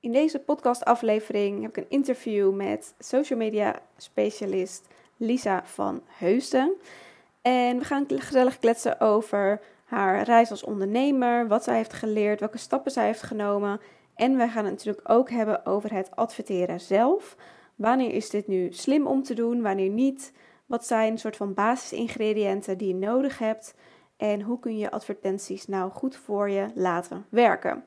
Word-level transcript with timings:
In 0.00 0.12
deze 0.12 0.38
podcastaflevering 0.38 1.62
heb 1.62 1.70
ik 1.70 1.76
een 1.76 1.90
interview 1.90 2.54
met 2.54 2.94
social 2.98 3.38
media 3.38 3.80
specialist 3.96 4.86
Lisa 5.16 5.64
van 5.64 6.02
Heusden. 6.06 6.72
En 7.42 7.78
we 7.78 7.84
gaan 7.84 8.04
gezellig 8.08 8.58
kletsen 8.58 9.00
over 9.00 9.60
haar 9.84 10.22
reis 10.22 10.50
als 10.50 10.64
ondernemer, 10.64 11.48
wat 11.48 11.64
zij 11.64 11.76
heeft 11.76 11.92
geleerd, 11.92 12.40
welke 12.40 12.58
stappen 12.58 12.92
zij 12.92 13.06
heeft 13.06 13.22
genomen. 13.22 13.80
En 14.14 14.36
we 14.36 14.48
gaan 14.48 14.64
het 14.64 14.74
natuurlijk 14.74 15.10
ook 15.10 15.30
hebben 15.30 15.66
over 15.66 15.92
het 15.92 16.16
adverteren 16.16 16.80
zelf. 16.80 17.36
Wanneer 17.74 18.12
is 18.12 18.30
dit 18.30 18.46
nu 18.46 18.72
slim 18.72 19.06
om 19.06 19.22
te 19.22 19.34
doen, 19.34 19.62
wanneer 19.62 19.90
niet? 19.90 20.32
Wat 20.66 20.86
zijn 20.86 21.12
een 21.12 21.18
soort 21.18 21.36
van 21.36 21.54
basisingrediënten 21.54 22.78
die 22.78 22.88
je 22.88 22.94
nodig 22.94 23.38
hebt? 23.38 23.74
En 24.16 24.42
hoe 24.42 24.58
kun 24.58 24.78
je 24.78 24.90
advertenties 24.90 25.66
nou 25.66 25.90
goed 25.90 26.16
voor 26.16 26.50
je 26.50 26.66
laten 26.74 27.26
werken? 27.28 27.84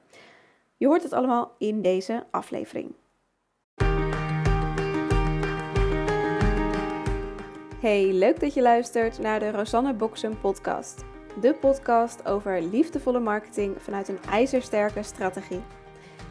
Je 0.81 0.87
hoort 0.87 1.03
het 1.03 1.13
allemaal 1.13 1.55
in 1.57 1.81
deze 1.81 2.25
aflevering. 2.31 2.93
Hey, 7.79 8.13
leuk 8.13 8.39
dat 8.39 8.53
je 8.53 8.61
luistert 8.61 9.19
naar 9.19 9.39
de 9.39 9.51
Rosanne 9.51 9.93
Boksen 9.93 10.39
podcast. 10.39 11.05
De 11.41 11.53
podcast 11.53 12.25
over 12.25 12.61
liefdevolle 12.61 13.19
marketing 13.19 13.81
vanuit 13.81 14.07
een 14.07 14.19
ijzersterke 14.29 15.03
strategie. 15.03 15.61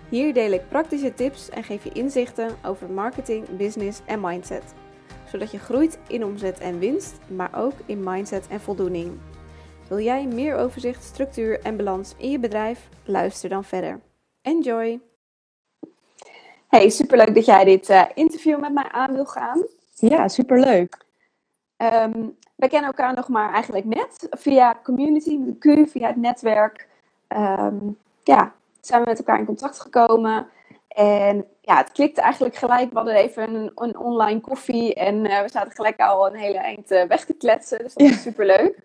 Hier 0.08 0.34
deel 0.34 0.52
ik 0.52 0.68
praktische 0.68 1.14
tips 1.14 1.48
en 1.48 1.64
geef 1.64 1.84
je 1.84 1.92
inzichten 1.92 2.50
over 2.64 2.90
marketing, 2.90 3.56
business 3.56 4.00
en 4.06 4.20
mindset. 4.20 4.74
Zodat 5.26 5.50
je 5.50 5.58
groeit 5.58 5.98
in 6.08 6.24
omzet 6.24 6.58
en 6.58 6.78
winst, 6.78 7.18
maar 7.26 7.50
ook 7.56 7.74
in 7.86 8.02
mindset 8.04 8.48
en 8.48 8.60
voldoening. 8.60 9.18
Wil 9.88 10.00
jij 10.00 10.26
meer 10.26 10.56
overzicht, 10.56 11.04
structuur 11.04 11.60
en 11.60 11.76
balans 11.76 12.14
in 12.16 12.30
je 12.30 12.38
bedrijf? 12.38 12.88
Luister 13.04 13.48
dan 13.48 13.64
verder. 13.64 14.00
Enjoy! 14.42 15.00
Hey, 16.68 16.88
superleuk 16.88 17.34
dat 17.34 17.44
jij 17.44 17.64
dit 17.64 17.90
uh, 17.90 18.04
interview 18.14 18.60
met 18.60 18.72
mij 18.72 18.88
aan 18.90 19.12
wil 19.12 19.24
gaan. 19.24 19.66
Ja, 19.94 20.28
superleuk. 20.28 20.96
Um, 21.76 22.36
wij 22.56 22.68
kennen 22.68 22.90
elkaar 22.90 23.14
nog 23.14 23.28
maar 23.28 23.52
eigenlijk 23.52 23.84
net 23.84 24.26
via 24.30 24.80
community, 24.82 25.36
met 25.36 25.58
Q, 25.58 25.90
via 25.90 26.06
het 26.06 26.16
netwerk. 26.16 26.88
Um, 27.28 27.98
ja, 28.22 28.54
zijn 28.80 29.02
we 29.02 29.08
met 29.08 29.18
elkaar 29.18 29.38
in 29.38 29.44
contact 29.44 29.80
gekomen. 29.80 30.48
En 30.88 31.46
ja, 31.60 31.76
het 31.76 31.92
klikte 31.92 32.20
eigenlijk 32.20 32.54
gelijk. 32.54 32.90
We 32.90 32.96
hadden 32.96 33.14
even 33.14 33.54
een, 33.54 33.72
een 33.74 33.98
online 33.98 34.40
koffie 34.40 34.94
en 34.94 35.24
uh, 35.24 35.40
we 35.40 35.48
zaten 35.48 35.72
gelijk 35.72 36.00
al 36.00 36.26
een 36.26 36.36
hele 36.36 36.58
eind 36.58 36.90
uh, 36.90 37.02
weg 37.02 37.24
te 37.24 37.34
kletsen. 37.34 37.78
Dus 37.78 37.94
dat 37.94 38.08
was 38.08 38.22
super 38.22 38.46
leuk. 38.46 38.78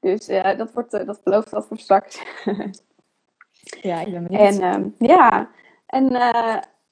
Dus 0.00 0.28
uh, 0.28 0.58
dat, 0.58 0.72
wordt, 0.72 0.90
dat 0.90 1.20
belooft 1.22 1.50
wat 1.50 1.66
voor 1.66 1.78
straks. 1.78 2.22
ja, 3.82 4.00
ik 4.00 4.12
ben 4.12 4.26
benieuwd. 4.26 4.58
En 4.58 4.74
um, 4.74 4.94
ja, 4.98 5.48
en 5.86 6.04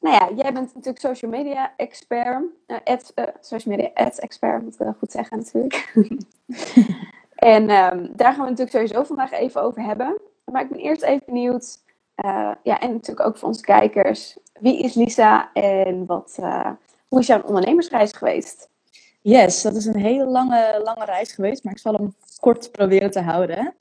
nou 0.00 0.14
ja, 0.14 0.30
jij 0.36 0.52
bent 0.52 0.74
natuurlijk 0.74 1.00
social 1.00 1.30
media 1.30 1.72
expert. 1.76 2.42
ad, 2.84 3.14
social 3.40 3.76
media 3.76 3.90
ads 3.94 4.18
expert, 4.18 4.62
moet 4.62 4.72
ik 4.72 4.78
wel 4.78 4.94
goed 4.98 5.10
zeggen 5.10 5.36
natuurlijk. 5.38 5.92
en 7.54 7.62
um, 7.62 8.12
daar 8.16 8.32
gaan 8.32 8.44
we 8.44 8.50
natuurlijk 8.50 8.70
sowieso 8.70 9.02
vandaag 9.02 9.32
even 9.32 9.62
over 9.62 9.82
hebben. 9.82 10.20
Maar 10.44 10.62
ik 10.62 10.68
ben 10.68 10.78
eerst 10.78 11.02
even 11.02 11.22
benieuwd 11.26 11.78
ja, 12.62 12.80
en 12.80 12.92
natuurlijk 12.92 13.26
ook 13.26 13.38
voor 13.38 13.48
onze 13.48 13.62
kijkers. 13.62 14.36
Wie 14.60 14.78
is 14.82 14.94
Lisa 14.94 15.52
en 15.52 16.06
wat, 16.06 16.38
hoe 17.08 17.20
is 17.20 17.26
jouw 17.26 17.42
ondernemersreis 17.42 18.12
geweest? 18.12 18.68
Yes, 19.20 19.62
dat 19.62 19.74
is 19.74 19.86
een 19.86 20.00
hele 20.00 20.24
lange, 20.24 20.80
lange 20.84 21.04
reis 21.04 21.32
geweest, 21.32 21.64
maar 21.64 21.72
ik 21.72 21.78
zal 21.78 21.92
hem 21.92 22.14
kort 22.40 22.72
proberen 22.72 23.10
te 23.10 23.20
houden. 23.20 23.74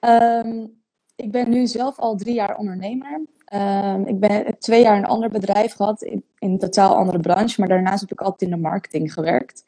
Um, 0.00 0.79
ik 1.22 1.30
ben 1.30 1.50
nu 1.50 1.66
zelf 1.66 1.98
al 1.98 2.16
drie 2.16 2.34
jaar 2.34 2.56
ondernemer. 2.56 3.20
Um, 3.54 4.06
ik 4.06 4.20
ben 4.20 4.58
twee 4.58 4.82
jaar 4.82 4.96
een 4.96 5.06
ander 5.06 5.30
bedrijf 5.30 5.72
gehad, 5.72 6.02
in, 6.02 6.24
in 6.38 6.50
een 6.50 6.58
totaal 6.58 6.96
andere 6.96 7.20
branche, 7.20 7.60
maar 7.60 7.68
daarnaast 7.68 8.00
heb 8.00 8.12
ik 8.12 8.20
altijd 8.20 8.50
in 8.50 8.56
de 8.56 8.62
marketing 8.62 9.12
gewerkt. 9.12 9.64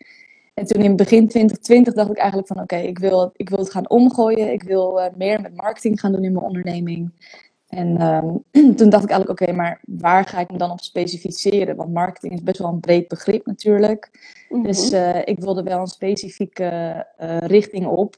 En 0.55 0.67
toen 0.67 0.83
in 0.83 0.97
begin 0.97 1.29
2020 1.29 1.95
dacht 1.95 2.11
ik 2.11 2.17
eigenlijk 2.17 2.49
van 2.49 2.57
oké, 2.57 2.75
okay, 2.75 2.87
ik, 2.87 2.99
wil, 2.99 3.31
ik 3.37 3.49
wil 3.49 3.59
het 3.59 3.71
gaan 3.71 3.91
omgooien. 3.91 4.53
Ik 4.53 4.63
wil 4.63 4.99
uh, 4.99 5.07
meer 5.17 5.41
met 5.41 5.57
marketing 5.57 6.01
gaan 6.01 6.13
doen 6.13 6.25
in 6.25 6.33
mijn 6.33 6.45
onderneming. 6.45 7.13
En 7.69 8.03
um, 8.03 8.45
toen 8.77 8.91
dacht 8.91 9.05
ik 9.05 9.11
eigenlijk, 9.11 9.31
oké, 9.41 9.43
okay, 9.43 9.55
maar 9.55 9.81
waar 9.87 10.25
ga 10.25 10.41
ik 10.41 10.51
me 10.51 10.59
dan 10.59 10.71
op 10.71 10.81
specificeren? 10.81 11.77
Want 11.77 11.93
marketing 11.93 12.33
is 12.33 12.43
best 12.43 12.59
wel 12.59 12.69
een 12.69 12.81
breed 12.81 13.09
begrip 13.09 13.47
natuurlijk. 13.47 14.11
Mm 14.49 14.57
-hmm. 14.57 14.67
Dus 14.67 14.93
uh, 14.93 15.19
ik 15.25 15.39
wilde 15.39 15.63
wel 15.63 15.79
een 15.79 15.87
specifieke 15.87 17.07
uh, 17.21 17.39
richting 17.39 17.87
op, 17.87 18.17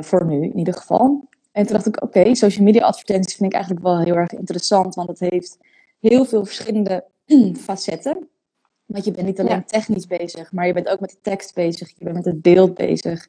voor 0.00 0.26
nu 0.26 0.42
in 0.42 0.58
ieder 0.58 0.74
geval. 0.74 1.28
En 1.52 1.64
toen 1.66 1.72
dacht 1.72 1.86
ik, 1.86 2.02
oké, 2.02 2.18
okay, 2.18 2.34
social 2.34 2.64
media 2.64 2.84
advertenties 2.84 3.34
vind 3.34 3.48
ik 3.48 3.54
eigenlijk 3.54 3.84
wel 3.84 3.98
heel 4.00 4.16
erg 4.16 4.32
interessant, 4.32 4.94
want 4.94 5.08
het 5.08 5.20
heeft 5.20 5.58
heel 6.00 6.24
veel 6.24 6.44
verschillende 6.44 7.04
facetten. 7.66 8.28
Want 8.86 9.04
je 9.04 9.10
bent 9.10 9.26
niet 9.26 9.40
alleen 9.40 9.52
ja. 9.52 9.62
technisch 9.66 10.06
bezig, 10.06 10.52
maar 10.52 10.66
je 10.66 10.72
bent 10.72 10.88
ook 10.88 11.00
met 11.00 11.10
de 11.10 11.20
tekst 11.22 11.54
bezig, 11.54 11.88
je 11.88 12.04
bent 12.04 12.16
met 12.16 12.24
het 12.24 12.42
beeld 12.42 12.74
bezig. 12.74 13.28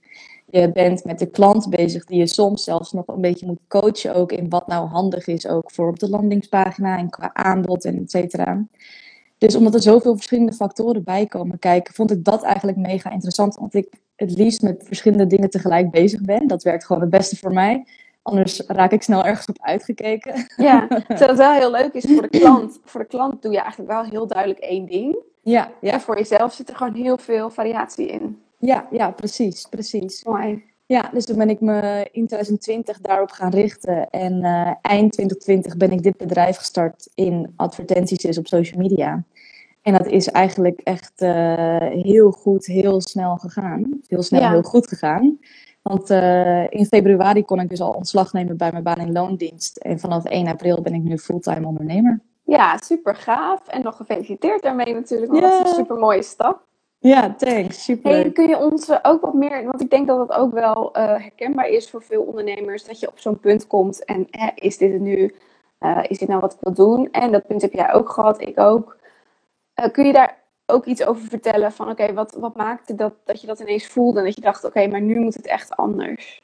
Je 0.51 0.71
bent 0.71 1.03
met 1.03 1.19
de 1.19 1.29
klant 1.29 1.69
bezig, 1.69 2.05
die 2.05 2.17
je 2.17 2.27
soms 2.27 2.63
zelfs 2.63 2.91
nog 2.91 3.07
een 3.07 3.21
beetje 3.21 3.45
moet 3.45 3.59
coachen 3.67 4.15
ook 4.15 4.31
in 4.31 4.49
wat 4.49 4.67
nou 4.67 4.87
handig 4.87 5.27
is 5.27 5.47
ook 5.47 5.71
voor 5.71 5.87
op 5.89 5.99
de 5.99 6.09
landingspagina 6.09 6.97
en 6.97 7.09
qua 7.09 7.33
aanbod 7.33 7.85
en 7.85 7.97
et 7.97 8.11
cetera. 8.11 8.65
Dus 9.37 9.55
omdat 9.55 9.73
er 9.73 9.81
zoveel 9.81 10.15
verschillende 10.15 10.53
factoren 10.53 11.03
bij 11.03 11.25
komen 11.25 11.59
kijken, 11.59 11.93
vond 11.93 12.11
ik 12.11 12.23
dat 12.23 12.43
eigenlijk 12.43 12.77
mega 12.77 13.11
interessant. 13.11 13.55
Want 13.55 13.73
ik 13.73 13.87
het 14.15 14.37
liefst 14.37 14.61
met 14.61 14.83
verschillende 14.85 15.27
dingen 15.27 15.49
tegelijk 15.49 15.91
bezig 15.91 16.21
ben. 16.21 16.47
Dat 16.47 16.63
werkt 16.63 16.85
gewoon 16.85 17.01
het 17.01 17.11
beste 17.11 17.37
voor 17.37 17.53
mij. 17.53 17.85
Anders 18.21 18.61
raak 18.67 18.91
ik 18.91 19.03
snel 19.03 19.25
ergens 19.25 19.45
op 19.45 19.57
uitgekeken. 19.61 20.47
Ja, 20.55 20.87
terwijl 21.07 21.29
het 21.29 21.37
wel 21.37 21.53
heel 21.53 21.71
leuk 21.71 21.93
is 21.93 22.05
voor 22.13 22.29
de 22.29 22.39
klant. 22.39 22.79
Voor 22.85 23.01
de 23.01 23.07
klant 23.07 23.41
doe 23.41 23.51
je 23.51 23.59
eigenlijk 23.59 23.91
wel 23.91 24.03
heel 24.03 24.27
duidelijk 24.27 24.59
één 24.59 24.85
ding. 24.85 25.17
Ja, 25.41 25.71
ja. 25.81 25.91
En 25.91 26.01
voor 26.01 26.17
jezelf 26.17 26.53
zit 26.53 26.69
er 26.69 26.75
gewoon 26.75 26.93
heel 26.93 27.17
veel 27.17 27.49
variatie 27.49 28.07
in. 28.07 28.41
Ja, 28.57 28.87
ja 28.91 29.11
precies, 29.11 29.65
precies. 29.69 30.23
Mooi. 30.23 30.63
Ja, 30.85 31.09
dus 31.13 31.25
toen 31.25 31.37
ben 31.37 31.49
ik 31.49 31.61
me 31.61 32.07
in 32.11 32.27
2020 32.27 32.99
daarop 32.99 33.31
gaan 33.31 33.51
richten. 33.51 34.09
En 34.09 34.33
uh, 34.33 34.71
eind 34.81 35.11
2020 35.11 35.77
ben 35.77 35.91
ik 35.91 36.03
dit 36.03 36.17
bedrijf 36.17 36.57
gestart 36.57 37.09
in 37.15 37.53
advertenties 37.55 38.17
dus 38.17 38.37
op 38.37 38.47
social 38.47 38.81
media. 38.81 39.23
En 39.81 39.93
dat 39.93 40.07
is 40.07 40.27
eigenlijk 40.27 40.79
echt 40.83 41.21
uh, 41.21 41.77
heel 41.79 42.31
goed, 42.31 42.65
heel 42.65 43.01
snel 43.01 43.35
gegaan. 43.35 43.99
Heel 44.07 44.21
snel, 44.21 44.41
ja. 44.41 44.49
heel 44.49 44.61
goed 44.61 44.87
gegaan. 44.87 45.39
Want 45.81 46.09
uh, 46.09 46.71
in 46.71 46.85
februari 46.85 47.45
kon 47.45 47.59
ik 47.59 47.69
dus 47.69 47.81
al 47.81 47.91
ontslag 47.91 48.33
nemen 48.33 48.57
bij 48.57 48.71
mijn 48.71 48.83
baan 48.83 48.99
in 48.99 49.11
loondienst. 49.11 49.77
En 49.77 49.99
vanaf 49.99 50.25
1 50.25 50.47
april 50.47 50.81
ben 50.81 50.93
ik 50.93 51.01
nu 51.01 51.17
fulltime 51.17 51.67
ondernemer. 51.67 52.19
Ja, 52.43 52.77
super 52.77 53.15
gaaf. 53.15 53.67
En 53.67 53.83
nog 53.83 53.95
gefeliciteerd 53.95 54.61
daarmee 54.61 54.93
natuurlijk. 54.93 55.31
Want 55.31 55.43
dat 55.43 55.53
is 55.53 55.69
een 55.69 55.75
super 55.75 55.97
mooie 55.97 56.23
stap. 56.23 56.69
Ja, 56.99 57.33
thanks. 57.33 57.83
Super. 57.83 58.11
Hey, 58.11 58.31
kun 58.31 58.47
je 58.47 58.57
ons 58.57 59.03
ook 59.03 59.21
wat 59.21 59.33
meer, 59.33 59.63
want 59.63 59.81
ik 59.81 59.89
denk 59.89 60.07
dat 60.07 60.27
dat 60.27 60.37
ook 60.37 60.53
wel 60.53 60.97
uh, 60.97 61.03
herkenbaar 61.03 61.67
is 61.67 61.89
voor 61.89 62.03
veel 62.03 62.21
ondernemers, 62.21 62.85
dat 62.85 62.99
je 62.99 63.07
op 63.07 63.19
zo'n 63.19 63.39
punt 63.39 63.67
komt 63.67 64.05
en 64.05 64.27
eh, 64.29 64.47
is 64.55 64.77
dit 64.77 64.91
het 64.91 65.01
nu, 65.01 65.35
uh, 65.79 66.03
is 66.07 66.17
dit 66.17 66.27
nou 66.27 66.39
wat 66.39 66.53
ik 66.53 66.59
wil 66.61 66.73
doen? 66.73 67.11
En 67.11 67.31
dat 67.31 67.47
punt 67.47 67.61
heb 67.61 67.73
jij 67.73 67.93
ook 67.93 68.09
gehad, 68.09 68.41
ik 68.41 68.59
ook. 68.59 68.97
kun 69.91 70.05
je 70.05 70.13
daar 70.13 70.40
ook 70.71 70.85
iets 70.85 71.03
over 71.05 71.27
vertellen 71.27 71.71
van 71.71 71.89
oké, 71.89 72.13
wat, 72.13 72.35
wat 72.39 72.55
maakte 72.55 72.95
dat, 72.95 73.13
dat 73.25 73.41
je 73.41 73.47
dat 73.47 73.59
ineens 73.59 73.85
voelde 73.85 74.19
en 74.19 74.25
dat 74.25 74.35
je 74.35 74.41
dacht 74.41 74.63
oké, 74.63 74.87
maar 74.87 75.01
nu 75.01 75.19
moet 75.19 75.33
het 75.33 75.47
echt 75.47 75.75
anders? 75.75 76.41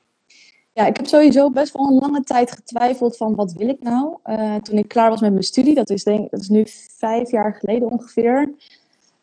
Ja, 0.74 0.86
ik 0.86 0.98
heb 0.98 1.06
sowieso 1.06 1.50
best 1.50 1.74
wel 1.74 1.88
een 1.88 2.00
lange 2.00 2.24
tijd 2.24 2.52
getwijfeld 2.52 3.18
van 3.18 3.36
wat 3.36 3.54
wil 3.54 3.70
ik 3.70 3.80
nou? 3.80 4.18
Uh, 4.26 4.56
toen 4.56 4.78
ik 4.78 4.88
klaar 4.88 5.10
was 5.10 5.22
met 5.22 5.32
mijn 5.32 5.44
studie, 5.44 5.76
dat 5.76 5.90
is, 5.90 6.04
denk, 6.04 6.32
dat 6.32 6.40
is 6.40 6.50
nu 6.50 6.64
vijf 6.98 7.32
jaar 7.32 7.54
geleden 7.54 7.90
ongeveer. 7.90 8.54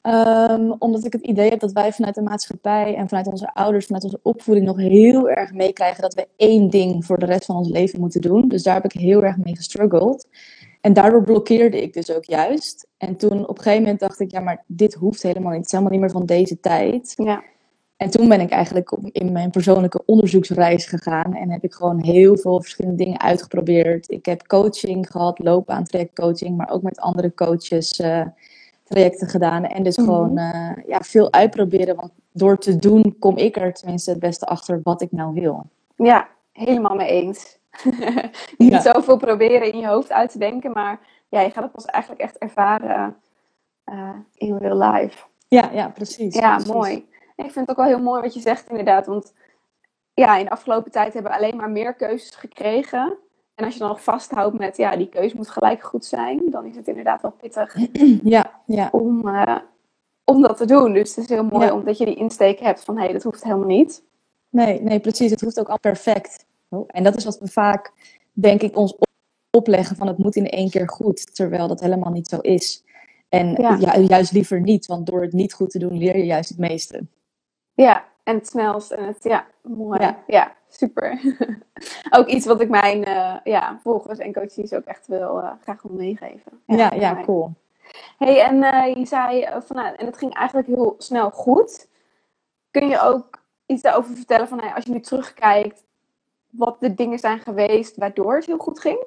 Um, 0.03 0.75
omdat 0.79 1.05
ik 1.05 1.13
het 1.13 1.23
idee 1.23 1.51
heb 1.51 1.61
dat 1.61 1.73
wij 1.73 1.93
vanuit 1.93 2.15
de 2.15 2.23
maatschappij 2.23 2.95
en 2.95 3.09
vanuit 3.09 3.27
onze 3.27 3.55
ouders, 3.55 3.87
vanuit 3.87 4.05
onze 4.05 4.21
opvoeding 4.23 4.67
nog 4.67 4.77
heel 4.77 5.29
erg 5.29 5.53
meekrijgen 5.53 6.03
dat 6.03 6.15
we 6.15 6.29
één 6.37 6.71
ding 6.71 7.05
voor 7.05 7.19
de 7.19 7.27
rest 7.27 7.45
van 7.45 7.57
ons 7.57 7.69
leven 7.69 8.01
moeten 8.01 8.21
doen. 8.21 8.49
Dus 8.49 8.63
daar 8.63 8.75
heb 8.75 8.85
ik 8.85 9.01
heel 9.01 9.23
erg 9.23 9.37
mee 9.37 9.57
gestruggeld. 9.57 10.27
En 10.85 10.93
daardoor 10.93 11.23
blokkeerde 11.23 11.83
ik 11.83 11.93
dus 11.93 12.13
ook 12.13 12.25
juist. 12.25 12.87
En 12.97 13.17
toen 13.17 13.47
op 13.47 13.57
een 13.57 13.63
gegeven 13.63 13.83
moment 13.83 14.01
dacht 14.01 14.21
ik, 14.21 14.31
ja, 14.31 14.41
maar 14.41 14.65
dit 14.67 14.95
hoeft 14.95 15.23
helemaal 15.23 15.51
niet. 15.51 15.57
Het 15.57 15.67
is 15.67 15.73
helemaal 15.73 15.93
niet 15.93 16.01
meer 16.01 16.11
van 16.11 16.27
deze 16.27 16.61
tijd. 16.61 17.13
Ja. 17.17 17.43
En 17.97 18.11
toen 18.11 18.29
ben 18.29 18.41
ik 18.41 18.51
eigenlijk 18.51 18.93
op, 18.93 19.09
in 19.13 19.33
mijn 19.33 19.51
persoonlijke 19.51 20.03
onderzoeksreis 20.07 20.87
gegaan 20.87 21.35
en 21.35 21.51
heb 21.51 21.65
ik 21.65 21.75
gewoon 21.75 22.03
heel 22.03 22.37
veel 22.37 22.61
verschillende 22.61 23.05
dingen 23.05 23.21
uitgeprobeerd. 23.21 24.11
Ik 24.11 24.27
heb 24.27 24.47
coaching 24.47 25.11
gehad, 25.11 25.39
loopbaantrekcoaching, 25.39 26.57
maar 26.57 26.71
ook 26.71 26.83
met 26.83 27.01
andere 27.01 27.35
coaches 27.35 28.01
uh, 28.01 28.27
trajecten 28.85 29.29
gedaan. 29.29 29.65
En 29.65 29.83
dus 29.83 29.97
mm 29.97 30.05
-hmm. 30.05 30.15
gewoon 30.15 30.39
uh, 30.39 30.71
ja, 30.87 31.01
veel 31.01 31.33
uitproberen, 31.33 31.97
want 31.97 32.13
door 32.33 32.59
te 32.59 32.77
doen 32.77 33.17
kom 33.19 33.37
ik 33.37 33.57
er 33.57 33.73
tenminste 33.73 34.11
het 34.11 34.21
beste 34.21 34.47
achter 34.47 34.81
wat 34.83 35.03
ik 35.03 35.13
nou 35.13 35.35
wil. 35.35 35.67
Ja, 35.97 36.29
helemaal 36.53 36.95
mee 36.95 37.09
eens. 37.09 37.59
je 38.59 38.71
ja. 38.71 38.81
zoveel 38.81 39.17
proberen 39.17 39.73
in 39.73 39.79
je 39.79 39.87
hoofd 39.87 40.13
uit 40.13 40.31
te 40.31 40.39
denken, 40.39 40.73
maar 40.73 41.01
ja, 41.29 41.41
je 41.41 41.51
gaat 41.51 41.63
het 41.63 41.73
pas 41.73 41.85
eigenlijk 41.85 42.23
echt 42.23 42.39
ervaren 42.39 43.17
uh, 43.87 44.11
in 44.35 44.57
real 44.57 44.93
life. 44.93 45.25
Ja, 45.49 45.71
ja, 45.73 45.89
precies. 45.89 46.35
Ja, 46.35 46.55
precies. 46.55 46.73
mooi. 46.73 47.09
Ik 47.37 47.53
vind 47.53 47.55
het 47.55 47.71
ook 47.71 47.77
wel 47.77 47.87
heel 47.87 48.03
mooi 48.03 48.21
wat 48.21 48.35
je 48.35 48.41
zegt 48.41 48.69
inderdaad, 48.69 49.07
want 49.07 49.33
ja, 50.15 50.37
in 50.37 50.45
de 50.45 50.51
afgelopen 50.51 50.91
tijd 50.91 51.15
hebben 51.15 51.33
we 51.33 51.39
alleen 51.39 51.57
maar 51.57 51.71
meer 51.71 51.95
keuzes 51.95 52.35
gekregen. 52.35 53.19
En 53.55 53.65
als 53.65 53.75
je 53.75 53.81
dan 53.81 53.89
nog 53.89 54.03
vasthoudt 54.03 54.59
met, 54.59 54.77
ja, 54.77 54.97
die 54.97 55.09
keuze 55.09 55.37
moet 55.37 55.49
gelijk 55.49 55.83
goed 55.83 56.05
zijn, 56.05 56.43
dan 56.51 56.67
is 56.67 56.77
het 56.77 56.89
inderdaad 56.89 57.23
wel 57.23 57.31
pittig 57.31 57.77
Ja, 58.35 58.61
ja. 58.67 58.89
om, 58.93 59.29
eh, 59.29 59.57
om 60.25 60.43
dat 60.43 60.57
te 60.57 60.67
doen. 60.67 60.93
Dus 60.93 61.15
het 61.15 61.25
is 61.25 61.31
heel 61.31 61.45
mooi 61.45 61.67
Ja. 61.67 61.73
omdat 61.73 61.99
je 61.99 62.05
die 62.05 62.15
insteek 62.15 62.59
hebt 62.59 62.85
van, 62.85 62.97
hé, 62.97 63.03
hey, 63.03 63.13
dat 63.13 63.23
hoeft 63.23 63.45
helemaal 63.45 63.67
niet. 63.67 64.03
Nee, 64.49 64.83
nee, 64.83 65.01
precies. 65.01 65.31
Het 65.31 65.41
hoeft 65.41 65.61
ook 65.61 65.69
al 65.69 65.79
perfect. 65.79 66.47
Oh, 66.75 66.85
En 66.87 67.05
dat 67.05 67.17
is 67.17 67.25
wat 67.25 67.39
we 67.39 67.49
vaak, 67.49 67.93
denk 68.33 68.63
ik, 68.63 68.77
ons 68.77 68.95
op- 68.95 69.03
opleggen 69.51 69.97
van 69.97 70.07
het 70.07 70.19
moet 70.19 70.37
in 70.37 70.47
één 70.49 70.71
keer 70.71 70.89
goed, 70.89 71.35
terwijl 71.35 71.69
dat 71.69 71.81
helemaal 71.81 72.13
niet 72.13 72.29
zo 72.29 72.39
is. 72.39 72.85
En 73.29 73.53
Ja. 73.61 73.77
ju- 73.77 74.01
juist 74.07 74.33
liever 74.33 74.61
niet, 74.61 74.87
want 74.87 75.07
door 75.07 75.23
het 75.23 75.33
niet 75.33 75.53
goed 75.55 75.71
te 75.71 75.79
doen 75.79 75.99
leer 75.99 76.17
je 76.17 76.25
juist 76.25 76.49
het 76.49 76.59
meeste. 76.59 77.07
Ja, 77.75 78.05
en 78.25 78.35
het 78.35 78.47
snelst 78.47 78.91
en 78.91 79.05
het, 79.07 79.25
ja, 79.25 79.47
mooi. 79.63 80.01
Ja, 80.01 80.23
Ja. 80.27 80.55
super. 80.69 81.21
ook 82.19 82.27
iets 82.27 82.47
wat 82.47 82.61
ik 82.61 82.69
mijn 82.69 83.05
eh, 83.05 83.35
ja, 83.45 83.79
volgers 83.83 84.19
en 84.19 84.33
coaches 84.33 84.73
ook 84.73 84.85
echt 84.85 85.07
wil, 85.07 85.41
eh, 85.41 85.51
graag 85.63 85.83
wil 85.83 85.97
meegeven. 85.97 86.53
Ja, 86.67 86.93
ja, 86.95 87.23
cool. 87.25 87.53
hey, 88.19 88.41
en 88.43 88.63
eh, 88.63 88.95
je 88.97 89.07
zei 89.07 89.41
eh, 89.43 89.61
van, 89.61 89.77
nou, 89.77 89.95
en 89.97 90.07
het 90.07 90.19
ging 90.19 90.35
eigenlijk 90.35 90.67
heel 90.69 90.95
snel 90.99 91.31
goed. 91.31 91.89
Kun 92.71 92.89
je 92.89 93.01
ook 93.01 93.43
iets 93.67 93.83
daarover 93.83 94.17
vertellen 94.17 94.49
van, 94.49 94.59
nou, 94.59 94.75
als 94.75 94.85
je 94.85 94.91
nu 94.91 95.01
terugkijkt, 95.01 95.83
wat 96.57 96.77
de 96.81 96.95
dingen 96.95 97.19
zijn 97.19 97.39
geweest 97.41 97.97
waardoor 97.97 98.35
het 98.37 98.47
heel 98.47 98.59
goed 98.59 98.81
ging? 98.81 99.05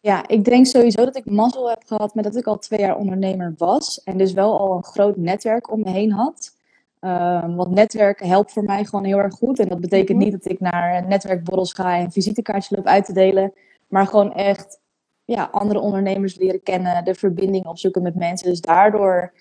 Ja, 0.00 0.28
ik 0.28 0.44
denk 0.44 0.66
sowieso 0.66 1.04
dat 1.04 1.16
ik 1.16 1.30
mazzel 1.30 1.68
heb 1.68 1.82
gehad 1.86 2.14
met 2.14 2.24
dat 2.24 2.36
ik 2.36 2.46
al 2.46 2.58
twee 2.58 2.80
jaar 2.80 2.96
ondernemer 2.96 3.54
was. 3.56 4.02
En 4.04 4.18
dus 4.18 4.32
wel 4.32 4.58
al 4.58 4.76
een 4.76 4.84
groot 4.84 5.16
netwerk 5.16 5.70
om 5.72 5.80
me 5.80 5.90
heen 5.90 6.12
had. 6.12 6.54
Ehm, 7.00 7.54
want 7.54 7.70
netwerken 7.70 8.28
helpt 8.28 8.52
voor 8.52 8.64
mij 8.64 8.84
gewoon 8.84 9.04
heel 9.04 9.18
erg 9.18 9.34
goed. 9.34 9.58
En 9.58 9.68
dat 9.68 9.80
betekent 9.80 10.18
Mhm. 10.18 10.26
niet 10.28 10.32
dat 10.42 10.50
ik 10.52 10.60
naar 10.60 11.06
netwerkborrels 11.06 11.72
ga 11.72 11.96
en 11.96 12.12
visitekaartjes 12.12 12.76
loop 12.76 12.86
uit 12.86 13.04
te 13.04 13.12
delen. 13.12 13.52
Maar 13.88 14.06
gewoon 14.06 14.32
echt 14.34 14.80
ja, 15.24 15.48
andere 15.52 15.80
ondernemers 15.80 16.36
leren 16.36 16.62
kennen, 16.62 17.04
de 17.04 17.14
verbinding 17.14 17.66
opzoeken 17.66 18.02
met 18.02 18.14
mensen. 18.14 18.48
Dus 18.48 18.60
daardoor 18.60 19.32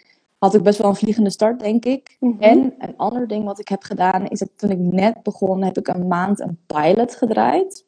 had 0.46 0.56
ik 0.56 0.64
best 0.64 0.78
wel 0.80 0.90
een 0.90 0.96
vliegende 0.96 1.30
start, 1.30 1.60
denk 1.60 1.86
ik. 1.86 2.18
Mhm. 2.20 2.42
En 2.42 2.74
een 2.80 2.98
ander 2.98 3.28
ding 3.28 3.46
wat 3.46 3.60
ik 3.60 3.68
heb 3.68 3.84
gedaan, 3.84 4.28
is 4.28 4.40
dat 4.40 4.50
toen 4.56 4.70
ik 4.70 4.80
net 4.80 5.24
begon, 5.24 5.64
heb 5.64 5.78
ik 5.78 5.88
een 5.88 6.08
maand 6.08 6.40
een 6.40 6.58
pilot 6.68 7.16
gedraaid. 7.16 7.86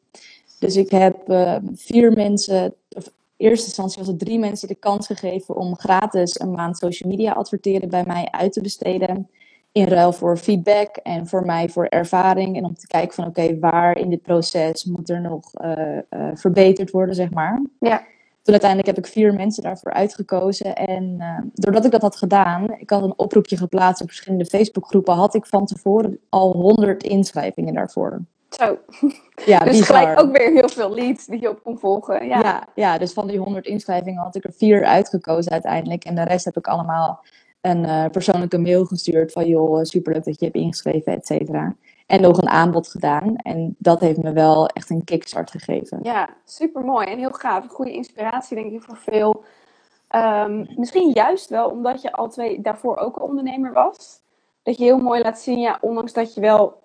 Dus 0.58 0.76
ik 0.76 0.90
heb 0.90 1.28
eh, 1.28 1.56
vier 1.74 2.12
mensen, 2.12 2.74
of 2.96 3.06
in 3.06 3.46
eerste 3.48 3.66
instantie 3.66 3.98
was 3.98 4.06
het 4.06 4.18
drie 4.18 4.38
mensen 4.38 4.68
de 4.68 4.74
kans 4.74 5.06
gegeven 5.06 5.56
om 5.56 5.78
gratis 5.78 6.40
een 6.40 6.50
maand 6.50 6.78
social 6.78 7.10
media 7.10 7.32
adverteren 7.32 7.88
bij 7.88 8.04
mij 8.06 8.28
uit 8.30 8.52
te 8.52 8.60
besteden. 8.60 9.30
In 9.72 9.84
ruil 9.84 10.12
voor 10.12 10.36
feedback 10.36 10.96
en 10.96 11.26
voor 11.26 11.46
mij 11.46 11.68
voor 11.68 11.84
ervaring. 11.84 12.56
En 12.56 12.64
om 12.64 12.74
te 12.74 12.86
kijken 12.86 13.14
van 13.14 13.26
oké, 13.26 13.58
waar 13.58 13.98
in 13.98 14.10
dit 14.10 14.22
proces 14.22 14.84
moet 14.84 15.10
er 15.10 15.20
nog 15.20 15.54
eh, 15.54 15.98
eh, 15.98 16.02
verbeterd 16.34 16.90
worden, 16.90 17.14
zeg 17.14 17.30
maar. 17.30 17.62
Ja. 17.78 18.02
Toen 18.48 18.60
uiteindelijk 18.60 18.96
heb 18.96 19.06
ik 19.06 19.12
vier 19.12 19.34
mensen 19.34 19.62
daarvoor 19.62 19.92
uitgekozen. 19.92 20.76
En 20.76 21.16
eh, 21.18 21.38
doordat 21.54 21.84
ik 21.84 21.90
dat 21.90 22.02
had 22.02 22.16
gedaan, 22.16 22.70
ik 22.78 22.90
had 22.90 23.02
een 23.02 23.18
oproepje 23.18 23.56
geplaatst 23.56 24.02
op 24.02 24.08
verschillende 24.08 24.44
Facebookgroepen, 24.44 25.14
had 25.14 25.34
ik 25.34 25.46
van 25.46 25.66
tevoren 25.66 26.18
al 26.28 26.52
100 26.52 27.02
inschrijvingen 27.02 27.74
daarvoor. 27.74 28.20
Zo, 28.50 28.78
Ja, 29.46 29.58
dus 29.64 29.78
bizar. 29.78 29.96
gelijk 29.96 30.20
ook 30.20 30.36
weer 30.36 30.52
heel 30.52 30.68
veel 30.68 30.94
leads 30.94 31.26
die 31.26 31.40
je 31.40 31.50
op 31.50 31.62
kon 31.62 31.78
volgen. 31.78 32.26
Ja, 32.26 32.38
Ja. 32.38 32.66
Ja, 32.74 32.98
dus 32.98 33.12
van 33.12 33.26
die 33.26 33.38
100 33.38 33.66
inschrijvingen 33.66 34.22
had 34.22 34.36
ik 34.36 34.44
er 34.44 34.52
vier 34.52 34.84
uitgekozen 34.84 35.52
uiteindelijk. 35.52 36.04
En 36.04 36.14
de 36.14 36.24
rest 36.24 36.44
heb 36.44 36.56
ik 36.56 36.66
allemaal 36.66 37.24
een 37.60 37.84
eh, 37.84 38.04
persoonlijke 38.10 38.58
mail 38.58 38.84
gestuurd 38.84 39.32
van 39.32 39.46
joh, 39.46 39.82
superleuk 39.82 40.24
dat 40.24 40.38
je 40.38 40.44
hebt 40.44 40.56
ingeschreven, 40.56 41.12
et 41.12 41.26
cetera. 41.26 41.76
En 42.08 42.20
nog 42.20 42.38
een 42.38 42.48
aanbod 42.48 42.88
gedaan. 42.88 43.36
En 43.36 43.74
dat 43.78 44.00
heeft 44.00 44.22
me 44.22 44.32
wel 44.32 44.66
echt 44.66 44.90
een 44.90 45.04
kickstart 45.04 45.50
gegeven. 45.50 45.98
Ja, 46.02 46.28
super 46.44 46.84
mooi 46.84 47.06
en 47.06 47.18
heel 47.18 47.30
gaaf. 47.30 47.66
Goede 47.66 47.92
inspiratie, 47.92 48.56
denk 48.56 48.72
ik, 48.72 48.82
voor 48.82 48.96
veel. 48.96 49.44
Ehm, 50.08 50.64
misschien 50.76 51.10
juist 51.14 51.48
wel 51.48 51.68
omdat 51.68 52.02
je 52.02 52.12
al 52.12 52.28
twee 52.28 52.60
daarvoor 52.60 52.96
ook 52.96 53.16
al 53.16 53.26
ondernemer 53.26 53.72
was. 53.72 54.20
Dat 54.62 54.78
je 54.78 54.84
heel 54.84 54.98
mooi 54.98 55.22
laat 55.22 55.40
zien, 55.40 55.58
ja, 55.58 55.78
ondanks 55.80 56.12
dat 56.12 56.34
je 56.34 56.40
wel, 56.40 56.82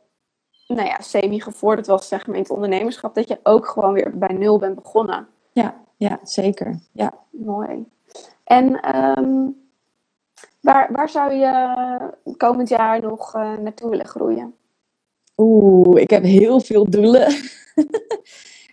nou 0.68 0.88
ja, 0.88 1.00
semi-gevorderd 1.00 1.88
was, 1.88 2.08
zeg 2.08 2.28
maar, 2.28 2.36
in 2.36 2.42
het 2.42 2.52
ondernemerschap, 2.52 3.16
dat 3.16 3.28
je 3.28 3.40
ook 3.44 3.68
gewoon 3.68 3.94
weer 3.94 4.18
bij 4.18 4.34
nul 4.34 4.60
bent 4.60 4.76
begonnen. 4.76 5.28
Ja, 5.52 5.76
ja 5.98 6.20
zeker. 6.24 6.80
Ja. 6.92 7.14
Mooi. 7.30 7.86
En 8.44 8.82
ehm, 8.82 9.50
waar, 10.62 10.92
waar 10.92 11.10
zou 11.10 11.34
je 11.34 12.36
komend 12.38 12.70
jaar 12.70 13.02
nog 13.02 13.36
eh, 13.36 13.58
naartoe 13.58 13.90
willen 13.90 14.08
groeien? 14.08 14.56
Oeh, 15.38 16.02
ik 16.02 16.10
heb 16.10 16.24
heel 16.24 16.60
veel 16.60 16.90
doelen. 16.90 17.28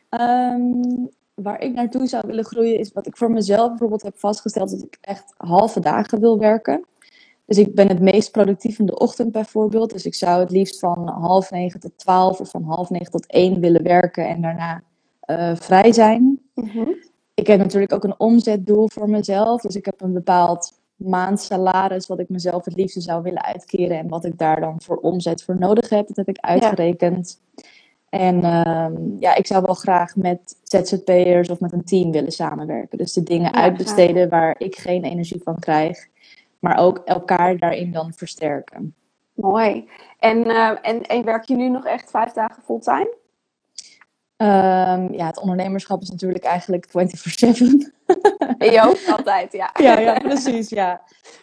Ehm, 0.08 1.06
waar 1.34 1.60
ik 1.60 1.72
naartoe 1.72 2.06
zou 2.06 2.26
willen 2.26 2.44
groeien 2.44 2.78
is 2.78 2.92
wat 2.92 3.06
ik 3.06 3.16
voor 3.16 3.30
mezelf 3.30 3.68
bijvoorbeeld 3.68 4.02
heb 4.02 4.18
vastgesteld, 4.18 4.70
dat 4.70 4.82
ik 4.82 4.98
echt 5.00 5.34
halve 5.36 5.80
dagen 5.80 6.20
wil 6.20 6.38
werken. 6.38 6.84
Dus 7.44 7.58
ik 7.58 7.74
ben 7.74 7.88
het 7.88 8.00
meest 8.00 8.32
productief 8.32 8.78
in 8.78 8.86
de 8.86 8.98
ochtend 8.98 9.32
bijvoorbeeld. 9.32 9.92
Dus 9.92 10.06
ik 10.06 10.14
zou 10.14 10.40
het 10.40 10.50
liefst 10.50 10.78
van 10.78 11.08
half 11.08 11.50
negen 11.50 11.80
tot 11.80 11.98
twaalf 11.98 12.40
of 12.40 12.50
van 12.50 12.62
half 12.62 12.90
negen 12.90 13.10
tot 13.10 13.26
één 13.26 13.60
willen 13.60 13.82
werken 13.82 14.28
en 14.28 14.40
daarna 14.42 14.82
eh, 15.20 15.56
vrij 15.56 15.92
zijn. 15.92 16.40
Ik 17.34 17.46
heb 17.46 17.58
natuurlijk 17.58 17.92
ook 17.92 18.04
een 18.04 18.20
omzetdoel 18.20 18.88
voor 18.88 19.10
mezelf. 19.10 19.62
Dus 19.62 19.74
ik 19.74 19.84
heb 19.84 20.00
een 20.00 20.12
bepaald 20.12 20.79
maandsalaris 21.04 22.06
wat 22.06 22.18
ik 22.18 22.28
mezelf 22.28 22.64
het 22.64 22.76
liefste 22.76 23.00
zou 23.00 23.22
willen 23.22 23.44
uitkeren. 23.44 23.98
En 23.98 24.08
wat 24.08 24.24
ik 24.24 24.38
daar 24.38 24.60
dan 24.60 24.80
voor 24.82 24.96
omzet 24.96 25.42
voor 25.42 25.58
nodig 25.58 25.88
heb. 25.88 26.06
Dat 26.06 26.16
heb 26.16 26.28
ik 26.28 26.38
uitgerekend. 26.38 27.40
En 28.08 28.42
ehm, 28.42 28.94
ja, 29.18 29.34
ik 29.34 29.46
zou 29.46 29.62
wel 29.64 29.74
graag 29.74 30.16
met 30.16 30.56
ZZP'ers 30.62 31.50
of 31.50 31.60
met 31.60 31.72
een 31.72 31.84
team 31.84 32.10
willen 32.10 32.32
samenwerken. 32.32 32.98
Dus 32.98 33.12
de 33.12 33.22
dingen 33.22 33.52
Ja, 33.52 33.62
uitbesteden 33.62 34.28
waar 34.28 34.54
ik 34.58 34.76
geen 34.76 35.04
energie 35.04 35.40
van 35.44 35.58
krijg. 35.58 36.08
Maar 36.58 36.78
ook 36.78 36.98
elkaar 37.04 37.58
daarin 37.58 37.92
dan 37.92 38.12
versterken. 38.12 38.94
Mooi. 39.34 39.88
En, 40.18 40.44
eh, 40.44 40.70
en, 40.82 41.02
en 41.02 41.24
werk 41.24 41.44
je 41.44 41.56
nu 41.56 41.68
nog 41.68 41.86
echt 41.86 42.10
vijf 42.10 42.32
dagen 42.32 42.62
fulltime? 42.62 43.18
Ehm, 44.40 45.12
ja, 45.12 45.26
het 45.26 45.40
ondernemerschap 45.40 46.02
is 46.02 46.10
natuurlijk 46.10 46.44
eigenlijk 46.44 46.86
24-7. 46.88 46.92
En 48.58 48.70
je 48.72 48.82
ook 48.84 49.16
altijd, 49.16 49.52
ja. 49.52 49.70
Ja, 49.80 49.98
ja, 49.98 50.18
precies. 50.18 50.68
Ja, 50.68 51.02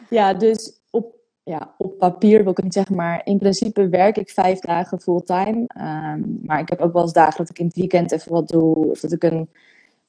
ja 0.10 0.34
dus 0.34 0.80
op, 0.90 1.16
ja, 1.44 1.74
op 1.78 1.98
papier 1.98 2.42
wil 2.42 2.52
ik 2.52 2.56
het 2.56 2.66
niet 2.66 2.74
zeggen, 2.74 2.96
maar 2.96 3.22
in 3.24 3.38
principe 3.38 3.90
werk 3.90 4.18
ik 4.18 4.30
vijf 4.30 4.60
dagen 4.60 5.02
fulltime. 5.02 5.64
Ehm, 5.68 6.22
maar 6.46 6.60
ik 6.60 6.70
heb 6.70 6.80
ook 6.80 6.94
wel 6.94 7.02
eens 7.02 7.14
dagen 7.14 7.38
dat 7.38 7.50
ik 7.50 7.60
in 7.60 7.66
het 7.66 7.76
weekend 7.76 8.12
even 8.12 8.32
wat 8.32 8.48
doe. 8.48 8.76
Of 8.76 9.00
dat 9.00 9.12
ik 9.12 9.24
een 9.24 9.50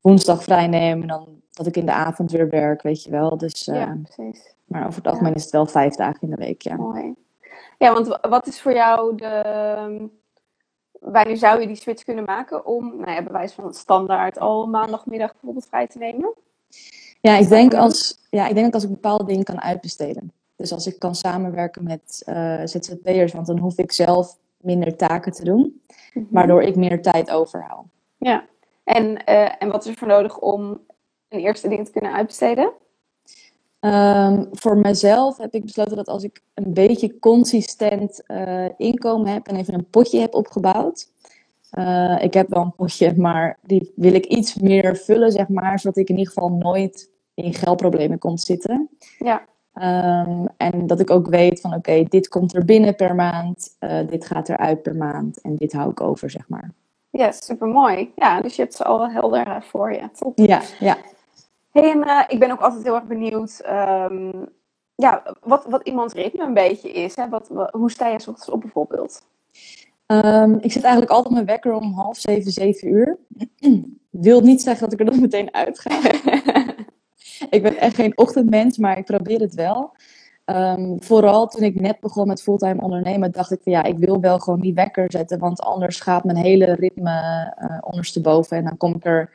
woensdag 0.00 0.42
vrij 0.42 0.66
neem 0.66 1.00
en 1.02 1.08
dan 1.08 1.28
dat 1.50 1.66
ik 1.66 1.76
in 1.76 1.86
de 1.86 1.92
avond 1.92 2.30
weer 2.30 2.48
werk, 2.48 2.82
weet 2.82 3.02
je 3.02 3.10
wel. 3.10 3.36
Dus, 3.36 3.64
Ja, 3.64 3.96
precies. 4.02 4.54
Maar 4.64 4.86
over 4.86 4.96
het 5.02 5.06
algemeen 5.12 5.34
is 5.34 5.42
het 5.42 5.52
wel 5.52 5.66
vijf 5.66 5.94
dagen 5.94 6.20
in 6.20 6.30
de 6.30 6.36
week, 6.36 6.62
ja. 6.62 6.76
Mooi. 6.76 7.14
Ja, 7.78 7.92
want 7.92 8.06
wa- 8.06 8.28
wat 8.28 8.46
is 8.46 8.60
voor 8.60 8.72
jou 8.72 9.16
de... 9.16 10.08
Wanneer 11.00 11.36
zou 11.36 11.60
je 11.60 11.66
die 11.66 11.76
switch 11.76 12.04
kunnen 12.04 12.24
maken 12.24 12.66
om, 12.66 12.96
nou 12.96 13.10
ja, 13.10 13.22
bij 13.22 13.32
wijze 13.32 13.54
van 13.54 13.64
het 13.64 13.76
standaard, 13.76 14.38
al 14.38 14.66
maandagmiddag 14.66 15.32
bijvoorbeeld 15.32 15.66
vrij 15.66 15.86
te 15.86 15.98
nemen? 15.98 16.34
Ja, 17.20 17.36
ik 17.36 17.48
denk 17.48 17.74
als, 17.74 18.26
ja, 18.30 18.46
ik 18.46 18.54
denk 18.54 18.64
dat 18.64 18.74
als 18.74 18.84
ik 18.84 18.90
bepaalde 18.90 19.24
dingen 19.24 19.44
kan 19.44 19.60
uitbesteden. 19.60 20.32
Dus 20.56 20.72
als 20.72 20.86
ik 20.86 20.98
kan 20.98 21.14
samenwerken 21.14 21.84
met 21.84 22.22
eh 22.24 22.60
ZZP'ers, 22.64 23.32
want 23.32 23.46
dan 23.46 23.58
hoef 23.58 23.78
ik 23.78 23.92
zelf 23.92 24.36
minder 24.56 24.96
taken 24.96 25.32
te 25.32 25.44
doen. 25.44 25.82
Waardoor 26.30 26.62
ik 26.62 26.76
meer 26.76 27.02
tijd 27.02 27.30
overhoud. 27.30 27.86
Ja. 28.16 28.44
En, 28.84 29.24
eh, 29.24 29.62
en 29.62 29.70
wat 29.70 29.84
is 29.84 29.90
er 29.90 29.98
voor 29.98 30.08
nodig 30.08 30.38
om 30.38 30.80
een 31.28 31.40
eerste 31.40 31.68
ding 31.68 31.84
te 31.84 31.92
kunnen 31.92 32.12
uitbesteden? 32.12 32.72
Ehm, 33.80 34.44
voor 34.52 34.76
mezelf 34.76 35.36
heb 35.38 35.54
ik 35.54 35.64
besloten 35.64 35.96
dat 35.96 36.08
als 36.08 36.22
ik 36.22 36.42
een 36.54 36.74
beetje 36.74 37.18
consistent 37.18 38.22
eh, 38.26 38.64
inkomen 38.76 39.32
heb 39.32 39.46
en 39.48 39.56
even 39.56 39.74
een 39.74 39.88
potje 39.90 40.20
heb 40.20 40.34
opgebouwd. 40.34 41.08
eh, 41.70 42.16
ik 42.22 42.34
heb 42.34 42.48
wel 42.48 42.62
een 42.62 42.74
potje, 42.74 43.16
maar 43.16 43.58
die 43.62 43.92
wil 43.96 44.12
ik 44.14 44.26
iets 44.26 44.54
meer 44.54 44.96
vullen, 44.96 45.32
zeg 45.32 45.48
maar, 45.48 45.78
zodat 45.78 45.96
ik 45.96 46.08
in 46.08 46.16
ieder 46.18 46.32
geval 46.32 46.48
nooit 46.52 47.10
in 47.34 47.54
geldproblemen 47.54 48.18
kom 48.18 48.36
te 48.36 48.44
zitten. 48.44 48.88
Ja. 49.18 49.44
Ehm, 49.74 50.44
en 50.56 50.86
dat 50.86 51.00
ik 51.00 51.10
ook 51.10 51.26
weet 51.28 51.60
van 51.60 51.74
oké, 51.74 52.04
dit 52.08 52.28
komt 52.28 52.54
er 52.54 52.64
binnen 52.64 52.94
per 52.94 53.14
maand, 53.14 53.76
eh, 53.78 53.98
dit 54.08 54.26
gaat 54.26 54.48
eruit 54.48 54.82
per 54.82 54.96
maand 54.96 55.40
en 55.40 55.56
dit 55.56 55.72
hou 55.72 55.90
ik 55.90 56.00
over, 56.00 56.30
zeg 56.30 56.48
maar. 56.48 56.70
Ja, 57.10 57.32
super 57.32 57.68
mooi. 57.68 58.12
Ja, 58.16 58.40
dus 58.40 58.56
je 58.56 58.62
hebt 58.62 58.74
ze 58.74 58.84
al 58.84 58.98
wel 58.98 59.10
helder 59.10 59.62
voor 59.62 59.92
je. 59.92 60.08
Top. 60.18 60.38
Ja, 60.38 60.62
ja. 60.80 60.96
Hey, 61.78 61.90
en 61.90 62.02
eh, 62.04 62.24
ik 62.28 62.38
ben 62.38 62.50
ook 62.50 62.60
altijd 62.60 62.82
heel 62.82 62.94
erg 62.94 63.04
benieuwd 63.04 63.60
ehm, 63.60 64.32
ja, 64.94 65.36
wat, 65.40 65.64
wat 65.64 65.86
iemands 65.86 66.14
ritme 66.14 66.44
een 66.44 66.54
beetje 66.54 66.92
is. 66.92 67.16
Hè? 67.16 67.28
Wat, 67.28 67.48
wa- 67.48 67.68
hoe 67.72 67.90
sta 67.90 68.08
je 68.08 68.14
ochtends 68.14 68.50
op 68.50 68.60
bijvoorbeeld? 68.60 69.22
Ehm, 70.06 70.52
ik 70.60 70.72
zet 70.72 70.82
eigenlijk 70.82 71.12
altijd 71.12 71.34
mijn 71.34 71.46
wekker 71.46 71.72
om 71.72 71.92
half 71.92 72.16
zeven, 72.16 72.52
zeven 72.52 72.88
uur. 72.88 73.18
Wil 74.10 74.40
niet 74.40 74.62
zeggen 74.62 74.82
dat 74.84 74.92
ik 74.92 75.06
er 75.06 75.12
dan 75.12 75.20
meteen 75.20 75.54
uit 75.54 75.78
ga. 75.78 75.90
ik 77.56 77.62
ben 77.62 77.76
echt 77.76 77.94
geen 77.94 78.18
ochtendmens, 78.18 78.78
maar 78.78 78.98
ik 78.98 79.04
probeer 79.04 79.40
het 79.40 79.54
wel. 79.54 79.92
Ehm, 80.44 80.96
vooral 80.98 81.46
toen 81.46 81.62
ik 81.62 81.80
net 81.80 82.00
begon 82.00 82.26
met 82.26 82.42
fulltime 82.42 82.80
ondernemen, 82.80 83.32
dacht 83.32 83.50
ik 83.50 83.60
van 83.62 83.72
ja, 83.72 83.82
ik 83.82 83.98
wil 83.98 84.20
wel 84.20 84.38
gewoon 84.38 84.60
die 84.60 84.74
wekker 84.74 85.12
zetten, 85.12 85.38
want 85.38 85.60
anders 85.60 86.00
gaat 86.00 86.24
mijn 86.24 86.36
hele 86.36 86.74
ritme 86.74 87.54
uh, 87.62 87.78
ondersteboven 87.80 88.56
en 88.56 88.64
dan 88.64 88.76
kom 88.76 88.94
ik 88.94 89.04
er 89.04 89.30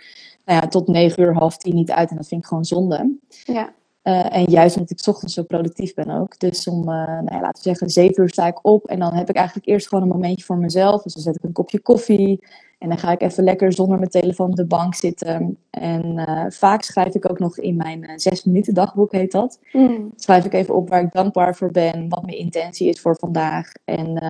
nou 0.45 0.61
ja, 0.61 0.67
tot 0.67 0.87
negen 0.87 1.23
uur, 1.23 1.33
half 1.33 1.57
tien 1.57 1.75
niet 1.75 1.91
uit 1.91 2.09
en 2.09 2.15
dat 2.15 2.27
vind 2.27 2.41
ik 2.41 2.47
gewoon 2.47 2.65
zonde. 2.65 3.17
Ja. 3.43 3.73
Uh, 4.03 4.35
en 4.35 4.43
juist 4.43 4.75
omdat 4.75 4.91
ik 4.91 4.99
's 4.99 5.07
ochtends 5.07 5.33
zo 5.33 5.43
productief 5.43 5.93
ben 5.93 6.09
ook. 6.09 6.39
Dus 6.39 6.67
om, 6.67 6.79
uh, 6.79 6.85
nou 6.85 7.25
ja, 7.25 7.41
laten 7.41 7.63
we 7.63 7.69
zeggen, 7.69 7.89
zeven 7.89 8.23
uur 8.23 8.29
sta 8.29 8.47
ik 8.47 8.59
op. 8.61 8.85
En 8.85 8.99
dan 8.99 9.13
heb 9.13 9.29
ik 9.29 9.35
eigenlijk 9.35 9.67
eerst 9.67 9.87
gewoon 9.87 10.03
een 10.03 10.09
momentje 10.09 10.45
voor 10.45 10.57
mezelf. 10.57 11.03
Dus 11.03 11.13
dan 11.13 11.23
zet 11.23 11.35
ik 11.35 11.43
een 11.43 11.51
kopje 11.51 11.79
koffie. 11.79 12.43
En 12.79 12.89
dan 12.89 12.97
ga 12.97 13.11
ik 13.11 13.21
even 13.21 13.43
lekker 13.43 13.73
zonder 13.73 13.97
mijn 13.97 14.09
telefoon 14.09 14.49
op 14.49 14.55
de 14.55 14.65
bank 14.65 14.95
zitten. 14.95 15.57
En 15.69 16.05
uh, 16.05 16.45
vaak 16.49 16.81
schrijf 16.81 17.13
ik 17.13 17.29
ook 17.29 17.39
nog 17.39 17.57
in 17.57 17.75
mijn 17.75 18.19
zes 18.19 18.43
minuten 18.43 18.73
dagboek, 18.73 19.11
heet 19.11 19.31
dat. 19.31 19.59
Mm. 19.71 20.11
Schrijf 20.15 20.45
ik 20.45 20.53
even 20.53 20.75
op 20.75 20.89
waar 20.89 21.01
ik 21.01 21.11
dankbaar 21.11 21.55
voor 21.55 21.71
ben. 21.71 22.09
Wat 22.09 22.25
mijn 22.25 22.37
intentie 22.37 22.89
is 22.89 23.01
voor 23.01 23.15
vandaag. 23.19 23.71
En 23.85 24.23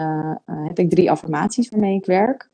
heb 0.46 0.80
ik 0.80 0.90
drie 0.90 1.12
affirmaties 1.12 1.70
waarmee 1.70 1.96
ik 1.96 2.06
werk. 2.06 2.50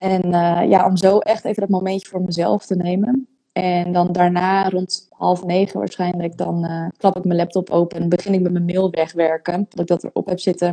En 0.00 0.30
ja, 0.68 0.86
om 0.86 0.96
zo 0.96 1.18
echt 1.18 1.44
even 1.44 1.60
dat 1.60 1.70
momentje 1.70 2.08
voor 2.08 2.22
mezelf 2.22 2.66
te 2.66 2.76
nemen. 2.76 3.28
En 3.52 3.92
dan 3.92 4.12
daarna, 4.12 4.68
rond 4.68 5.06
half 5.10 5.44
negen 5.44 5.78
waarschijnlijk, 5.78 6.36
dan 6.36 6.64
uh, 6.64 6.86
klap 6.96 7.16
ik 7.16 7.24
mijn 7.24 7.38
laptop 7.38 7.70
open 7.70 8.00
en 8.00 8.08
begin 8.08 8.34
ik 8.34 8.40
met 8.40 8.52
mijn 8.52 8.64
mail 8.64 8.90
wegwerken. 8.90 9.66
Dat 9.68 9.80
ik 9.80 9.86
dat 9.86 10.04
erop 10.04 10.26
heb 10.26 10.38
zitten. 10.38 10.68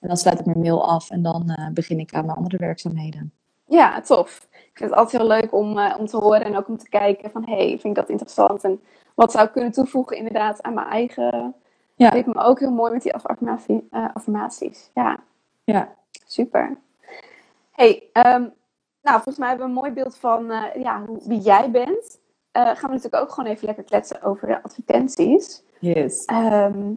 En 0.00 0.08
dan 0.08 0.16
sluit 0.16 0.40
ik 0.40 0.46
mijn 0.46 0.58
mail 0.58 0.88
af 0.88 1.10
en 1.10 1.22
dan 1.22 1.42
uh, 1.46 1.68
begin 1.68 1.98
ik 1.98 2.14
aan 2.14 2.26
mijn 2.26 2.36
andere 2.36 2.56
werkzaamheden. 2.56 3.32
Ja, 3.66 4.00
tof. 4.00 4.48
Ik 4.50 4.78
vind 4.78 4.90
het 4.90 4.98
altijd 4.98 5.22
heel 5.22 5.30
leuk 5.30 5.52
om, 5.54 5.78
uh, 5.78 5.96
om 5.98 6.06
te 6.06 6.16
horen 6.16 6.44
en 6.44 6.56
ook 6.56 6.68
om 6.68 6.78
te 6.78 6.88
kijken 6.88 7.30
van, 7.30 7.44
hé, 7.44 7.56
hey, 7.56 7.68
vind 7.68 7.84
ik 7.84 7.94
dat 7.94 8.08
interessant? 8.08 8.64
En 8.64 8.80
wat 9.14 9.32
zou 9.32 9.46
ik 9.46 9.52
kunnen 9.52 9.72
toevoegen 9.72 10.16
inderdaad 10.16 10.62
aan 10.62 10.74
mijn 10.74 10.86
eigen... 10.86 11.54
Ja. 11.94 12.10
Dat 12.10 12.26
me 12.26 12.42
ook 12.42 12.60
heel 12.60 12.70
mooi 12.70 12.92
met 12.92 13.02
die 13.02 13.14
affirmatie, 13.14 13.88
affirmaties. 13.90 14.90
Ja. 14.94 15.18
Ja. 15.64 15.94
Super. 16.26 16.78
Hey, 17.82 18.10
um, 18.12 18.54
nou, 19.02 19.14
volgens 19.14 19.38
mij 19.38 19.48
hebben 19.48 19.66
we 19.66 19.72
een 19.72 19.78
mooi 19.80 19.92
beeld 19.92 20.16
van 20.16 20.50
uh, 20.50 20.64
ja, 20.74 21.04
hoe, 21.04 21.20
wie 21.24 21.40
jij 21.40 21.70
bent. 21.70 22.20
Uh, 22.56 22.62
gaan 22.62 22.90
we 22.90 22.96
natuurlijk 22.96 23.22
ook 23.22 23.32
gewoon 23.32 23.50
even 23.50 23.66
lekker 23.66 23.84
kletsen 23.84 24.22
over 24.22 24.48
de 24.48 24.62
advertenties. 24.62 25.62
Yes. 25.80 26.28
Um, 26.32 26.96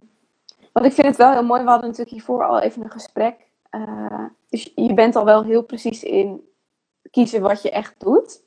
want 0.72 0.86
ik 0.86 0.92
vind 0.92 1.06
het 1.06 1.16
wel 1.16 1.32
heel 1.32 1.44
mooi. 1.44 1.62
We 1.62 1.68
hadden 1.68 1.88
natuurlijk 1.88 2.16
hiervoor 2.16 2.44
al 2.44 2.60
even 2.60 2.84
een 2.84 2.90
gesprek. 2.90 3.36
Uh, 3.70 4.24
dus 4.48 4.72
je 4.74 4.94
bent 4.94 5.16
al 5.16 5.24
wel 5.24 5.44
heel 5.44 5.62
precies 5.62 6.02
in 6.02 6.48
kiezen 7.10 7.40
wat 7.40 7.62
je 7.62 7.70
echt 7.70 7.94
doet. 7.98 8.44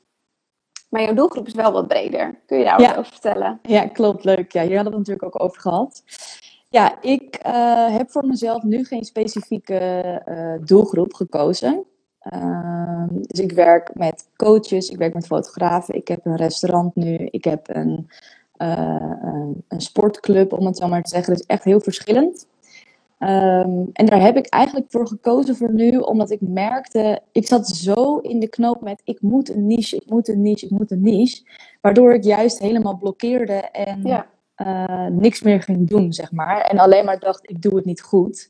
Maar 0.88 1.02
jouw 1.02 1.14
doelgroep 1.14 1.46
is 1.46 1.54
wel 1.54 1.72
wat 1.72 1.88
breder. 1.88 2.40
Kun 2.46 2.58
je 2.58 2.64
daar 2.64 2.80
ja. 2.80 2.90
over 2.90 3.12
vertellen? 3.12 3.58
Ja, 3.62 3.86
klopt. 3.86 4.24
Leuk. 4.24 4.52
Ja, 4.52 4.62
hier 4.62 4.74
hadden 4.74 4.92
we 4.92 4.98
het 4.98 5.08
natuurlijk 5.08 5.34
ook 5.34 5.42
over 5.42 5.60
gehad. 5.60 6.02
Ja, 6.68 7.02
ik 7.02 7.38
heb 7.90 8.10
voor 8.10 8.26
mezelf 8.26 8.62
nu 8.62 8.84
geen 8.84 9.04
specifieke 9.04 10.60
doelgroep 10.64 11.14
gekozen. 11.14 11.84
Uh, 12.34 13.04
dus 13.10 13.40
ik 13.40 13.52
werk 13.52 13.90
met 13.94 14.28
coaches, 14.36 14.88
ik 14.88 14.98
werk 14.98 15.14
met 15.14 15.26
fotografen, 15.26 15.94
ik 15.94 16.08
heb 16.08 16.26
een 16.26 16.36
restaurant 16.36 16.94
nu, 16.94 17.14
ik 17.14 17.44
heb 17.44 17.68
een, 17.68 18.10
uh, 18.58 19.14
een, 19.22 19.64
een, 19.68 19.80
sportclub, 19.80 20.52
om 20.52 20.66
het 20.66 20.76
zo 20.76 20.88
maar 20.88 21.02
te 21.02 21.10
zeggen. 21.10 21.34
Dus 21.34 21.46
echt 21.46 21.64
heel 21.64 21.80
verschillend. 21.80 22.46
Um, 23.18 23.90
en 23.92 24.06
daar 24.06 24.20
heb 24.20 24.36
ik 24.36 24.46
eigenlijk 24.46 24.86
voor 24.88 25.06
gekozen 25.06 25.56
voor 25.56 25.72
nu, 25.72 25.96
omdat 25.96 26.30
ik 26.30 26.40
merkte, 26.40 27.22
ik 27.32 27.46
zat 27.46 27.68
zo 27.68 28.16
in 28.16 28.40
de 28.40 28.48
knoop 28.48 28.80
met 28.80 29.00
ik 29.04 29.20
moet 29.20 29.54
een 29.54 29.66
niche, 29.66 29.96
ik 29.96 30.10
moet 30.10 30.28
een 30.28 30.42
niche, 30.42 30.64
ik 30.66 30.70
moet 30.70 30.90
een 30.90 31.02
niche. 31.02 31.42
Waardoor 31.80 32.14
ik 32.14 32.24
juist 32.24 32.58
helemaal 32.58 32.96
blokkeerde 32.96 33.52
en 33.54 34.02
ja. 34.02 34.26
uh, 34.56 35.06
niks 35.06 35.42
meer 35.42 35.62
ging 35.62 35.88
doen, 35.88 36.12
zeg 36.12 36.32
maar. 36.32 36.60
En 36.60 36.78
alleen 36.78 37.04
maar 37.04 37.18
dacht, 37.18 37.50
ik 37.50 37.62
doe 37.62 37.76
het 37.76 37.84
niet 37.84 38.02
goed. 38.02 38.48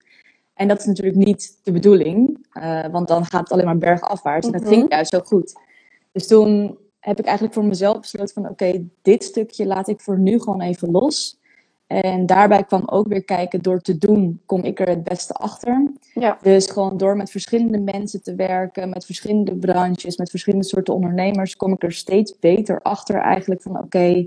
En 0.60 0.68
dat 0.68 0.78
is 0.78 0.86
natuurlijk 0.86 1.16
niet 1.16 1.58
de 1.62 1.72
bedoeling, 1.72 2.46
uh, 2.52 2.84
want 2.90 3.08
dan 3.08 3.24
gaat 3.24 3.40
het 3.40 3.52
alleen 3.52 3.64
maar 3.64 3.78
bergafwaarts. 3.78 4.46
En 4.46 4.52
dat 4.52 4.62
Mhm. 4.62 4.70
ging 4.72 4.90
juist 4.90 5.10
zo 5.12 5.20
goed. 5.20 5.60
Dus 6.12 6.26
toen 6.26 6.78
heb 6.98 7.18
ik 7.18 7.24
eigenlijk 7.24 7.54
voor 7.54 7.64
mezelf 7.64 8.00
besloten 8.00 8.34
van 8.34 8.48
oké, 8.48 8.84
dit 9.02 9.24
stukje 9.24 9.66
laat 9.66 9.88
ik 9.88 10.00
voor 10.00 10.18
nu 10.18 10.40
gewoon 10.40 10.60
even 10.60 10.90
los. 10.90 11.38
En 11.86 12.26
daarbij 12.26 12.64
kwam 12.64 12.82
ook 12.86 13.08
weer 13.08 13.24
kijken, 13.24 13.62
door 13.62 13.80
te 13.80 13.98
doen 13.98 14.40
kom 14.46 14.62
ik 14.62 14.80
er 14.80 14.88
het 14.88 15.04
beste 15.04 15.32
achter. 15.32 15.92
Ja. 16.14 16.38
Dus 16.42 16.66
gewoon 16.66 16.96
door 16.96 17.16
met 17.16 17.30
verschillende 17.30 17.78
mensen 17.78 18.22
te 18.22 18.34
werken, 18.34 18.88
met 18.88 19.04
verschillende 19.04 19.56
branches, 19.56 20.16
met 20.16 20.30
verschillende 20.30 20.66
soorten 20.66 20.94
ondernemers, 20.94 21.56
kom 21.56 21.72
ik 21.72 21.82
er 21.82 21.92
steeds 21.92 22.38
beter 22.38 22.80
achter 22.82 23.16
eigenlijk 23.16 23.62
van 23.62 23.78
oké, 23.78 24.26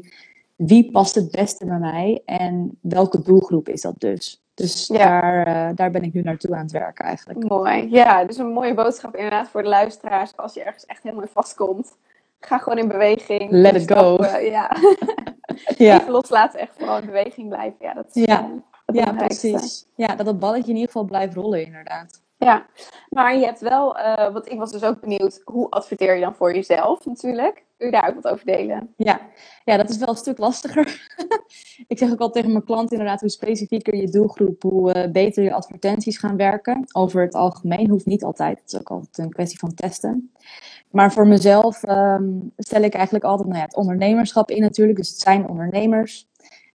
wie 0.56 0.92
past 0.92 1.16
het 1.16 1.32
beste 1.32 1.66
bij 1.66 1.80
mij 1.80 2.22
en 2.26 2.78
welke 2.82 3.22
doelgroep 3.22 3.70
is 3.70 3.82
dat 3.82 3.96
dus? 3.98 4.43
Dus 4.54 4.88
Ja. 4.88 4.98
daar, 5.22 5.48
uh, 5.48 5.76
daar 5.76 5.92
ben 5.92 6.04
ik 6.04 6.14
nu 6.14 6.22
naartoe 6.22 6.56
aan 6.56 6.62
het 6.62 6.72
werken 6.72 7.06
eigenlijk. 7.06 7.50
Mooi. 7.50 7.90
Ja, 7.90 8.26
dus 8.26 8.38
een 8.38 8.48
mooie 8.52 8.74
boodschap 8.74 9.16
inderdaad 9.16 9.50
voor 9.50 9.64
de 9.64 9.70
luisteraars. 9.70 10.38
Als 10.38 10.54
je 10.54 10.64
ergens 10.64 10.86
echt 10.86 11.04
helemaal 11.04 11.24
in 11.26 11.32
vastkomt, 11.34 11.98
ga 12.40 12.58
gewoon 12.58 12.78
in 12.78 12.88
beweging. 12.88 13.52
Let 13.52 13.76
it 13.76 13.92
go. 13.92 14.18
Stappen, 14.24 14.46
Ja. 14.46 14.72
Ja, 15.78 16.00
Even 16.00 16.12
loslaten, 16.12 16.60
echt 16.60 16.76
gewoon 16.78 17.00
in 17.02 17.06
beweging 17.06 17.48
blijven. 17.50 17.76
Ja, 17.80 17.94
dat 17.94 18.06
is 18.14 18.26
Ja. 18.26 18.50
eh, 18.86 18.96
ja 18.96 19.12
precies. 19.14 19.86
Ja, 19.96 20.16
dat 20.16 20.26
dat 20.26 20.40
balletje 20.40 20.68
in 20.70 20.76
ieder 20.76 20.86
geval 20.92 21.04
blijft 21.04 21.34
rollen 21.36 21.66
inderdaad. 21.66 22.22
Ja, 22.44 22.66
maar 23.10 23.38
je 23.38 23.46
hebt 23.46 23.60
wel, 23.60 23.98
uh, 23.98 24.34
want 24.34 24.52
ik 24.52 24.58
was 24.58 24.72
dus 24.72 24.84
ook 24.84 25.00
benieuwd, 25.00 25.42
hoe 25.44 25.70
adverteer 25.70 26.16
je 26.16 26.22
dan 26.22 26.36
voor 26.36 26.54
jezelf 26.54 27.06
natuurlijk? 27.06 27.64
Je 27.78 27.92
daar 27.92 28.10
ook 28.10 28.22
wat 28.22 28.34
over 28.34 28.46
delen? 28.46 28.94
Ja, 28.98 29.20
ja 29.66 29.78
dat 29.78 29.90
is 29.90 29.98
wel 29.98 30.10
een 30.10 30.16
stuk 30.16 30.38
lastiger. 30.38 31.08
ik 31.88 31.98
zeg 31.98 32.12
ook 32.12 32.20
al 32.20 32.30
tegen 32.30 32.52
mijn 32.52 32.64
klanten 32.64 32.98
inderdaad, 32.98 33.20
hoe 33.20 33.30
specifieker 33.30 33.96
je 33.96 34.10
doelgroep, 34.10 34.62
hoe 34.62 34.96
uh, 34.96 35.12
beter 35.12 35.44
je 35.44 35.54
advertenties 35.54 36.18
gaan 36.18 36.38
werken. 36.38 36.86
Over 36.92 37.22
het 37.22 37.34
algemeen 37.34 37.90
hoeft 37.90 38.06
niet 38.06 38.24
altijd, 38.24 38.60
het 38.60 38.74
is 38.74 38.80
ook 38.80 38.90
altijd 38.90 39.18
een 39.18 39.34
kwestie 39.34 39.60
van 39.60 39.74
testen. 39.74 40.32
Maar 40.92 41.12
voor 41.12 41.28
mezelf 41.28 41.84
um, 41.84 42.52
stel 42.58 42.82
ik 42.82 42.94
eigenlijk 42.94 43.26
altijd 43.26 43.48
nou 43.48 43.60
ja, 43.60 43.66
het 43.66 43.76
ondernemerschap 43.76 44.50
in 44.50 44.62
natuurlijk, 44.62 44.98
dus 44.98 45.10
het 45.10 45.20
zijn 45.20 45.48
ondernemers. 45.48 46.28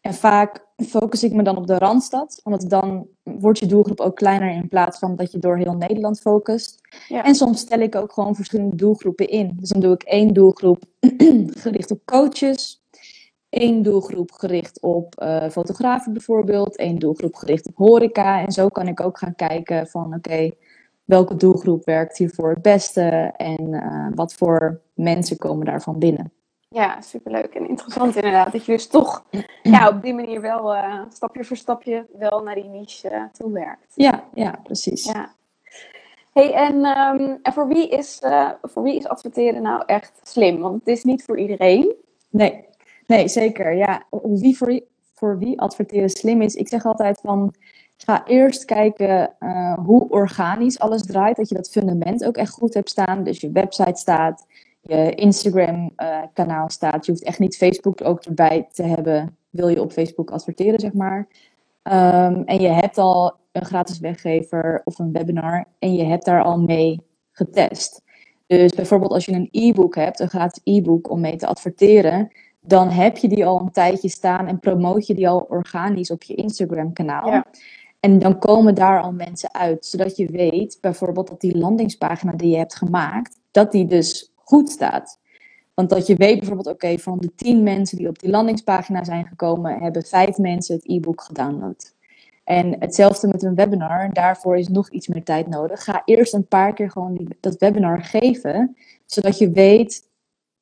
En 0.09 0.15
vaak 0.15 0.67
focus 0.77 1.23
ik 1.23 1.33
me 1.33 1.43
dan 1.43 1.57
op 1.57 1.67
de 1.67 1.79
Randstad, 1.79 2.41
omdat 2.45 2.65
dan 2.69 3.07
wordt 3.23 3.59
je 3.59 3.67
doelgroep 3.67 4.01
ook 4.01 4.17
kleiner 4.17 4.51
in 4.51 4.69
plaats 4.69 4.99
van 4.99 5.17
dat 5.17 5.33
je 5.33 5.39
door 5.39 5.57
heel 5.57 5.75
Nederland 5.75 6.21
focust. 6.21 6.81
Ja. 7.09 7.25
En 7.25 7.35
soms 7.35 7.61
stel 7.61 7.79
ik 7.79 7.95
ook 7.95 8.13
gewoon 8.13 8.35
verschillende 8.35 8.77
doelgroepen 8.77 9.29
in. 9.29 9.57
Dus 9.61 9.69
dan 9.69 9.81
doe 9.81 9.95
ik 9.95 10.03
één 10.03 10.35
doelgroep 10.35 10.83
gericht 11.65 11.91
op 11.91 12.01
coaches, 12.05 12.83
één 13.49 13.83
doelgroep 13.83 14.33
gericht 14.33 14.81
op 14.81 15.23
uh, 15.23 15.49
fotografen 15.49 16.13
bijvoorbeeld, 16.13 16.77
één 16.77 16.99
doelgroep 16.99 17.35
gericht 17.35 17.69
op 17.69 17.77
horeca. 17.77 18.45
En 18.45 18.53
zo 18.53 18.69
kan 18.69 18.89
ik 18.89 19.01
ook 19.01 19.19
gaan 19.19 19.35
kijken 19.35 19.87
van 19.87 20.07
oké, 20.07 20.17
okay, 20.17 20.57
welke 21.05 21.37
doelgroep 21.37 21.85
werkt 21.85 22.19
hiervoor 22.19 22.51
het 22.51 22.63
beste 22.63 23.33
en 23.37 23.69
uh, 23.69 24.09
wat 24.15 24.35
voor 24.35 24.81
mensen 24.95 25.37
komen 25.39 25.67
daarvan 25.67 25.99
binnen. 25.99 26.33
Ja, 26.69 27.01
superleuk 27.01 27.55
en 27.55 27.69
interessant 27.69 28.17
inderdaad. 28.17 28.53
Dat 28.53 28.65
je 28.65 28.73
dus 28.73 28.87
toch 28.87 29.25
ja, 29.63 29.89
op 29.89 30.03
die 30.03 30.15
manier 30.15 30.41
wel 30.41 30.75
uh, 30.75 31.03
stapje 31.09 31.45
voor 31.45 31.57
stapje 31.57 32.07
wel 32.19 32.43
naar 32.43 32.55
die 32.55 32.69
niche 32.69 33.11
uh, 33.11 33.23
toe 33.33 33.53
werkt. 33.53 33.93
Ja, 33.95 34.25
ja 34.35 34.61
precies. 34.63 35.05
Ja. 35.05 35.35
Hey, 36.33 36.53
en, 36.53 36.75
um, 36.75 37.39
en 37.43 37.53
voor, 37.53 37.69
wie 37.69 37.89
is, 37.89 38.21
uh, 38.25 38.51
voor 38.63 38.83
wie 38.83 38.97
is 38.97 39.07
adverteren 39.07 39.63
nou 39.63 39.83
echt 39.87 40.21
slim? 40.23 40.59
Want 40.59 40.75
het 40.75 40.89
is 40.89 41.05
niet 41.05 41.25
voor 41.25 41.39
iedereen. 41.39 41.95
Nee, 42.31 42.65
nee 43.07 43.29
zeker. 43.29 43.73
Ja, 43.73 44.03
wie 44.23 44.57
voor, 44.57 44.81
voor 45.15 45.39
wie 45.39 45.61
adverteren 45.61 46.11
slim 46.11 46.43
is, 46.43 46.55
ik 46.55 46.69
zeg 46.69 46.87
altijd 46.87 47.21
van 47.21 47.55
ga 47.97 48.27
eerst 48.27 48.65
kijken 48.65 49.35
uh, 49.41 49.79
hoe 49.79 50.09
organisch 50.09 50.79
alles 50.79 51.07
draait. 51.07 51.37
Dat 51.37 51.49
je 51.49 51.55
dat 51.55 51.71
fundament 51.71 52.25
ook 52.25 52.37
echt 52.37 52.53
goed 52.53 52.75
hebt 52.75 52.91
staan. 52.91 53.23
Dus 53.23 53.41
je 53.41 53.51
website 53.51 53.99
staat, 53.99 54.47
je 54.81 55.15
Instagram 55.15 55.93
uh, 55.97 56.19
kanaal 56.33 56.71
staat. 56.71 57.07
Je 57.07 57.13
hoeft 57.13 57.25
echt 57.25 57.39
niet 57.39 57.57
Facebook 57.57 58.05
ook 58.05 58.25
erbij 58.25 58.69
te 58.73 58.83
hebben. 58.83 59.37
Wil 59.51 59.69
je 59.69 59.83
op 59.83 59.93
Facebook 59.93 60.31
adverteren, 60.31 60.81
zeg 60.81 60.93
maar. 60.93 61.29
Um, 61.83 62.45
en 62.45 62.61
je 62.61 62.69
hebt 62.69 62.99
al 62.99 63.35
een 63.53 63.65
gratis 63.65 63.99
weggever 63.99 64.81
of 64.85 64.99
een 64.99 65.13
webinar. 65.13 65.65
En 65.79 65.95
je 65.95 66.05
hebt 66.05 66.25
daar 66.25 66.43
al 66.43 66.59
mee 66.61 67.01
getest. 67.33 68.03
Dus 68.47 68.73
bijvoorbeeld 68.73 69.13
als 69.13 69.25
je 69.25 69.33
een 69.33 69.49
e-book 69.51 69.95
hebt, 69.95 70.21
een 70.21 70.29
gratis 70.29 70.61
e-book 70.65 71.11
om 71.11 71.21
mee 71.21 71.37
te 71.37 71.47
adverteren. 71.47 72.29
Dan 72.61 72.89
heb 72.89 73.17
je 73.17 73.29
die 73.29 73.47
al 73.47 73.61
een 73.61 73.71
tijdje 73.71 74.09
staan 74.09 74.47
en 74.47 74.59
promoot 74.59 75.07
je 75.07 75.15
die 75.15 75.29
al 75.29 75.47
organisch 75.49 76.11
op 76.11 76.23
je 76.23 76.35
Instagram 76.35 76.93
kanaal. 76.93 77.31
Ja. 77.31 77.47
En 78.01 78.19
dan 78.19 78.39
komen 78.39 78.75
daar 78.75 79.03
al 79.03 79.13
mensen 79.13 79.55
uit, 79.55 79.87
zodat 79.87 80.17
je 80.17 80.27
weet 80.27 80.79
bijvoorbeeld 80.81 81.29
dat 81.29 81.41
die 81.41 81.59
landingspagina 81.59 82.33
die 82.33 82.51
je 82.51 82.57
hebt 82.57 82.77
gemaakt, 82.77 83.41
dat 83.51 83.73
die 83.73 83.87
dus 83.87 84.28
goed 84.49 84.71
staat. 84.71 85.19
Want 85.75 85.91
dat 85.91 86.07
je 86.07 86.17
weet 86.17 86.39
bijvoorbeeld, 86.39 86.67
oké, 86.67 86.85
okay, 86.85 86.99
van 86.99 87.19
de 87.19 87.35
tien 87.35 87.63
mensen 87.63 87.97
die 87.99 88.09
op 88.09 88.19
die 88.19 88.31
landingspagina 88.31 89.05
zijn 89.05 89.27
gekomen, 89.27 89.79
hebben 89.79 90.03
vijf 90.05 90.39
mensen 90.39 90.75
het 90.75 90.89
e-book 90.89 91.21
gedownload. 91.21 91.95
En 92.45 92.77
hetzelfde 92.79 93.27
met 93.27 93.43
een 93.43 93.55
webinar, 93.55 94.13
daarvoor 94.13 94.59
is 94.59 94.69
nog 94.69 94.91
iets 94.91 95.09
meer 95.09 95.25
tijd 95.25 95.49
nodig. 95.49 95.85
Ga 95.85 96.03
eerst 96.05 96.35
een 96.35 96.47
paar 96.47 96.73
keer 96.75 96.91
gewoon 96.91 97.15
die, 97.15 97.37
dat 97.41 97.59
webinar 97.59 98.03
geven, 98.03 98.77
zodat 99.07 99.39
je 99.39 99.51
weet 99.51 100.09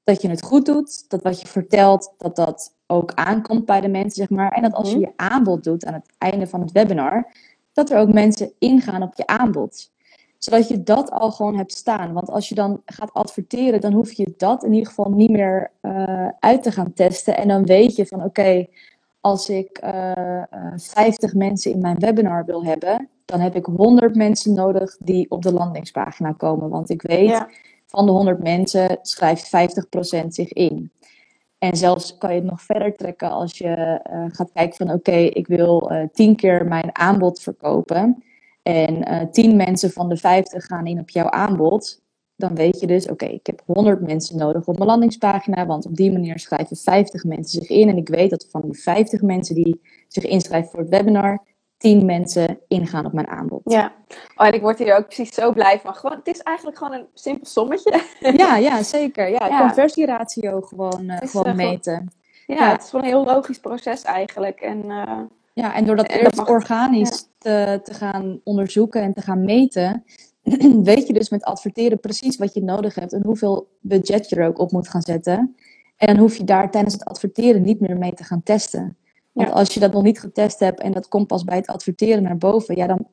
dat 0.05 0.23
je 0.23 0.28
het 0.28 0.43
goed 0.43 0.66
doet, 0.66 1.11
dat 1.11 1.23
wat 1.23 1.40
je 1.40 1.47
vertelt, 1.47 2.14
dat 2.19 2.37
dat 2.37 2.75
ook 2.87 3.12
aankomt 3.14 3.64
bij 3.64 3.81
de 3.81 3.88
mensen, 3.88 4.11
zeg 4.11 4.31
maar. 4.31 4.52
En 4.52 4.62
dat 4.62 4.73
als 4.73 4.90
je 4.90 4.97
Mhm. 4.97 5.05
je 5.05 5.12
aanbod 5.16 5.64
doet 5.64 5.85
aan 5.85 5.95
het 5.95 6.12
einde 6.19 6.47
van 6.47 6.61
het 6.61 6.73
webinar, 6.73 7.33
dat 7.73 7.90
er 7.90 7.99
ook 7.99 8.12
mensen 8.12 8.52
ingaan 8.59 9.02
op 9.02 9.14
je 9.14 9.26
aanbod. 9.26 9.90
Zodat 10.38 10.69
je 10.69 10.83
dat 10.83 11.11
al 11.11 11.31
gewoon 11.31 11.57
hebt 11.57 11.73
staan. 11.73 12.12
Want 12.12 12.31
als 12.31 12.49
je 12.49 12.55
dan 12.55 12.83
gaat 12.85 13.12
adverteren, 13.12 13.81
dan 13.81 13.93
hoef 13.93 14.12
je 14.12 14.35
dat 14.37 14.64
in 14.64 14.73
ieder 14.73 14.88
geval 14.88 15.11
niet 15.11 15.31
meer 15.31 15.71
eh, 15.81 16.28
uit 16.40 16.62
te 16.62 16.73
gaan 16.73 16.93
testen. 16.93 17.37
En 17.37 17.49
dan 17.49 17.64
weet 17.64 17.97
je 17.97 18.07
van 18.07 18.25
oké, 18.25 18.66
als 19.21 19.49
ik 19.49 19.78
eh, 19.78 20.37
eh, 20.43 20.45
50 20.76 21.35
mensen 21.35 21.71
in 21.73 21.81
mijn 21.81 21.99
webinar 21.99 22.45
wil 22.45 22.64
hebben, 22.64 23.09
dan 23.25 23.40
heb 23.40 23.55
ik 23.55 23.64
100 23.66 24.14
mensen 24.14 24.55
nodig 24.55 24.97
die 25.00 25.31
op 25.31 25.43
de 25.43 25.52
landingspagina 25.52 26.33
komen. 26.33 26.69
Want 26.69 26.90
ik 26.90 27.02
weet, 27.02 27.28
Ja. 27.28 27.49
van 27.87 28.07
de 28.07 28.12
100 28.12 28.43
mensen 28.43 28.99
schrijft 29.02 29.49
50% 29.49 30.35
zich 30.35 30.52
in. 30.52 30.90
En 31.59 31.76
zelfs 31.76 32.19
kan 32.19 32.31
je 32.35 32.40
het 32.40 32.50
nog 32.50 32.62
verder 32.62 32.97
trekken 32.97 33.31
als 33.31 33.59
je 33.59 33.69
eh, 34.02 34.25
gaat 34.28 34.50
kijken 34.52 34.87
van 34.87 34.97
oké, 34.97 35.16
ik 35.16 35.47
wil 35.47 35.90
eh 35.90 36.09
10 36.12 36.37
keer 36.37 36.66
mijn 36.66 36.97
aanbod 36.97 37.40
verkopen. 37.40 38.23
En 38.67 39.05
eh 39.05 39.27
10 39.31 39.57
mensen 39.57 39.91
van 39.91 40.09
de 40.09 40.17
50 40.17 40.65
gaan 40.67 40.87
in 40.87 40.99
op 41.01 41.11
jouw 41.11 41.31
aanbod. 41.31 42.01
Dan 42.37 42.55
weet 42.55 42.81
je 42.81 42.87
dus, 42.87 43.09
oké, 43.09 43.25
ik 43.27 43.47
heb 43.47 43.63
100 43.67 44.01
mensen 44.01 44.39
nodig 44.39 44.67
op 44.67 44.77
mijn 44.77 44.89
landingspagina. 44.89 45.67
Want 45.67 45.87
op 45.87 45.97
die 45.97 46.13
manier 46.13 46.39
schrijven 46.39 46.77
50 46.77 47.25
mensen 47.25 47.61
zich 47.61 47.69
in. 47.71 47.89
En 47.89 47.97
ik 47.97 48.09
weet 48.09 48.31
dat 48.31 48.47
van 48.51 48.61
die 48.61 48.81
50 48.81 49.23
mensen 49.23 49.55
die 49.55 49.81
zich 50.09 50.25
inschrijven 50.25 50.71
voor 50.71 50.81
het 50.81 50.89
webinar, 50.89 51.43
10 51.77 52.05
mensen 52.05 52.59
ingaan 52.69 53.07
op 53.07 53.13
mijn 53.13 53.29
aanbod. 53.29 53.61
Ja. 53.65 53.93
Oh, 54.37 54.47
en 54.47 54.53
ik 54.53 54.61
word 54.61 54.79
hier 54.79 54.97
ook 54.97 55.05
precies 55.07 55.35
zo 55.35 55.53
blij 55.53 55.81
van. 55.81 55.95
Gewoon, 55.95 56.17
het 56.17 56.27
is 56.27 56.41
eigenlijk 56.41 56.79
gewoon 56.79 56.93
een 56.93 57.07
simpel 57.15 57.47
sommetje. 57.47 58.01
Ja, 58.37 58.57
ja 58.57 58.83
zeker. 58.83 59.29
Ja, 59.31 59.47
Ja. 59.47 59.61
conversieratio 59.61 60.61
gewoon, 60.61 61.09
eh, 61.09 61.17
gewoon 61.17 61.19
eh, 61.19 61.29
gewoon- 61.29 61.57
meten. 61.57 62.13
Ja, 62.47 62.55
Ja. 62.55 62.71
het 62.73 62.83
is 62.83 62.89
gewoon 62.91 63.05
een 63.05 63.11
heel 63.11 63.25
logisch 63.25 63.59
proces 63.59 64.03
eigenlijk. 64.03 64.61
En 64.61 64.85
Ja, 65.55 65.75
en 65.75 65.85
door 65.85 65.97
dat 65.97 66.09
eerst 66.09 66.37
mag- 66.37 66.49
organisch 66.49 67.29
te, 67.47 67.81
te 67.83 67.95
gaan 67.95 68.41
onderzoeken 68.45 69.03
en 69.03 69.12
te 69.12 69.21
gaan 69.21 69.45
meten, 69.45 70.05
weet 70.83 71.07
je 71.07 71.12
dus 71.12 71.31
met 71.31 71.45
adverteren 71.45 72.00
precies 72.00 72.37
wat 72.37 72.55
je 72.55 72.62
nodig 72.62 72.95
hebt 72.95 73.12
en 73.12 73.25
hoeveel 73.25 73.69
budget 73.81 74.29
je 74.29 74.37
er 74.37 74.47
ook 74.49 74.59
op 74.59 74.73
moet 74.73 74.88
gaan 74.88 75.03
zetten. 75.03 75.55
En 75.97 76.07
dan 76.07 76.17
hoef 76.17 76.37
je 76.37 76.45
daar 76.45 76.71
tijdens 76.71 76.95
het 76.95 77.05
adverteren 77.05 77.62
niet 77.62 77.81
meer 77.81 77.99
mee 77.99 78.12
te 78.12 78.25
gaan 78.25 78.43
testen. 78.43 78.97
Want 79.33 79.49
Ja. 79.49 79.55
als 79.55 79.75
je 79.75 79.81
dat 79.81 79.93
nog 79.93 80.03
niet 80.03 80.21
getest 80.21 80.59
hebt 80.61 80.81
en 80.81 80.93
dat 80.93 81.09
komt 81.09 81.26
pas 81.26 81.45
bij 81.45 81.57
het 81.57 81.67
adverteren 81.67 82.23
naar 82.23 82.37
boven, 82.37 82.76
ja, 82.76 82.87
dan 82.87 83.07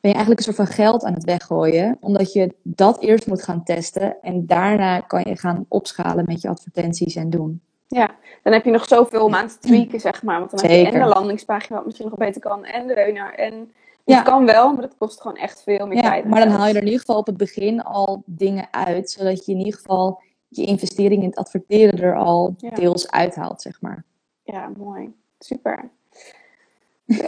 ben 0.00 0.10
je 0.10 0.16
eigenlijk 0.16 0.38
een 0.38 0.54
soort 0.54 0.68
van 0.68 0.76
geld 0.76 1.04
aan 1.04 1.14
het 1.14 1.24
weggooien, 1.24 1.96
omdat 2.00 2.32
je 2.32 2.54
dat 2.62 3.00
eerst 3.00 3.26
moet 3.26 3.42
gaan 3.42 3.64
testen 3.64 4.16
en 4.22 4.46
daarna 4.46 5.00
kan 5.00 5.22
je 5.28 5.36
gaan 5.36 5.64
opschalen 5.68 6.24
met 6.26 6.40
je 6.40 6.48
advertenties 6.48 7.14
en 7.14 7.30
doen. 7.30 7.60
Ja, 7.92 8.14
dan 8.42 8.52
heb 8.52 8.64
je 8.64 8.70
nog 8.70 8.84
zoveel 8.88 9.24
om 9.24 9.34
aan 9.34 9.48
te 9.48 9.58
tweaken, 9.58 10.00
zeg 10.00 10.22
maar. 10.22 10.38
Want 10.38 10.50
dan 10.50 10.60
heb 10.60 10.70
je 10.70 10.86
en 10.92 11.00
de 11.02 11.08
landingspagina 11.14 11.76
wat 11.76 11.84
misschien 11.86 12.08
nog 12.08 12.18
beter 12.18 12.40
kan. 12.40 12.64
En 12.64 12.86
de 12.86 12.94
webinar. 12.94 13.34
En 13.34 13.54
het 13.58 13.70
Ja. 14.04 14.22
kan 14.22 14.46
wel, 14.46 14.72
maar 14.72 14.80
dat 14.82 14.96
kost 14.98 15.20
gewoon 15.20 15.36
echt 15.36 15.62
veel 15.62 15.86
meer 15.86 15.96
Ja, 15.96 16.02
tijd. 16.10 16.24
maar 16.24 16.40
dan 16.40 16.48
haal 16.50 16.66
je 16.66 16.72
er 16.72 16.78
in 16.78 16.84
ieder 16.84 17.00
geval 17.00 17.16
op 17.16 17.26
het 17.26 17.36
begin 17.36 17.82
al 17.82 18.22
dingen 18.26 18.68
uit, 18.70 19.10
zodat 19.10 19.46
je 19.46 19.52
in 19.52 19.58
ieder 19.58 19.74
geval 19.74 20.20
je 20.48 20.64
investering 20.66 21.22
in 21.22 21.28
het 21.28 21.38
adverteren 21.38 22.00
er 22.02 22.16
al 22.16 22.54
Ja. 22.58 22.70
deels 22.70 23.10
uithaalt, 23.10 23.62
zeg 23.62 23.80
maar. 23.80 24.04
Ja, 24.42 24.70
mooi. 24.78 25.12
Super. 25.38 25.90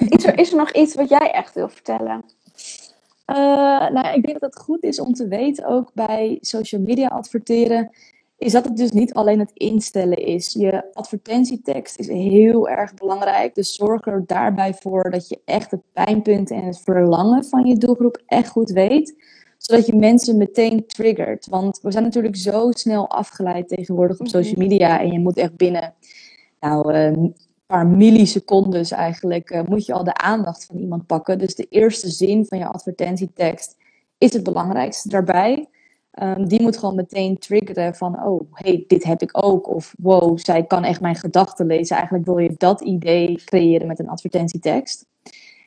Is 0.09 0.25
er, 0.25 0.39
is 0.39 0.51
er 0.51 0.57
nog 0.57 0.73
iets 0.73 0.95
wat 0.95 1.09
jij 1.09 1.31
echt 1.31 1.55
wil 1.55 1.69
vertellen? 1.69 2.25
Eh, 3.25 3.37
nou, 3.91 4.07
ik 4.15 4.23
denk 4.27 4.41
dat 4.41 4.55
het 4.55 4.63
goed 4.63 4.83
is 4.83 5.01
om 5.01 5.13
te 5.15 5.29
weten, 5.29 5.67
ook 5.67 5.91
bij 5.95 6.39
social 6.41 6.81
media 6.81 7.07
adverteren, 7.09 7.91
is 8.45 8.53
dat 8.53 8.65
het 8.65 8.77
dus 8.77 8.91
niet 8.91 9.15
alleen 9.15 9.39
het 9.39 9.51
instellen 9.55 10.17
is. 10.17 10.53
Je 10.53 10.85
advertentietekst 10.93 11.99
is 11.99 12.09
heel 12.09 12.69
erg 12.69 12.95
belangrijk, 12.95 13.55
dus 13.55 13.75
zorg 13.75 14.07
er 14.07 14.23
daarbij 14.27 14.75
voor 14.75 15.11
dat 15.11 15.29
je 15.29 15.41
echt 15.45 15.71
het 15.71 15.81
pijnpunt 15.93 16.51
en 16.51 16.65
het 16.65 16.81
verlangen 16.81 17.45
van 17.45 17.67
je 17.67 17.77
doelgroep 17.77 18.23
echt 18.27 18.49
goed 18.49 18.71
weet, 18.71 19.15
zodat 19.59 19.87
je 19.87 19.97
mensen 19.97 20.37
meteen 20.37 20.87
triggert. 20.87 21.47
Want 21.47 21.81
we 21.83 21.93
zijn 21.93 22.05
natuurlijk 22.05 22.37
zo 22.37 22.71
snel 22.71 23.11
afgeleid 23.11 23.69
tegenwoordig 23.69 24.19
op 24.19 24.27
Mhm. 24.27 24.37
social 24.37 24.59
media 24.59 25.01
en 25.01 25.13
je 25.13 25.19
moet 25.19 25.37
echt 25.37 25.57
binnen 25.57 25.95
nou, 26.61 26.95
een 26.95 27.35
paar 27.67 27.87
millisecondes 27.87 28.91
eigenlijk, 28.91 29.51
eh, 29.51 29.63
moet 29.65 29.87
je 29.87 29.93
al 29.93 30.05
de 30.05 30.15
aandacht 30.15 30.65
van 30.65 30.77
iemand 30.77 31.07
pakken. 31.07 31.39
Dus 31.39 31.55
de 31.55 31.67
eerste 31.71 32.09
zin 32.09 32.47
van 32.47 32.59
je 32.59 32.67
advertentietekst 32.67 33.77
is 34.19 34.33
het 34.33 34.43
belangrijkste 34.43 35.09
daarbij. 35.09 35.69
Ehm, 36.15 36.45
die 36.45 36.63
moet 36.63 36.79
gewoon 36.79 36.95
meteen 36.95 37.39
triggeren 37.39 37.95
van, 37.95 38.25
oh, 38.25 38.41
hey, 38.53 38.85
dit 38.87 39.05
heb 39.05 39.23
ik 39.23 39.45
ook. 39.45 39.69
Of 39.69 39.95
wow, 39.99 40.39
zij 40.39 40.65
kan 40.65 40.85
echt 40.85 41.01
mijn 41.01 41.15
gedachten 41.15 41.67
lezen. 41.67 41.97
Eigenlijk 41.97 42.27
wil 42.27 42.39
je 42.39 42.55
dat 42.57 42.81
idee 42.81 43.43
creëren 43.45 43.87
met 43.87 43.99
een 43.99 44.09
advertentietekst. 44.09 45.07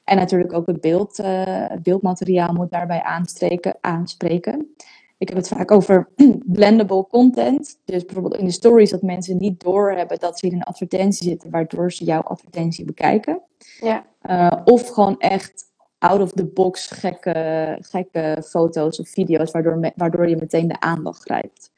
En 0.03 0.17
natuurlijk 0.17 0.53
ook 0.53 0.67
het, 0.67 0.81
beeld, 0.81 1.19
eh, 1.19 1.43
het 1.45 1.83
beeldmateriaal 1.83 2.53
moet 2.53 2.71
daarbij 2.71 3.01
aanspreken, 3.01 3.75
aanspreken. 3.81 4.75
Ik 5.17 5.27
heb 5.27 5.38
het 5.38 5.47
vaak 5.47 5.71
over 5.71 6.10
blendable 6.60 7.07
content. 7.07 7.79
Dus 7.86 8.05
bijvoorbeeld 8.05 8.38
in 8.38 8.45
de 8.45 8.51
stories 8.51 8.89
dat 8.89 9.01
mensen 9.01 9.38
niet 9.38 9.60
doorhebben 9.60 10.19
dat 10.19 10.39
ze 10.39 10.47
in 10.47 10.53
een 10.53 10.63
advertentie 10.63 11.27
zitten, 11.27 11.49
waardoor 11.49 11.91
ze 11.91 12.03
jouw 12.05 12.21
advertentie 12.21 12.86
bekijken. 12.86 13.41
Ja, 13.79 14.05
Uh, 14.29 14.51
of 14.65 14.89
gewoon 14.89 15.19
echt 15.19 15.63
out 15.99 16.21
of 16.21 16.31
the 16.31 16.45
box 16.45 16.88
gekke, 16.88 17.77
gekke 17.81 18.43
foto's 18.45 18.99
of 18.99 19.10
video's, 19.10 19.51
waardoor, 19.51 19.77
me- 19.77 19.91
waardoor 19.95 20.29
je 20.29 20.36
meteen 20.36 20.67
de 20.67 20.79
aandacht 20.79 21.21
grijpt. 21.21 21.71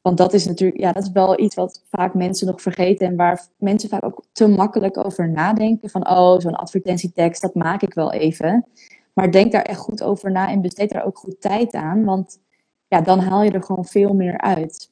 Want 0.00 0.16
dat 0.16 0.32
is 0.32 0.46
natuurlijk, 0.46 0.80
ja, 0.80 0.92
dat 0.92 1.02
is 1.02 1.10
wel 1.12 1.40
iets 1.40 1.54
wat 1.54 1.84
vaak 1.90 2.14
mensen 2.14 2.46
nog 2.46 2.62
vergeten 2.62 3.06
en 3.06 3.16
waar 3.16 3.46
mensen 3.56 3.88
vaak 3.88 4.04
ook 4.04 4.24
te 4.32 4.48
makkelijk 4.48 5.04
over 5.04 5.30
nadenken. 5.30 5.90
Van, 5.90 6.08
oh, 6.08 6.38
zo'n 6.38 6.54
advertentietekst, 6.54 7.42
dat 7.42 7.54
maak 7.54 7.82
ik 7.82 7.94
wel 7.94 8.12
even. 8.12 8.66
Maar 9.14 9.30
denk 9.32 9.52
daar 9.52 9.62
echt 9.62 9.78
goed 9.78 10.02
over 10.02 10.30
na 10.30 10.48
en 10.50 10.60
besteed 10.60 10.90
daar 10.90 11.04
ook 11.04 11.18
goed 11.18 11.40
tijd 11.40 11.72
aan, 11.74 12.04
want 12.04 12.40
ja, 12.88 13.00
dan 13.00 13.18
haal 13.18 13.42
je 13.42 13.50
er 13.50 13.62
gewoon 13.62 13.84
veel 13.84 14.14
meer 14.14 14.38
uit. 14.40 14.90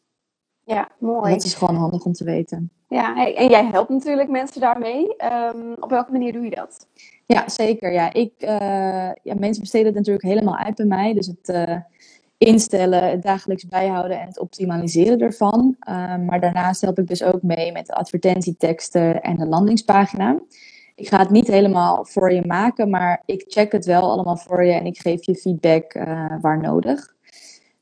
ja 0.64 0.88
mooi. 0.98 1.32
Dat 1.32 1.44
is 1.44 1.54
gewoon 1.54 1.76
handig 1.76 2.04
om 2.04 2.12
te 2.12 2.24
weten. 2.24 2.70
Ja, 2.88 3.26
en 3.34 3.48
jij 3.48 3.64
helpt 3.64 3.88
natuurlijk 3.88 4.28
mensen 4.28 4.60
daarmee. 4.60 5.16
Ehm, 5.16 5.72
op 5.80 5.90
welke 5.90 6.12
manier 6.12 6.32
doe 6.32 6.44
je 6.44 6.50
dat? 6.50 6.86
Ja, 7.26 7.48
zeker. 7.48 7.92
Ja, 7.92 8.12
ik, 8.12 8.32
eh, 8.38 9.10
ja, 9.22 9.34
mensen 9.38 9.62
besteden 9.62 9.86
het 9.86 9.94
natuurlijk 9.94 10.24
helemaal 10.24 10.56
uit 10.56 10.74
bij 10.74 10.86
mij. 10.86 11.14
Dus 11.14 11.26
het 11.26 11.48
eh, 11.48 11.76
instellen, 12.38 13.10
het 13.10 13.22
dagelijks 13.22 13.66
bijhouden 13.66 14.20
en 14.20 14.26
het 14.26 14.38
optimaliseren 14.38 15.18
ervan. 15.18 15.76
Eh, 15.80 16.16
maar 16.16 16.40
daarnaast 16.40 16.80
help 16.80 16.98
ik 16.98 17.06
dus 17.06 17.22
ook 17.22 17.42
mee 17.42 17.72
met 17.72 17.86
de 17.86 17.94
advertentieteksten 17.94 19.22
en 19.22 19.36
de 19.36 19.46
landingspagina. 19.46 20.40
Ik 20.94 21.08
ga 21.08 21.18
het 21.18 21.30
niet 21.30 21.46
helemaal 21.46 22.04
voor 22.04 22.32
je 22.32 22.46
maken, 22.46 22.90
maar 22.90 23.22
ik 23.24 23.44
check 23.48 23.72
het 23.72 23.84
wel 23.84 24.10
allemaal 24.10 24.36
voor 24.36 24.64
je 24.64 24.72
en 24.72 24.86
ik 24.86 24.98
geef 24.98 25.24
je 25.24 25.34
feedback 25.34 25.92
waar 26.40 26.60
nodig. 26.60 27.14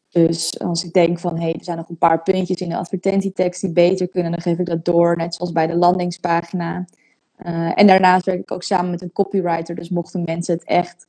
Dus 0.09 0.59
als 0.59 0.85
ik 0.85 0.93
denk 0.93 1.19
van, 1.19 1.37
hé, 1.37 1.43
hey, 1.43 1.53
er 1.53 1.65
zijn 1.65 1.77
nog 1.77 1.89
een 1.89 1.99
paar 1.99 2.23
puntjes 2.23 2.61
in 2.61 2.69
de 2.69 2.77
advertentietekst 2.77 3.61
die 3.61 3.73
beter 3.73 4.09
kunnen, 4.09 4.31
dan 4.31 4.41
geef 4.41 4.59
ik 4.59 4.67
dat 4.67 4.85
door, 4.85 5.17
net 5.17 5.35
zoals 5.35 5.53
bij 5.53 5.67
de 5.67 5.77
landingspagina. 5.77 6.85
Uh, 7.39 7.79
en 7.79 7.87
daarnaast 7.87 8.25
werk 8.25 8.41
ik 8.41 8.51
ook 8.51 8.63
samen 8.63 8.91
met 8.91 9.03
een 9.03 9.13
copywriter. 9.13 9.75
Dus 9.75 9.89
mochten 9.89 10.23
mensen 10.25 10.55
het 10.55 10.65
echt 10.65 11.07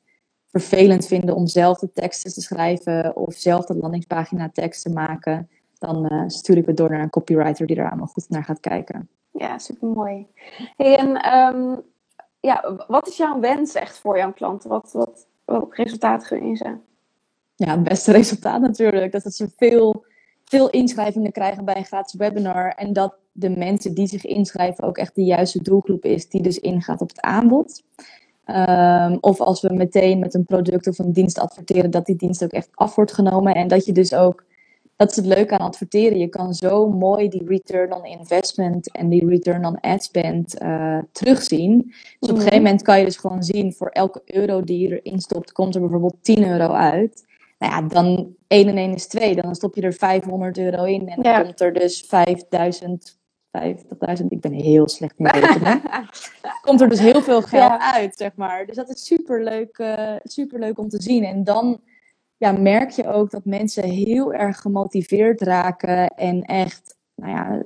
vervelend 0.47 1.07
vinden 1.07 1.35
om 1.35 1.47
zelf 1.47 1.79
de 1.79 1.91
teksten 1.91 2.33
te 2.33 2.41
schrijven 2.41 3.15
of 3.15 3.33
zelf 3.33 3.65
de 3.65 3.75
landingspagina 3.75 4.49
tekst 4.53 4.81
te 4.81 4.89
maken, 4.89 5.49
dan 5.77 6.13
uh, 6.13 6.23
stuur 6.27 6.57
ik 6.57 6.65
het 6.65 6.77
door 6.77 6.89
naar 6.89 7.01
een 7.01 7.09
copywriter 7.09 7.67
die 7.67 7.75
er 7.75 7.87
allemaal 7.87 8.07
goed 8.07 8.29
naar 8.29 8.43
gaat 8.43 8.59
kijken. 8.59 9.09
Ja, 9.31 9.57
super 9.57 9.87
mooi. 9.87 10.27
Hey, 10.77 10.97
en 10.97 11.33
um, 11.33 11.81
ja, 12.39 12.85
wat 12.87 13.07
is 13.07 13.17
jouw 13.17 13.39
wens 13.39 13.73
echt 13.73 13.99
voor 13.99 14.17
jouw 14.17 14.33
klanten? 14.33 14.69
Wat, 14.69 14.91
wat, 15.45 15.67
resultaat 15.69 16.25
gun 16.25 16.47
je 16.47 16.55
ze? 16.55 16.75
Ja, 17.55 17.71
het 17.71 17.83
beste 17.83 18.11
resultaat 18.21 18.61
natuurlijk. 18.61 19.11
Dat 19.11 19.35
ze 19.35 19.49
veel, 19.57 20.05
veel 20.45 20.69
inschrijvingen 20.69 21.31
krijgen 21.31 21.65
bij 21.65 21.75
een 21.75 21.85
gratis 21.85 22.13
webinar. 22.13 22.69
En 22.69 22.93
dat 22.93 23.15
de 23.37 23.49
mensen 23.49 23.93
die 23.93 24.07
zich 24.07 24.25
inschrijven 24.25 24.83
ook 24.83 24.97
echt 24.97 25.15
de 25.15 25.23
juiste 25.23 25.61
doelgroep 25.61 26.05
is, 26.05 26.29
die 26.29 26.41
dus 26.41 26.59
ingaat 26.59 27.01
op 27.01 27.09
het 27.09 27.21
aanbod. 27.21 27.83
Um, 28.45 29.17
of 29.21 29.39
als 29.41 29.61
we 29.61 29.73
meteen 29.73 30.19
met 30.19 30.33
een 30.33 30.45
product 30.45 30.87
of 30.87 30.99
een 30.99 31.13
dienst 31.13 31.39
adverteren, 31.39 31.91
dat 31.91 32.05
die 32.05 32.15
dienst 32.15 32.43
ook 32.43 32.51
echt 32.51 32.69
af 32.73 32.95
wordt 32.95 33.13
genomen. 33.13 33.55
En 33.55 33.67
dat 33.67 33.85
je 33.85 33.91
dus 33.91 34.13
ook, 34.13 34.45
dat 34.95 35.09
is 35.09 35.15
het 35.15 35.25
leuke 35.25 35.57
aan 35.57 35.67
adverteren, 35.67 36.17
je 36.17 36.27
kan 36.27 36.53
zo 36.53 36.89
mooi 36.89 37.29
die 37.29 37.45
return 37.47 37.93
on 37.93 38.05
investment 38.05 38.91
en 38.91 39.09
die 39.09 39.27
return 39.27 39.65
on 39.65 39.79
ad 39.79 40.03
spend 40.03 40.61
uh, 40.61 40.99
terugzien. 41.11 41.83
Dus 42.19 42.29
op 42.29 42.35
een 42.35 42.41
gegeven 42.41 42.63
moment 42.63 42.81
kan 42.81 42.99
je 42.99 43.05
dus 43.05 43.17
gewoon 43.17 43.43
zien, 43.43 43.73
voor 43.73 43.89
elke 43.89 44.21
euro 44.25 44.61
die 44.63 44.79
je 44.89 45.01
erin 45.01 45.19
stopt, 45.19 45.51
komt 45.51 45.75
er 45.75 45.81
bijvoorbeeld 45.81 46.17
10 46.21 46.47
euro 46.47 46.73
uit. 46.73 47.25
Nou 47.59 47.73
ja, 47.73 47.81
dan 47.87 48.35
1 48.47 48.67
en 48.67 48.77
1 48.77 48.93
is 48.93 49.07
2, 49.07 49.35
dan 49.35 49.55
stop 49.55 49.75
je 49.75 49.81
er 49.81 49.93
500 49.93 50.57
euro 50.57 50.83
in 50.83 51.07
en 51.07 51.21
dan 51.21 51.31
Ja. 51.31 51.41
komt 51.41 51.61
er 51.61 51.73
dus 51.73 52.01
5000 52.07 53.17
50.000, 54.19 54.25
ik 54.29 54.41
ben 54.41 54.51
heel 54.51 54.89
slecht 54.89 55.13
in 55.17 55.27
rekenen. 55.27 55.81
Komt 56.61 56.81
er 56.81 56.89
dus 56.89 56.99
heel 56.99 57.21
veel 57.21 57.41
geld 57.41 57.71
Ja. 57.81 57.93
uit, 57.93 58.15
zeg 58.17 58.35
maar. 58.35 58.65
Dus 58.65 58.75
dat 58.75 58.89
is 58.89 59.05
super 59.05 59.43
leuk, 59.43 59.83
super 60.23 60.59
leuk 60.59 60.77
om 60.79 60.89
te 60.89 61.01
zien. 61.01 61.23
En 61.23 61.43
dan 61.43 61.79
ja, 62.37 62.51
merk 62.51 62.89
je 62.89 63.07
ook 63.07 63.31
dat 63.31 63.45
mensen 63.45 63.83
heel 63.83 64.33
erg 64.33 64.59
gemotiveerd 64.61 65.41
raken 65.41 66.07
en 66.07 66.41
echt, 66.43 66.95
nou 67.15 67.31
ja, 67.31 67.61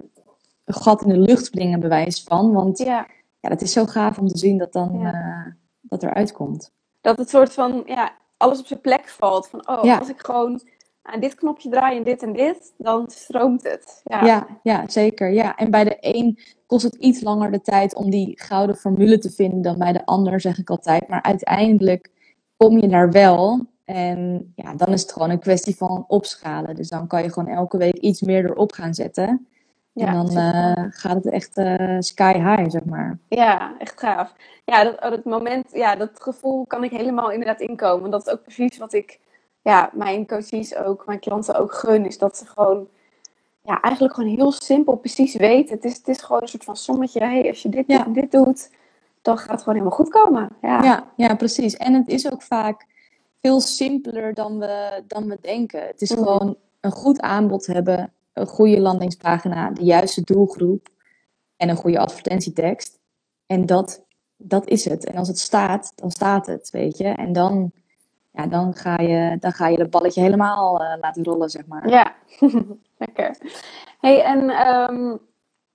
een 0.66 0.74
gat 0.74 1.02
in 1.02 1.10
de 1.10 1.18
lucht 1.20 1.46
springen, 1.46 1.80
bewijs 1.80 2.24
van. 2.24 2.54
Want 2.54 2.78
Ja. 2.78 3.08
ja, 3.40 3.50
dat 3.50 3.62
is 3.62 3.72
zo 3.72 3.86
gaaf 3.86 4.18
om 4.18 4.28
te 4.28 4.38
zien 4.38 4.58
dat 4.58 4.74
dan 4.74 5.00
Ja. 5.00 5.14
eh, 5.14 5.52
dat 5.82 6.04
eruit 6.04 6.32
komt. 6.32 6.72
Dat 7.02 7.18
het 7.18 7.30
soort 7.30 7.54
van, 7.54 7.84
ja, 7.86 8.12
alles 8.38 8.60
op 8.60 8.66
zijn 8.66 8.82
plek 8.82 9.08
valt. 9.08 9.48
Van, 9.48 9.68
oh, 9.68 10.00
als 10.00 10.10
ik 10.10 10.20
gewoon 10.20 10.62
aan 11.12 11.20
dit 11.20 11.36
knopje 11.36 11.70
draai 11.70 11.98
en 11.98 12.04
dit 12.04 12.24
en 12.24 12.34
dit, 12.34 12.74
dan 12.78 13.10
stroomt 13.10 13.64
het. 13.64 14.02
Ja. 14.04 14.26
Ja, 14.26 14.48
ja, 14.64 14.84
zeker. 14.88 15.32
Ja. 15.32 15.56
En 15.56 15.72
bij 15.72 15.84
de 15.84 15.98
een 16.00 16.40
kost 16.66 16.84
het 16.84 16.96
iets 16.96 17.22
langer 17.22 17.52
de 17.52 17.62
tijd 17.62 17.96
om 17.96 18.10
die 18.10 18.42
gouden 18.42 18.76
formule 18.76 19.18
te 19.18 19.32
vinden 19.32 19.62
dan 19.62 19.78
bij 19.78 19.94
de 19.94 20.06
ander, 20.06 20.42
zeg 20.42 20.58
ik 20.58 20.70
altijd. 20.70 21.08
Maar 21.08 21.22
uiteindelijk 21.22 22.12
kom 22.58 22.78
je 22.78 22.88
daar 22.88 23.12
wel. 23.12 23.66
En 23.86 24.54
ja, 24.56 24.74
dan 24.74 24.94
is 24.94 25.02
het 25.02 25.12
gewoon 25.12 25.30
een 25.30 25.40
kwestie 25.40 25.76
van 25.76 26.06
opschalen. 26.08 26.76
Dus 26.76 26.90
dan 26.90 27.08
kan 27.08 27.24
je 27.24 27.32
gewoon 27.32 27.54
elke 27.54 27.78
week 27.78 27.96
iets 27.96 28.22
meer 28.22 28.46
erop 28.46 28.72
gaan 28.72 28.94
zetten. 28.94 29.48
Ja, 29.94 30.08
en 30.08 30.14
dan 30.14 30.38
eh, 30.38 30.86
gaat 30.90 31.16
het 31.16 31.30
echt 31.30 31.58
eh, 31.58 31.96
sky 32.00 32.34
high, 32.34 32.70
zeg 32.70 32.86
maar. 32.86 33.20
Ja, 33.28 33.76
echt 33.80 34.00
gaaf. 34.00 34.34
Ja, 34.66 34.84
dat, 34.84 35.02
dat 35.02 35.24
moment, 35.24 35.70
ja, 35.72 35.96
dat 35.96 36.22
gevoel 36.22 36.66
kan 36.66 36.84
ik 36.84 36.92
helemaal 36.92 37.32
inderdaad 37.32 37.62
inkomen. 37.62 38.12
Dat 38.12 38.28
is 38.28 38.34
ook 38.34 38.44
precies 38.44 38.78
wat 38.78 38.94
ik, 38.94 39.20
ja, 39.62 39.90
mijn 39.94 40.28
coaches 40.28 40.76
ook, 40.76 41.06
mijn 41.06 41.20
klanten 41.20 41.56
ook 41.56 41.74
gun. 41.74 42.06
Is 42.06 42.18
dat 42.18 42.38
ze 42.38 42.46
gewoon, 42.46 42.88
ja, 43.62 43.82
eigenlijk 43.82 44.14
gewoon 44.14 44.30
heel 44.36 44.52
simpel 44.52 44.96
precies 44.96 45.36
weten. 45.36 45.76
Het 45.76 45.86
is, 45.86 45.98
het 45.98 46.08
is 46.08 46.22
gewoon 46.22 46.42
een 46.42 46.48
soort 46.48 46.64
van 46.64 46.76
sommetje. 46.78 47.20
Hey, 47.20 47.48
als 47.48 47.62
je 47.62 47.70
dit, 47.70 47.84
Ja. 47.88 48.06
en 48.06 48.14
dit 48.14 48.32
doet, 48.32 48.70
dan 49.22 49.38
gaat 49.38 49.50
het 49.52 49.60
gewoon 49.60 49.78
helemaal 49.80 49.98
goed 49.98 50.10
komen. 50.10 50.50
Ja, 50.62 50.84
Ja, 50.84 51.12
ja, 51.16 51.36
precies. 51.36 51.78
En 51.78 51.94
het 51.94 52.08
is 52.08 52.32
ook 52.32 52.42
vaak 52.42 52.86
veel 53.42 53.62
simpeler 53.62 54.34
dan 54.34 54.60
we, 54.60 55.04
dan 55.08 55.28
we 55.28 55.38
denken. 55.42 55.82
Het 55.88 56.02
is 56.02 56.10
Mhm. 56.16 56.20
gewoon 56.24 56.56
een 56.80 56.92
goed 56.92 57.20
aanbod 57.20 57.66
hebben, 57.66 58.14
een 58.34 58.48
goede 58.48 58.80
landingspagina, 58.80 59.70
de 59.72 59.84
juiste 59.84 60.22
doelgroep 60.24 60.88
en 61.58 61.70
een 61.70 61.76
goede 61.76 62.00
advertentietekst. 62.00 63.00
En 63.46 63.66
dat, 63.66 64.04
dat 64.38 64.68
is 64.68 64.86
het. 64.86 65.06
En 65.06 65.16
als 65.16 65.28
het 65.28 65.40
staat, 65.40 65.92
dan 65.96 66.12
staat 66.12 66.46
het, 66.46 66.70
weet 66.70 66.98
je. 66.98 67.08
En 67.08 67.34
dan, 67.34 67.72
ja, 68.32 68.48
dan, 68.48 68.74
ga, 68.74 68.98
je, 69.02 69.38
dan 69.40 69.52
ga 69.52 69.68
je 69.68 69.80
het 69.80 69.90
balletje 69.90 70.22
helemaal 70.22 70.82
eh, 70.82 71.00
laten 71.02 71.24
rollen, 71.24 71.50
zeg 71.50 71.68
maar. 71.68 71.90
Ja, 71.90 72.16
lekker. 72.98 73.38
Hey, 74.00 74.24
en 74.24 74.50
ehm, 74.50 75.12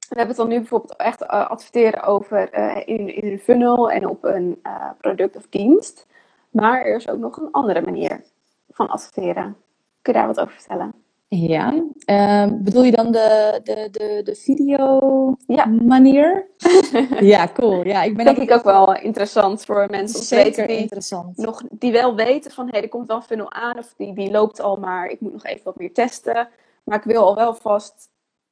we 0.09 0.17
hebben 0.17 0.29
het 0.29 0.37
dan 0.37 0.49
nu 0.49 0.59
bijvoorbeeld 0.59 0.97
echt 0.97 1.23
eh, 1.23 1.47
adverteren 1.47 2.03
over 2.03 2.51
eh, 2.51 2.83
in, 2.85 3.15
in 3.15 3.33
een 3.33 3.39
funnel 3.39 3.91
en 3.91 4.09
op 4.09 4.25
een 4.25 4.63
product 5.01 5.37
of 5.37 5.47
dienst. 5.49 6.07
Maar 6.51 6.85
er 6.85 6.97
is 6.97 7.09
ook 7.09 7.19
nog 7.19 7.37
een 7.37 7.51
andere 7.51 7.81
manier 7.81 8.25
van 8.71 8.89
adverteren. 8.89 9.57
Kun 10.03 10.13
je 10.13 10.19
daar 10.19 10.27
wat 10.27 10.41
over 10.41 10.55
vertellen? 10.55 11.04
Ja, 11.37 11.85
ehm, 12.05 12.63
bedoel 12.63 12.83
je 12.83 12.91
dan 12.91 13.13
de, 13.13 13.61
de, 13.65 13.89
de, 13.91 14.21
de 14.25 14.35
video 14.35 15.01
Ja. 15.47 15.67
manier? 15.67 16.47
ja, 17.21 17.49
cool. 17.55 17.87
Ja, 17.87 18.03
ik 18.03 18.17
ben 18.17 18.25
Denk 18.25 18.39
ik 18.39 18.51
ook 18.51 18.65
wel 18.65 18.95
interessant 18.95 19.65
voor 19.65 19.87
mensen 19.91 20.23
zeker 20.25 20.67
die, 20.67 20.77
interessant. 20.77 21.37
nog, 21.37 21.63
die 21.71 21.93
wel 21.93 22.15
weten 22.15 22.51
van 22.51 22.69
hé, 22.71 22.79
er 22.79 22.89
komt 22.89 23.07
wel 23.07 23.17
een 23.17 23.23
funnel 23.23 23.53
aan 23.53 23.79
of 23.79 23.95
die, 23.97 24.15
die 24.15 24.31
loopt 24.31 24.61
al, 24.61 24.77
maar 24.77 25.07
ik 25.07 25.21
moet 25.21 25.33
nog 25.33 25.45
even 25.45 25.65
wat 25.65 25.79
meer 25.79 25.93
testen. 25.93 26.49
Maar 26.85 26.99
ik 26.99 27.05
wil 27.05 27.23
al 27.23 27.35
wel 27.35 27.55
vast 27.55 28.09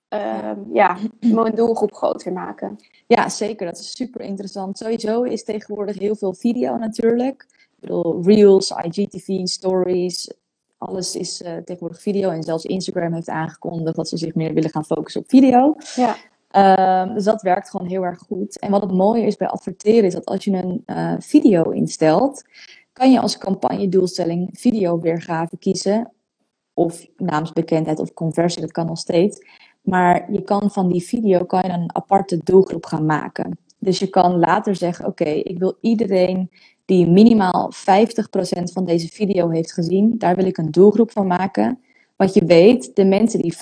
ehm, 0.08 0.60
ja, 0.72 0.96
mijn 1.20 1.54
doelgroep 1.54 1.94
groter 1.94 2.32
maken. 2.32 2.76
Ja, 3.06 3.28
zeker. 3.28 3.66
Dat 3.66 3.78
is 3.78 3.96
super 3.96 4.20
interessant. 4.20 4.78
Sowieso 4.78 5.22
is 5.22 5.44
tegenwoordig 5.44 5.98
heel 5.98 6.16
veel 6.16 6.34
video 6.34 6.76
natuurlijk. 6.76 7.46
Ik 7.52 7.88
bedoel, 7.88 8.22
Reels, 8.22 8.70
IGTV, 8.70 9.46
Stories. 9.46 10.30
Alles 10.82 11.16
is 11.16 11.42
eh, 11.42 11.56
tegenwoordig 11.56 12.00
video. 12.00 12.30
En 12.30 12.42
zelfs 12.42 12.64
Instagram 12.64 13.12
heeft 13.12 13.28
aangekondigd 13.28 13.96
dat 13.96 14.08
ze 14.08 14.16
zich 14.16 14.34
meer 14.34 14.54
willen 14.54 14.70
gaan 14.70 14.84
focussen 14.84 15.20
op 15.20 15.28
video. 15.28 15.76
Ja. 15.94 16.16
Ehm, 16.50 17.14
dus 17.14 17.24
dat 17.24 17.42
werkt 17.42 17.70
gewoon 17.70 17.86
heel 17.86 18.04
erg 18.04 18.18
goed. 18.18 18.58
En 18.58 18.70
wat 18.70 18.82
het 18.82 18.92
mooie 18.92 19.26
is 19.26 19.36
bij 19.36 19.48
adverteren, 19.48 20.04
is 20.04 20.12
dat 20.12 20.24
als 20.24 20.44
je 20.44 20.52
een 20.52 20.82
eh, 20.86 21.14
video 21.18 21.70
instelt, 21.70 22.44
kan 22.92 23.12
je 23.12 23.20
als 23.20 23.38
campagnedoelstelling 23.38 24.48
videoweergave 24.52 25.58
kiezen. 25.58 26.12
Of 26.74 27.06
naamsbekendheid 27.16 27.98
of 27.98 28.12
conversie, 28.12 28.60
dat 28.60 28.72
kan 28.72 28.86
nog 28.86 28.98
steeds. 28.98 29.46
Maar 29.82 30.32
je 30.32 30.42
kan 30.42 30.70
van 30.70 30.88
die 30.88 31.02
video 31.02 31.44
kan 31.44 31.62
je 31.62 31.68
een 31.68 31.94
aparte 31.96 32.40
doelgroep 32.44 32.86
gaan 32.86 33.06
maken. 33.06 33.58
Dus 33.78 33.98
je 33.98 34.06
kan 34.06 34.38
later 34.38 34.76
zeggen, 34.76 35.06
oké, 35.06 35.24
ik 35.24 35.58
wil 35.58 35.76
iedereen 35.80 36.50
die 36.84 37.08
minimaal 37.08 37.72
50% 37.74 38.62
van 38.72 38.84
deze 38.84 39.08
video 39.08 39.48
heeft 39.48 39.72
gezien, 39.72 40.14
daar 40.18 40.36
wil 40.36 40.46
ik 40.46 40.58
een 40.58 40.70
doelgroep 40.70 41.10
van 41.10 41.26
maken. 41.26 41.80
Want 42.16 42.34
je 42.34 42.44
weet, 42.44 42.96
de 42.96 43.04
mensen 43.04 43.40
die 43.40 43.54
50% 43.54 43.56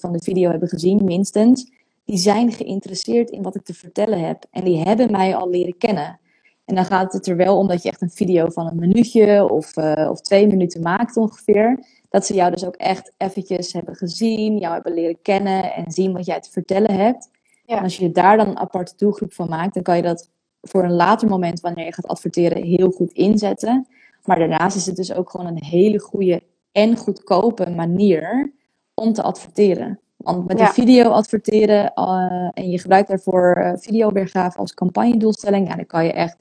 van 0.00 0.12
de 0.12 0.22
video 0.22 0.50
hebben 0.50 0.68
gezien, 0.68 1.04
minstens, 1.04 1.70
die 2.04 2.18
zijn 2.18 2.52
geïnteresseerd 2.52 3.30
in 3.30 3.42
wat 3.42 3.54
ik 3.54 3.62
te 3.62 3.74
vertellen 3.74 4.26
heb. 4.26 4.44
En 4.50 4.64
die 4.64 4.80
hebben 4.80 5.10
mij 5.10 5.36
al 5.36 5.50
leren 5.50 5.78
kennen. 5.78 6.20
En 6.64 6.74
dan 6.74 6.84
gaat 6.84 7.12
het 7.12 7.26
er 7.26 7.36
wel 7.36 7.58
om 7.58 7.66
dat 7.66 7.82
je 7.82 7.88
echt 7.88 8.02
een 8.02 8.10
video 8.10 8.48
van 8.50 8.66
een 8.66 8.78
minuutje 8.78 9.50
of, 9.50 9.76
eh, 9.76 10.10
of 10.10 10.20
twee 10.20 10.46
minuten 10.46 10.82
maakt 10.82 11.16
ongeveer. 11.16 11.84
Dat 12.08 12.26
ze 12.26 12.34
jou 12.34 12.50
dus 12.50 12.64
ook 12.64 12.76
echt 12.76 13.12
eventjes 13.16 13.72
hebben 13.72 13.94
gezien, 13.94 14.58
jou 14.58 14.74
hebben 14.74 14.94
leren 14.94 15.22
kennen 15.22 15.74
en 15.74 15.90
zien 15.90 16.12
wat 16.12 16.26
jij 16.26 16.40
te 16.40 16.50
vertellen 16.50 16.94
hebt. 16.94 17.30
Ja. 17.64 17.76
En 17.76 17.82
als 17.82 17.96
je 17.96 18.10
daar 18.10 18.36
dan 18.36 18.48
een 18.48 18.58
aparte 18.58 18.92
doelgroep 18.96 19.32
van 19.32 19.48
maakt, 19.48 19.74
dan 19.74 19.82
kan 19.82 19.96
je 19.96 20.02
dat 20.02 20.30
voor 20.62 20.84
een 20.84 20.92
later 20.92 21.28
moment, 21.28 21.60
wanneer 21.60 21.84
je 21.84 21.92
gaat 21.92 22.06
adverteren, 22.08 22.62
heel 22.62 22.90
goed 22.90 23.12
inzetten. 23.12 23.86
Maar 24.24 24.38
daarnaast 24.38 24.76
is 24.76 24.86
het 24.86 24.96
dus 24.96 25.14
ook 25.14 25.30
gewoon 25.30 25.46
een 25.46 25.64
hele 25.64 25.98
goede 25.98 26.42
en 26.72 26.96
goedkope 26.96 27.70
manier 27.70 28.52
om 28.94 29.12
te 29.12 29.22
adverteren. 29.22 30.00
Want 30.16 30.46
met 30.46 30.58
Ja. 30.58 30.66
een 30.66 30.72
video 30.72 31.10
adverteren 31.10 31.92
eh, 31.94 32.48
en 32.54 32.70
je 32.70 32.78
gebruikt 32.78 33.08
daarvoor 33.08 33.52
eh, 33.52 33.72
videoweergave 33.76 34.58
als 34.58 34.74
campagnedoelstelling, 34.74 35.68
ja, 35.68 35.76
dan 35.76 35.86
kan 35.86 36.04
je 36.04 36.12
echt 36.12 36.36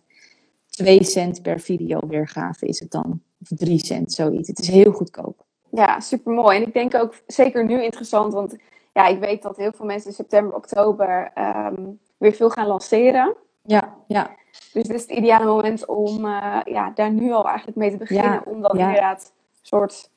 2 0.70 1.04
cent 1.04 1.42
per 1.42 1.60
videoweergave 1.60 2.66
is 2.66 2.80
het 2.80 2.92
dan. 2.92 3.22
Of 3.42 3.58
3 3.58 3.86
cent, 3.86 4.14
zoiets. 4.14 4.48
Het 4.48 4.60
is 4.60 4.68
heel 4.68 4.92
goedkoop. 4.92 5.46
Ja, 5.72 6.00
super 6.00 6.34
mooi. 6.34 6.58
En 6.58 6.68
ik 6.68 6.74
denk 6.74 6.96
ook 6.96 7.14
zeker 7.28 7.66
nu 7.66 7.84
interessant, 7.84 8.34
want 8.34 8.56
ja, 8.94 9.08
ik 9.08 9.20
weet 9.20 9.42
dat 9.42 9.58
heel 9.58 9.72
veel 9.76 9.86
mensen 9.86 10.10
in 10.10 10.16
september, 10.16 10.56
oktober 10.56 11.32
ehm, 11.34 11.86
weer 12.18 12.34
veel 12.34 12.50
gaan 12.50 12.68
lanceren. 12.68 13.36
Ja, 13.68 13.96
ja, 14.08 14.36
Dus 14.74 14.84
dit 14.84 14.90
is 14.90 15.02
het 15.02 15.12
ideale 15.12 15.46
moment 15.46 15.86
om 15.86 16.26
eh, 16.26 16.60
ja, 16.66 16.92
daar 16.96 17.12
nu 17.12 17.32
al 17.32 17.48
eigenlijk 17.48 17.78
mee 17.78 17.92
te 17.92 17.98
beginnen. 17.98 18.32
Ja, 18.32 18.42
om 18.46 18.62
dan 18.62 18.78
ja. 18.78 18.88
inderdaad 18.88 19.22
een 19.24 19.60
soort 19.62 20.10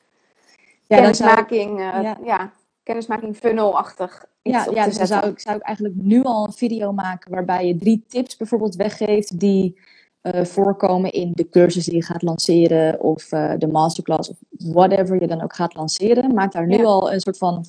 ja 0.87 0.97
zou 0.97 1.01
kennismaking, 1.01 1.79
eh, 1.79 2.11
ja. 2.23 2.51
kennismaking 2.83 3.35
funnel-achtig 3.35 4.25
iets 4.41 4.55
Ja, 4.55 4.65
op 4.69 4.75
ja 4.75 4.83
te 4.83 4.89
dus 4.89 4.97
dan 4.97 5.07
zou 5.07 5.27
ik, 5.27 5.39
zou 5.39 5.55
ik 5.55 5.61
eigenlijk 5.61 5.95
nu 5.97 6.23
al 6.23 6.45
een 6.45 6.53
video 6.53 6.91
maken 6.91 7.31
waarbij 7.31 7.67
je 7.67 7.75
drie 7.75 8.05
tips 8.07 8.37
bijvoorbeeld 8.37 8.75
weggeeft 8.75 9.39
die 9.39 9.79
eh, 10.21 10.43
voorkomen 10.43 11.11
in 11.11 11.31
de 11.33 11.49
cursus 11.49 11.85
die 11.85 11.95
je 11.95 12.03
gaat 12.03 12.21
lanceren 12.21 12.99
of 12.99 13.23
de 13.57 13.67
masterclass 13.71 14.29
of 14.29 14.37
whatever 14.49 15.21
je 15.21 15.27
dan 15.27 15.41
ook 15.41 15.55
gaat 15.55 15.75
lanceren. 15.75 16.33
Maak 16.33 16.51
daar 16.51 16.67
nu 16.67 16.77
Ja. 16.77 16.83
al 16.83 17.11
een 17.11 17.21
soort 17.21 17.37
van 17.37 17.65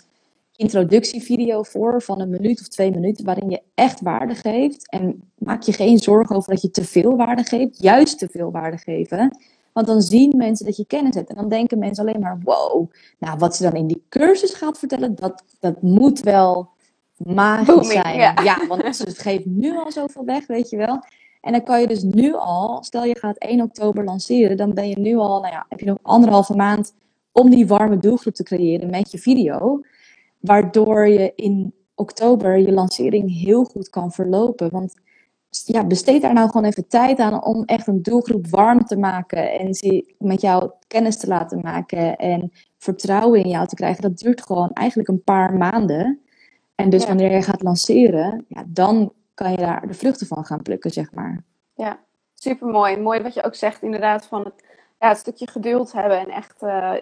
introductievideo 0.57 1.63
voor 1.63 2.03
van 2.03 2.21
een 2.21 2.31
minuut 2.31 2.61
of 2.61 2.69
twee 2.69 2.91
minuten 2.91 3.25
waarin 3.25 3.51
je 3.51 3.63
echt 3.75 4.01
waarde 4.01 4.35
geeft. 4.35 4.91
En 4.91 5.33
maak 5.39 5.63
je 5.63 5.73
geen 5.73 5.99
zorgen 5.99 6.37
over 6.37 6.53
dat 6.53 6.63
je 6.63 6.71
te 6.71 6.85
veel 6.85 7.17
waarde 7.17 7.45
geeft, 7.45 7.83
juist 7.83 8.19
te 8.19 8.29
veel 8.31 8.51
waarde 8.51 8.79
geven. 8.79 9.39
Want 9.73 9.87
dan 9.87 10.03
zien 10.03 10.37
mensen 10.37 10.67
dat 10.67 10.77
je 10.77 10.87
kennis 10.87 11.15
hebt. 11.15 11.29
En 11.29 11.37
dan 11.37 11.49
denken 11.49 11.79
mensen 11.79 12.07
alleen 12.07 12.21
maar, 12.21 12.39
wow, 12.43 12.91
nou 13.19 13.39
wat 13.39 13.57
ze 13.57 13.63
dan 13.63 13.73
in 13.73 13.87
die 13.87 14.05
cursus 14.09 14.55
gaat 14.55 14.79
vertellen, 14.79 15.15
dat, 15.15 15.45
dat 15.61 15.83
moet 15.83 16.21
wel 16.21 16.71
magisch 17.17 17.67
Booming, 17.67 17.93
zijn. 17.93 18.17
ja. 18.45 18.67
want 18.69 18.97
ze 18.97 19.11
geeft 19.11 19.47
nu 19.47 19.77
al 19.77 19.93
zoveel 19.93 20.25
weg, 20.25 20.47
weet 20.47 20.71
je 20.71 20.77
wel. 20.77 21.05
En 21.41 21.53
dan 21.53 21.63
kan 21.63 21.81
je 21.81 21.87
dus 21.87 22.03
nu 22.03 22.35
al, 22.35 22.83
stel 22.83 23.05
je 23.05 23.19
gaat 23.19 23.39
1 23.39 23.61
oktober 23.61 24.05
lanceren, 24.05 24.57
dan 24.57 24.75
ben 24.75 24.89
je 24.89 24.99
nu 24.99 25.17
al, 25.17 25.41
nou 25.41 25.53
ja, 25.53 25.67
heb 25.69 25.81
je 25.81 25.87
nog 25.87 25.99
anderhalve 26.03 26.57
maand 26.57 26.95
om 27.33 27.51
die 27.51 27.67
warme 27.67 27.99
doelgroep 27.99 28.35
te 28.35 28.43
creëren 28.43 28.91
met 28.91 29.11
je 29.11 29.19
video. 29.19 29.81
Waardoor 30.43 31.09
je 31.09 31.33
in 31.35 31.75
oktober 31.95 32.59
je 32.59 32.73
lancering 32.73 33.41
heel 33.43 33.65
goed 33.65 33.89
kan 33.89 34.13
verlopen. 34.13 34.71
Want 34.71 34.95
ja, 35.65 35.85
besteed 35.87 36.23
daar 36.23 36.33
nou 36.33 36.51
gewoon 36.51 36.67
even 36.67 36.89
tijd 36.89 37.19
aan 37.19 37.45
om 37.45 37.65
echt 37.65 37.87
een 37.87 38.03
doelgroep 38.03 38.47
warm 38.47 38.85
te 38.85 38.97
maken 38.97 39.59
en 39.59 39.75
ze 39.75 40.15
met 40.19 40.41
jou 40.41 40.71
kennis 40.87 41.19
te 41.19 41.27
laten 41.27 41.61
maken 41.61 42.17
en 42.17 42.53
vertrouwen 42.79 43.43
in 43.43 43.51
jou 43.51 43.67
te 43.67 43.75
krijgen. 43.75 44.03
Dat 44.03 44.19
duurt 44.19 44.43
gewoon 44.43 44.71
eigenlijk 44.73 45.09
een 45.09 45.23
paar 45.23 45.55
maanden. 45.55 46.21
En 46.75 46.91
dus 46.91 47.03
Ja. 47.03 47.09
wanneer 47.09 47.33
je 47.33 47.43
gaat 47.43 47.63
lanceren, 47.63 48.45
ja, 48.49 48.65
dan 48.67 49.13
kan 49.35 49.51
je 49.51 49.57
daar 49.57 49.87
de 49.87 49.95
vruchten 49.95 50.27
van 50.27 50.45
gaan 50.45 50.63
plukken, 50.63 50.91
zeg 50.91 51.13
maar. 51.13 51.45
Ja, 51.75 51.99
super 52.35 52.69
mooi. 52.69 52.97
Mooi 52.97 53.23
wat 53.23 53.35
je 53.35 53.43
ook 53.45 53.55
zegt, 53.55 53.83
inderdaad, 53.83 54.27
van 54.27 54.41
het, 54.45 54.65
ja, 54.99 55.09
het 55.09 55.19
stukje 55.19 55.47
geduld 55.47 55.93
hebben 55.93 56.19
en 56.19 56.29
echt 56.29 56.63
eh, 56.63 56.93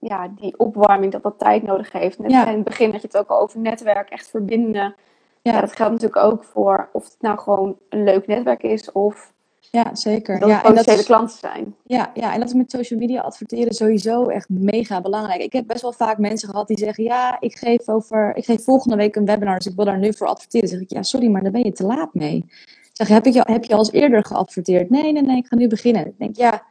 ja, 0.00 0.28
die 0.40 0.58
opwarming, 0.58 1.12
dat 1.12 1.22
dat 1.22 1.38
tijd 1.38 1.62
nodig 1.62 1.92
heeft. 1.92 2.18
Net 2.18 2.30
Ja. 2.30 2.46
in 2.48 2.54
het 2.54 2.64
begin 2.64 2.90
had 2.90 3.00
je 3.00 3.06
het 3.06 3.16
ook 3.16 3.28
al 3.28 3.40
over 3.40 3.60
netwerk, 3.60 4.08
echt 4.10 4.28
verbinden. 4.28 4.94
Ja. 5.42 5.52
Ja. 5.52 5.60
dat 5.60 5.76
geldt 5.76 5.92
natuurlijk 5.92 6.24
ook 6.24 6.44
voor 6.44 6.88
of 6.92 7.04
het 7.04 7.16
nou 7.20 7.38
gewoon 7.38 7.76
een 7.88 8.04
leuk 8.04 8.26
netwerk 8.26 8.62
is 8.62 8.92
of 8.92 9.32
Ja, 9.70 9.94
zeker. 9.94 10.38
Dat 10.40 10.48
ja, 10.48 10.60
potentiële 10.60 10.98
is, 10.98 11.04
klanten 11.04 11.38
zijn. 11.38 11.74
Ja, 11.84 12.10
ja, 12.14 12.32
en 12.32 12.38
dat 12.38 12.48
is 12.48 12.54
met 12.54 12.70
social 12.70 12.98
media 12.98 13.20
adverteren 13.20 13.74
sowieso 13.74 14.26
echt 14.26 14.48
mega 14.48 15.00
belangrijk. 15.00 15.40
Ik 15.42 15.52
heb 15.52 15.66
best 15.66 15.82
wel 15.82 15.92
vaak 15.92 16.18
mensen 16.18 16.48
gehad 16.48 16.66
die 16.68 16.78
zeggen: 16.78 17.04
Ja, 17.04 17.36
ik 17.40 17.56
geef, 17.56 17.88
over, 17.88 18.36
ik 18.36 18.44
geef 18.44 18.64
volgende 18.64 18.96
week 18.96 19.16
een 19.16 19.24
webinar, 19.24 19.56
dus 19.56 19.66
ik 19.66 19.76
wil 19.76 19.84
daar 19.84 19.98
nu 19.98 20.14
voor 20.14 20.26
adverteren. 20.26 20.68
Dan 20.68 20.78
zeg 20.78 20.88
ik: 20.88 20.92
Ja, 20.96 21.02
sorry, 21.02 21.28
maar 21.28 21.42
daar 21.42 21.52
ben 21.52 21.64
je 21.64 21.72
te 21.72 21.84
laat 21.84 22.14
mee. 22.14 22.36
Ik 22.36 22.90
zeg: 22.92 23.08
Heb, 23.08 23.26
ik, 23.26 23.34
heb 23.34 23.64
je 23.64 23.72
al 23.72 23.78
eens 23.78 23.92
eerder 23.92 24.24
geadverteerd? 24.24 24.90
Nee, 24.90 25.12
nee, 25.12 25.22
nee, 25.22 25.36
ik 25.36 25.46
ga 25.46 25.56
nu 25.56 25.68
beginnen. 25.68 26.06
Ik 26.06 26.18
denk: 26.18 26.36
Ja, 26.36 26.62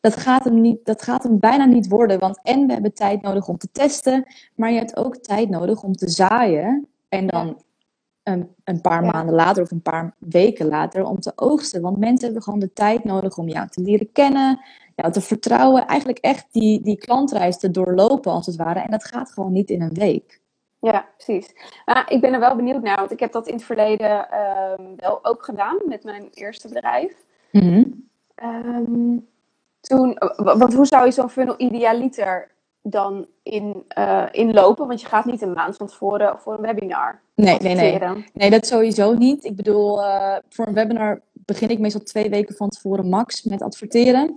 dat 0.00 0.16
gaat, 0.16 0.44
hem 0.44 0.60
niet, 0.60 0.84
dat 0.84 1.02
gaat 1.02 1.22
hem 1.22 1.38
bijna 1.38 1.64
niet 1.64 1.88
worden. 1.88 2.18
Want 2.18 2.40
en 2.42 2.66
we 2.66 2.72
hebben 2.72 2.94
tijd 2.94 3.22
nodig 3.22 3.48
om 3.48 3.58
te 3.58 3.68
testen, 3.72 4.24
maar 4.54 4.72
je 4.72 4.78
hebt 4.78 4.96
ook 4.96 5.16
tijd 5.16 5.48
nodig 5.48 5.82
om 5.82 5.92
te 5.92 6.08
zaaien. 6.08 6.86
En 7.08 7.26
dan 7.26 7.62
een, 8.22 8.54
een 8.64 8.80
paar 8.80 9.04
maanden 9.04 9.34
later 9.34 9.62
of 9.62 9.70
een 9.70 9.82
paar 9.82 10.14
weken 10.18 10.66
later 10.66 11.04
om 11.04 11.20
te 11.20 11.32
oogsten. 11.36 11.82
Want 11.82 11.98
mensen 11.98 12.24
hebben 12.24 12.42
gewoon 12.42 12.58
de 12.58 12.72
tijd 12.72 13.04
nodig 13.04 13.38
om 13.38 13.48
jou 13.48 13.68
te 13.68 13.80
leren 13.80 14.12
kennen, 14.12 14.60
jou 14.94 15.12
te 15.12 15.20
vertrouwen. 15.20 15.86
Eigenlijk 15.86 16.18
echt 16.18 16.46
die, 16.52 16.82
die 16.82 16.96
klantreis 16.96 17.58
te 17.58 17.70
doorlopen 17.70 18.32
als 18.32 18.46
het 18.46 18.56
ware. 18.56 18.80
En 18.80 18.90
dat 18.90 19.04
gaat 19.04 19.32
gewoon 19.32 19.52
niet 19.52 19.70
in 19.70 19.82
een 19.82 19.94
week. 19.94 20.40
Ja, 20.80 21.08
precies. 21.16 21.52
Maar 21.84 22.12
ik 22.12 22.20
ben 22.20 22.32
er 22.32 22.40
wel 22.40 22.56
benieuwd 22.56 22.82
naar, 22.82 22.96
want 22.96 23.10
ik 23.10 23.20
heb 23.20 23.32
dat 23.32 23.46
in 23.46 23.54
het 23.54 23.64
verleden 23.64 24.30
ehm, 24.30 24.82
wel 24.96 25.24
ook 25.24 25.44
gedaan 25.44 25.76
met 25.84 26.04
mijn 26.04 26.28
eerste 26.30 26.68
bedrijf. 26.68 27.24
Ehm, 28.34 29.18
toen, 29.86 30.16
want 30.36 30.74
hoe 30.74 30.86
zou 30.86 31.04
je 31.04 31.10
zo'n 31.10 31.30
funnel 31.30 31.54
idealiter 31.56 32.50
dan 32.82 33.26
in, 33.42 33.84
uh, 33.98 34.24
inlopen? 34.30 34.86
Want 34.86 35.00
je 35.00 35.06
gaat 35.06 35.24
niet 35.24 35.42
een 35.42 35.52
maand 35.52 35.76
van 35.76 35.86
tevoren 35.86 36.38
voor 36.38 36.54
een 36.54 36.60
webinar. 36.60 37.20
Nee, 37.34 37.58
nee, 37.60 37.74
nee. 37.74 38.24
Nee, 38.32 38.50
dat 38.50 38.66
sowieso 38.66 39.14
niet. 39.14 39.44
Ik 39.44 39.56
bedoel, 39.56 39.98
uh, 39.98 40.36
voor 40.48 40.66
een 40.66 40.74
webinar 40.74 41.20
begin 41.32 41.68
ik 41.68 41.78
meestal 41.78 42.02
twee 42.02 42.30
weken 42.30 42.54
van 42.54 42.68
tevoren 42.68 43.08
max 43.08 43.42
met 43.42 43.62
adverteren. 43.62 44.36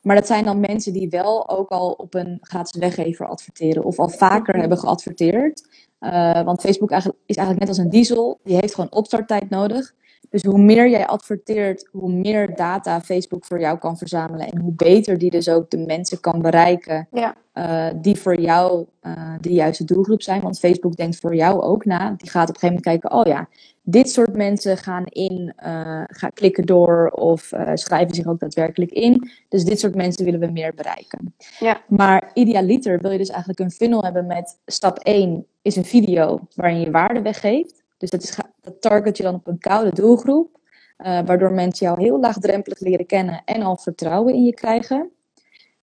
Maar 0.00 0.16
dat 0.16 0.26
zijn 0.26 0.44
dan 0.44 0.60
mensen 0.60 0.92
die 0.92 1.08
wel 1.08 1.48
ook 1.48 1.68
al 1.68 1.90
op 1.90 2.14
een 2.14 2.38
gratis 2.40 2.80
weggever 2.80 3.26
adverteren 3.26 3.84
of 3.84 3.98
al 3.98 4.08
vaker 4.08 4.56
hebben 4.56 4.78
geadverteerd. 4.78 5.68
Uh, 6.00 6.42
want 6.42 6.60
Facebook 6.60 6.90
is 6.90 7.36
eigenlijk 7.36 7.58
net 7.58 7.68
als 7.68 7.78
een 7.78 7.90
diesel, 7.90 8.40
die 8.44 8.56
heeft 8.56 8.74
gewoon 8.74 8.92
opstarttijd 8.92 9.50
nodig. 9.50 9.94
Dus 10.30 10.42
hoe 10.42 10.58
meer 10.58 10.88
jij 10.88 11.06
adverteert, 11.06 11.88
hoe 11.92 12.12
meer 12.12 12.54
data 12.54 13.00
Facebook 13.00 13.44
voor 13.44 13.60
jou 13.60 13.78
kan 13.78 13.98
verzamelen. 13.98 14.48
En 14.48 14.60
hoe 14.60 14.72
beter 14.72 15.18
die 15.18 15.30
dus 15.30 15.48
ook 15.48 15.70
de 15.70 15.78
mensen 15.78 16.20
kan 16.20 16.42
bereiken 16.42 17.08
ja. 17.10 17.34
uh, 17.54 18.00
die 18.00 18.16
voor 18.16 18.40
jou 18.40 18.86
uh, 19.02 19.34
de 19.40 19.52
juiste 19.52 19.84
doelgroep 19.84 20.22
zijn. 20.22 20.40
Want 20.40 20.58
Facebook 20.58 20.96
denkt 20.96 21.20
voor 21.20 21.34
jou 21.34 21.60
ook 21.60 21.84
na. 21.84 22.14
Die 22.16 22.30
gaat 22.30 22.48
op 22.48 22.54
een 22.54 22.60
gegeven 22.60 22.82
moment 22.84 22.84
kijken, 22.84 23.12
oh 23.12 23.26
ja, 23.26 23.48
dit 23.82 24.10
soort 24.10 24.36
mensen 24.36 24.76
gaan 24.76 25.04
in, 25.06 25.54
uh, 25.64 26.02
gaan 26.06 26.32
klikken 26.34 26.66
door 26.66 27.08
of 27.08 27.50
schrijven 27.74 28.14
zich 28.14 28.26
ook 28.26 28.40
daadwerkelijk 28.40 28.90
in. 28.90 29.30
Dus 29.48 29.64
dit 29.64 29.80
soort 29.80 29.94
mensen 29.94 30.24
willen 30.24 30.40
we 30.40 30.50
meer 30.52 30.74
bereiken. 30.74 31.34
Ja. 31.58 31.80
Maar 31.88 32.30
idealiter 32.34 33.00
wil 33.00 33.10
je 33.10 33.18
dus 33.18 33.28
eigenlijk 33.28 33.60
een 33.60 33.70
funnel 33.70 34.02
hebben 34.04 34.26
met 34.26 34.58
stap 34.66 34.98
1 34.98 35.46
is 35.62 35.76
een 35.76 35.84
video 35.84 36.40
waarin 36.54 36.80
je 36.80 36.90
waarde 36.90 37.22
weggeeft. 37.22 37.79
Dus 38.00 38.10
dat, 38.10 38.22
is, 38.22 38.36
dat 38.60 38.80
target 38.80 39.16
je 39.16 39.22
dan 39.22 39.34
op 39.34 39.46
een 39.46 39.58
koude 39.58 39.94
doelgroep, 39.94 40.58
uh, 40.98 41.20
waardoor 41.24 41.52
mensen 41.52 41.86
jou 41.86 42.00
heel 42.00 42.20
laagdrempelig 42.20 42.80
leren 42.80 43.06
kennen 43.06 43.42
en 43.44 43.62
al 43.62 43.76
vertrouwen 43.76 44.34
in 44.34 44.44
je 44.44 44.54
krijgen. 44.54 45.10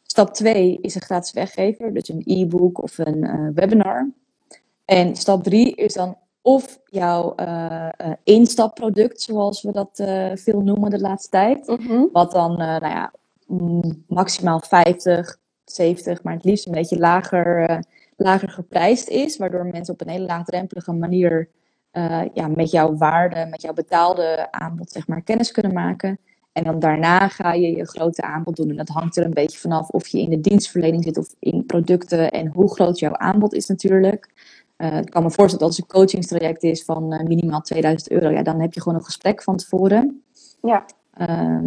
Stap 0.04 0.34
2 0.34 0.78
is 0.82 0.96
een 0.96 1.02
gratis 1.02 1.32
weggever, 1.32 1.94
dus 1.94 2.10
een 2.10 2.22
e-book 2.26 2.82
of 2.82 2.98
een 2.98 3.18
uh, 3.18 3.50
webinar. 3.54 4.10
En 4.86 5.16
stap 5.16 5.44
3 5.44 5.76
is 5.76 5.94
dan 5.94 6.18
of 6.42 6.80
jouw 6.86 7.34
uh, 7.36 7.90
instapproduct, 8.24 9.22
zoals 9.22 9.62
we 9.62 9.72
dat 9.72 9.90
veel 10.40 10.62
noemen 10.62 10.90
de 10.90 11.00
laatste 11.00 11.30
tijd. 11.30 11.68
Mm 11.68 11.88
-hmm. 11.88 12.10
Wat 12.12 12.32
dan, 12.32 12.58
nou 12.58 12.88
ja, 12.88 13.14
mm, 13.48 14.04
maximaal 14.08 14.60
50, 14.60 15.38
70, 15.66 16.24
maar 16.24 16.34
het 16.34 16.44
liefst 16.44 16.66
een 16.66 16.72
beetje 16.72 16.98
lager, 16.98 17.80
lager 18.16 18.50
geprijsd 18.50 19.08
is. 19.10 19.38
Waardoor 19.38 19.66
mensen 19.66 19.94
op 19.94 20.02
een 20.02 20.10
hele 20.10 20.26
laagdrempelige 20.26 20.94
manier 20.94 21.50
uh, 21.98 22.22
ja, 22.34 22.48
met 22.48 22.72
jouw 22.72 22.96
waarde, 22.96 23.46
met 23.50 23.62
jouw 23.62 23.74
betaalde 23.74 24.52
aanbod, 24.52 24.92
zeg 24.92 25.08
maar, 25.08 25.22
kennis 25.22 25.52
kunnen 25.52 25.74
maken. 25.74 26.20
En 26.52 26.64
dan 26.64 26.80
daarna 26.80 27.28
ga 27.28 27.54
je 27.54 27.76
je 27.76 27.88
grote 27.88 28.22
aanbod 28.22 28.56
doen. 28.56 28.70
En 28.70 28.76
dat 28.76 28.88
hangt 28.88 29.18
er 29.18 29.26
een 29.26 29.34
beetje 29.34 29.58
vanaf 29.58 29.90
of 29.90 30.08
je 30.08 30.22
in 30.22 30.30
de 30.30 30.40
dienstverlening 30.40 31.04
zit 31.04 31.18
of 31.18 31.36
in 31.40 31.66
producten 31.66 32.32
en 32.32 32.48
hoe 32.48 32.74
groot 32.74 33.00
jouw 33.00 33.14
aanbod 33.14 33.54
is 33.54 33.68
natuurlijk. 33.68 34.30
Uh, 34.78 34.98
ik 34.98 35.10
kan 35.10 35.24
me 35.24 35.32
voorstellen 35.32 35.60
dat 35.60 35.68
als 35.68 35.78
een 35.78 35.88
coachingstraject 35.88 36.64
is 36.64 36.84
van 36.84 37.14
uh, 37.14 37.20
minimaal 37.20 37.62
2000 37.62 38.12
euro, 38.12 38.30
ja, 38.30 38.44
dan 38.44 38.62
heb 38.62 38.74
je 38.74 38.82
gewoon 38.82 38.98
een 38.98 39.06
gesprek 39.06 39.44
van 39.44 39.58
tevoren. 39.58 40.22
Ja. 40.62 40.86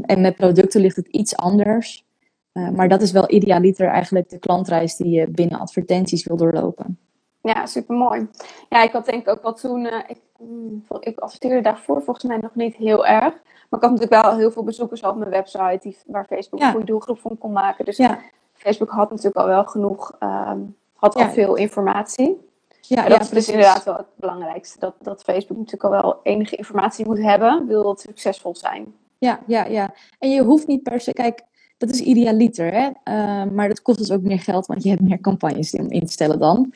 en 0.02 0.20
met 0.20 0.36
producten 0.36 0.80
ligt 0.80 0.96
het 0.96 1.08
iets 1.08 1.36
anders. 1.36 2.04
maar 2.52 2.88
dat 2.88 3.02
is 3.02 3.12
wel 3.12 3.30
idealiter 3.32 3.88
eigenlijk 3.88 4.28
de 4.28 4.38
klantreis 4.38 4.96
die 4.96 5.10
je 5.10 5.28
binnen 5.28 5.58
advertenties 5.58 6.24
wil 6.24 6.36
doorlopen. 6.36 6.98
Ja, 7.42 7.66
super 7.66 7.96
mooi. 7.96 8.28
Ja, 8.68 8.82
ik 8.82 8.92
had 8.92 9.04
denk 9.06 9.22
ik 9.22 9.28
ook 9.28 9.42
wel 9.42 9.52
toen, 9.52 9.84
uh, 9.84 9.98
ik, 10.06 10.20
mm, 10.38 10.84
ik 11.00 11.18
adverteerde 11.18 11.60
daarvoor 11.60 12.02
volgens 12.02 12.24
mij 12.24 12.36
nog 12.36 12.54
niet 12.54 12.76
heel 12.76 13.06
erg. 13.06 13.32
Maar 13.68 13.80
ik 13.80 13.86
had 13.86 13.90
natuurlijk 13.90 14.22
wel 14.22 14.36
heel 14.36 14.50
veel 14.50 14.64
bezoekers 14.64 15.02
op 15.02 15.16
mijn 15.16 15.30
website 15.30 15.78
die, 15.82 15.96
waar 16.06 16.24
Facebook 16.24 16.60
Ja. 16.60 16.66
een 16.66 16.72
goede 16.72 16.86
doelgroep 16.86 17.18
van 17.20 17.38
kon 17.38 17.52
maken. 17.52 17.84
Dus 17.84 17.96
Ja, 17.96 18.18
Facebook 18.52 18.90
had 18.90 19.10
natuurlijk 19.10 19.36
al 19.36 19.46
wel 19.46 19.64
genoeg, 19.64 20.16
ehm, 20.18 20.58
had 20.94 21.14
al 21.14 21.22
Ja. 21.22 21.30
veel 21.30 21.54
informatie. 21.56 22.48
ja, 22.80 23.08
dat 23.08 23.20
is 23.20 23.28
dus 23.28 23.48
inderdaad 23.48 23.84
wel 23.84 23.96
het 23.96 24.06
belangrijkste. 24.16 24.78
Dat, 24.78 24.94
dat 25.02 25.22
Facebook 25.22 25.56
natuurlijk 25.56 25.84
al 25.84 26.02
wel 26.02 26.20
enige 26.22 26.56
informatie 26.56 27.06
moet 27.06 27.18
hebben, 27.22 27.66
wil 27.66 27.88
het 27.88 28.00
succesvol 28.00 28.56
zijn. 28.56 28.94
Ja, 29.18 29.40
ja, 29.46 29.64
ja. 29.64 29.94
En 30.18 30.30
je 30.30 30.42
hoeft 30.42 30.66
niet 30.66 30.82
per 30.82 31.00
se, 31.00 31.12
kijk, 31.12 31.42
dat 31.78 31.90
is 31.90 32.00
idealiter, 32.00 32.72
hè? 32.72 32.90
Eh, 33.04 33.44
maar 33.50 33.68
dat 33.68 33.82
kost 33.82 33.98
dus 33.98 34.10
ook 34.10 34.22
meer 34.22 34.40
geld, 34.40 34.66
want 34.66 34.82
je 34.82 34.88
hebt 34.88 35.00
meer 35.02 35.20
campagnes 35.20 35.72
om 35.74 35.90
in 35.90 36.06
te 36.06 36.12
stellen 36.12 36.38
dan. 36.38 36.72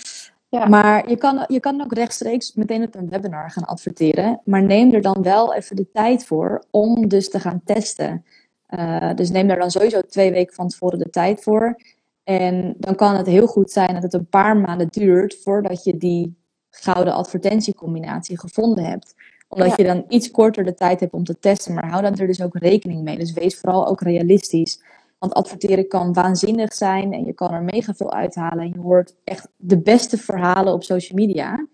Ja. 0.54 0.66
Maar 0.66 1.08
je 1.08 1.16
kan, 1.16 1.44
je 1.48 1.60
kan 1.60 1.82
ook 1.82 1.92
rechtstreeks 1.92 2.54
meteen 2.54 2.82
op 2.82 2.94
een 2.94 3.08
webinar 3.08 3.50
gaan 3.50 3.64
adverteren. 3.64 4.40
Maar 4.44 4.62
neem 4.62 4.92
er 4.92 5.02
dan 5.02 5.22
wel 5.22 5.54
even 5.54 5.76
de 5.76 5.90
tijd 5.92 6.24
voor 6.24 6.64
om 6.70 7.08
dus 7.08 7.30
te 7.30 7.40
gaan 7.40 7.60
testen. 7.64 8.24
Eh, 8.66 9.14
dus 9.14 9.30
neem 9.30 9.48
daar 9.48 9.58
dan 9.58 9.70
sowieso 9.70 10.00
twee 10.00 10.32
weken 10.32 10.54
van 10.54 10.68
tevoren 10.68 10.98
de 10.98 11.10
tijd 11.10 11.42
voor. 11.42 11.76
En 12.24 12.74
dan 12.78 12.94
kan 12.94 13.16
het 13.16 13.26
heel 13.26 13.46
goed 13.46 13.70
zijn 13.70 13.94
dat 13.94 14.02
het 14.02 14.14
een 14.14 14.26
paar 14.26 14.56
maanden 14.56 14.88
duurt 14.88 15.36
voordat 15.42 15.84
je 15.84 15.96
die 15.96 16.36
gouden 16.70 17.14
advertentiecombinatie 17.14 18.38
gevonden 18.38 18.84
hebt. 18.84 19.14
Omdat 19.48 19.68
Ja. 19.68 19.74
je 19.76 19.84
dan 19.84 20.04
iets 20.08 20.30
korter 20.30 20.64
de 20.64 20.74
tijd 20.74 21.00
hebt 21.00 21.12
om 21.12 21.24
te 21.24 21.38
testen. 21.38 21.74
Maar 21.74 21.90
hou 21.90 22.02
daar 22.02 22.26
dus 22.26 22.42
ook 22.42 22.58
rekening 22.58 23.02
mee. 23.02 23.18
Dus 23.18 23.32
wees 23.32 23.58
vooral 23.58 23.86
ook 23.86 24.00
realistisch. 24.00 24.82
Want 25.24 25.36
adverteren 25.36 25.88
kan 25.88 26.12
waanzinnig 26.12 26.74
zijn 26.74 27.12
en 27.12 27.24
je 27.24 27.32
kan 27.32 27.52
er 27.52 27.62
mega 27.62 27.94
veel 27.94 28.12
uithalen. 28.12 28.58
En 28.58 28.72
je 28.74 28.78
hoort 28.78 29.14
echt 29.24 29.48
de 29.56 29.78
beste 29.78 30.18
verhalen 30.18 30.72
op 30.72 30.82
social 30.82 31.18
media. 31.18 31.66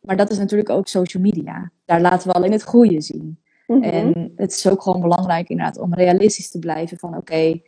Maar 0.00 0.16
dat 0.16 0.30
is 0.30 0.38
natuurlijk 0.38 0.70
ook 0.70 0.88
social 0.88 1.22
media. 1.22 1.70
Daar 1.84 2.00
laten 2.00 2.28
we 2.28 2.34
alleen 2.34 2.52
het 2.52 2.62
goede 2.64 3.00
zien. 3.00 3.38
Mhm. 3.66 3.82
En 3.82 4.32
het 4.36 4.52
is 4.52 4.68
ook 4.68 4.82
gewoon 4.82 5.00
belangrijk 5.00 5.48
inderdaad 5.48 5.78
om 5.78 5.94
realistisch 5.94 6.50
te 6.50 6.58
blijven 6.58 6.98
van 6.98 7.16
oké, 7.16 7.60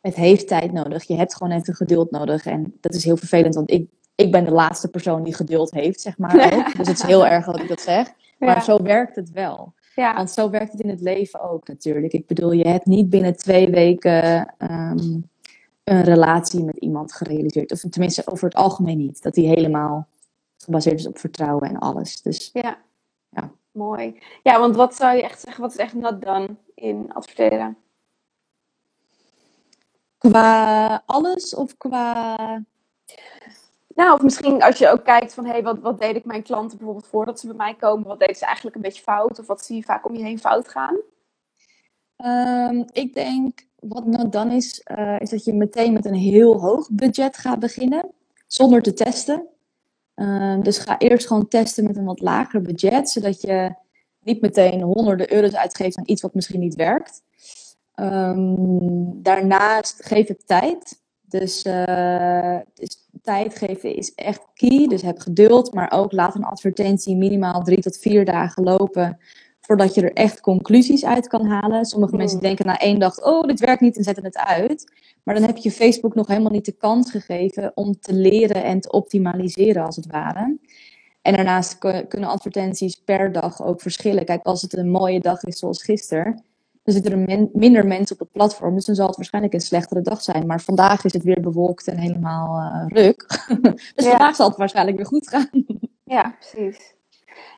het 0.00 0.14
heeft 0.14 0.48
tijd 0.48 0.72
nodig. 0.72 1.04
Je 1.04 1.16
hebt 1.16 1.36
gewoon 1.36 1.52
even 1.52 1.74
geduld 1.74 2.10
nodig. 2.10 2.46
En 2.46 2.74
dat 2.80 2.94
is 2.94 3.04
heel 3.04 3.16
vervelend, 3.16 3.54
want 3.54 3.70
ik, 3.70 3.88
ik 4.14 4.32
ben 4.32 4.44
de 4.44 4.50
laatste 4.50 4.88
persoon 4.88 5.22
die 5.22 5.34
geduld 5.34 5.70
heeft, 5.70 6.00
zeg 6.00 6.18
maar 6.18 6.34
ook. 6.54 6.76
Dus 6.76 6.88
het 6.88 6.98
is 6.98 7.02
heel 7.02 7.26
erg 7.26 7.44
dat 7.46 7.60
ik 7.60 7.68
dat 7.68 7.80
zeg. 7.80 8.12
Maar 8.38 8.56
Ja. 8.56 8.60
zo 8.60 8.82
werkt 8.82 9.16
het 9.16 9.30
wel. 9.30 9.72
Ja. 9.96 10.14
Want 10.14 10.30
zo 10.30 10.50
werkt 10.50 10.72
het 10.72 10.80
in 10.80 10.88
het 10.88 11.00
leven 11.00 11.40
ook 11.40 11.68
natuurlijk. 11.68 12.12
Ik 12.12 12.26
bedoel, 12.26 12.52
je 12.52 12.68
hebt 12.68 12.86
niet 12.86 13.10
binnen 13.10 13.36
twee 13.36 13.70
weken 13.70 14.54
ehm, 14.58 15.20
een 15.84 16.02
relatie 16.02 16.64
met 16.64 16.76
iemand 16.76 17.12
gerealiseerd. 17.12 17.72
Of 17.72 17.80
tenminste, 17.80 18.22
over 18.26 18.44
het 18.44 18.56
algemeen 18.56 18.98
niet. 18.98 19.22
Dat 19.22 19.34
die 19.34 19.48
helemaal 19.48 20.08
gebaseerd 20.56 20.98
is 20.98 21.06
op 21.06 21.18
vertrouwen 21.18 21.68
en 21.68 21.78
alles. 21.78 22.22
Dus 22.22 22.50
Ja. 22.52 22.78
Ja. 23.30 23.52
Mooi. 23.70 24.18
Ja, 24.42 24.60
want 24.60 24.76
wat 24.76 24.94
zou 24.94 25.16
je 25.16 25.22
echt 25.22 25.40
zeggen, 25.40 25.62
wat 25.62 25.70
is 25.70 25.78
echt 25.78 25.94
not 25.94 26.22
done 26.22 26.56
in 26.74 27.12
adverteren? 27.12 27.76
qua 30.18 31.02
alles 31.06 31.54
of 31.54 31.76
qua... 31.76 32.36
Nou, 33.96 34.12
of 34.12 34.22
misschien 34.22 34.62
als 34.62 34.78
je 34.78 34.88
ook 34.88 35.04
kijkt 35.04 35.34
van, 35.34 35.44
hé, 35.44 35.50
hey, 35.50 35.62
wat, 35.62 35.78
wat 35.78 36.00
deed 36.00 36.16
ik 36.16 36.24
mijn 36.24 36.42
klanten 36.42 36.76
bijvoorbeeld 36.76 37.06
voordat 37.06 37.40
ze 37.40 37.46
bij 37.46 37.56
mij 37.56 37.74
komen? 37.74 38.06
Wat 38.06 38.18
deden 38.18 38.36
ze 38.36 38.44
eigenlijk 38.44 38.76
een 38.76 38.82
beetje 38.82 39.02
fout? 39.02 39.38
Of 39.38 39.46
wat 39.46 39.64
zie 39.64 39.76
je 39.76 39.82
vaak 39.82 40.06
om 40.06 40.14
je 40.14 40.22
heen 40.22 40.38
fout 40.38 40.68
gaan? 40.68 40.96
Ehm, 42.16 42.82
ik 42.92 43.14
denk, 43.14 43.66
wat 43.80 44.06
nou 44.06 44.28
dan 44.28 44.50
is, 44.50 44.80
eh, 44.80 45.20
is 45.20 45.30
dat 45.30 45.44
je 45.44 45.54
meteen 45.54 45.92
met 45.92 46.04
een 46.04 46.14
heel 46.14 46.60
hoog 46.60 46.90
budget 46.90 47.36
gaat 47.36 47.58
beginnen. 47.58 48.10
Zonder 48.46 48.82
te 48.82 48.92
testen. 48.92 49.46
Ehm, 50.14 50.60
dus 50.60 50.78
ga 50.78 50.98
eerst 50.98 51.26
gewoon 51.26 51.48
testen 51.48 51.84
met 51.84 51.96
een 51.96 52.04
wat 52.04 52.20
lager 52.20 52.62
budget. 52.62 53.10
Zodat 53.10 53.40
je 53.40 53.74
niet 54.20 54.40
meteen 54.40 54.82
honderden 54.82 55.32
euro's 55.32 55.54
uitgeeft 55.54 55.96
aan 55.96 56.04
iets 56.06 56.22
wat 56.22 56.34
misschien 56.34 56.60
niet 56.60 56.74
werkt. 56.74 57.22
Ehm, 57.94 58.54
daarnaast 59.22 60.04
geef 60.04 60.28
het 60.28 60.46
tijd. 60.46 61.04
Dus, 61.20 61.62
eh, 61.62 62.58
dus 62.74 63.05
tijd 63.26 63.56
geven 63.58 63.94
is 63.96 64.14
echt 64.14 64.40
key. 64.54 64.86
Dus 64.88 65.02
heb 65.02 65.18
geduld, 65.18 65.74
maar 65.74 65.92
ook 65.92 66.12
laat 66.12 66.34
een 66.34 66.44
advertentie 66.44 67.16
minimaal 67.16 67.62
drie 67.62 67.80
tot 67.80 67.96
vier 67.98 68.24
dagen 68.24 68.62
lopen. 68.62 69.18
voordat 69.60 69.94
je 69.94 70.00
er 70.02 70.12
echt 70.12 70.40
conclusies 70.40 71.04
uit 71.04 71.28
kan 71.28 71.46
halen. 71.46 71.84
Sommige 71.84 72.12
Mm. 72.12 72.18
mensen 72.18 72.40
denken 72.40 72.66
na 72.66 72.78
één 72.78 72.98
dag, 72.98 73.24
oh, 73.24 73.42
dit 73.42 73.60
werkt 73.60 73.80
niet 73.80 73.96
en 73.96 74.04
zetten 74.04 74.24
het 74.24 74.36
uit. 74.38 74.92
Maar 75.24 75.34
dan 75.34 75.44
heb 75.44 75.56
je 75.56 75.70
Facebook 75.70 76.14
nog 76.14 76.26
helemaal 76.26 76.50
niet 76.52 76.64
de 76.64 76.72
kans 76.76 77.10
gegeven 77.10 77.72
om 77.74 78.00
te 78.00 78.12
leren 78.14 78.64
en 78.64 78.80
te 78.80 78.90
optimaliseren, 78.90 79.84
als 79.84 79.96
het 79.96 80.06
ware. 80.06 80.58
En 81.22 81.34
daarnaast 81.34 81.78
kun- 81.78 82.08
kunnen 82.08 82.28
advertenties 82.28 82.94
per 83.04 83.32
dag 83.32 83.62
ook 83.64 83.80
verschillen. 83.80 84.24
Kijk, 84.24 84.42
als 84.46 84.62
het 84.62 84.76
een 84.76 84.90
mooie 84.90 85.20
dag 85.20 85.42
is 85.44 85.58
zoals 85.58 85.82
gisteren, 85.82 86.44
dan 86.86 86.94
zitten 86.94 87.12
er 87.12 87.18
min- 87.18 87.50
minder 87.52 87.86
mensen 87.86 88.14
op 88.16 88.20
het 88.20 88.32
platform. 88.32 88.74
Dus 88.74 88.84
dan 88.84 88.94
zal 88.94 89.06
het 89.06 89.16
waarschijnlijk 89.16 89.54
een 89.54 89.60
slechtere 89.60 90.00
dag 90.00 90.22
zijn. 90.22 90.46
Maar 90.46 90.60
vandaag 90.60 91.04
is 91.04 91.12
het 91.12 91.22
weer 91.22 91.40
bewolkt 91.40 91.86
en 91.88 91.98
helemaal 91.98 92.58
eh 92.58 92.84
ruk. 93.04 93.46
dus 93.94 94.04
Ja. 94.04 94.10
vandaag 94.10 94.36
zal 94.36 94.48
het 94.48 94.56
waarschijnlijk 94.56 94.96
weer 94.96 95.06
goed 95.06 95.28
gaan. 95.28 95.48
Ja, 96.08 96.34
precies. 96.38 96.94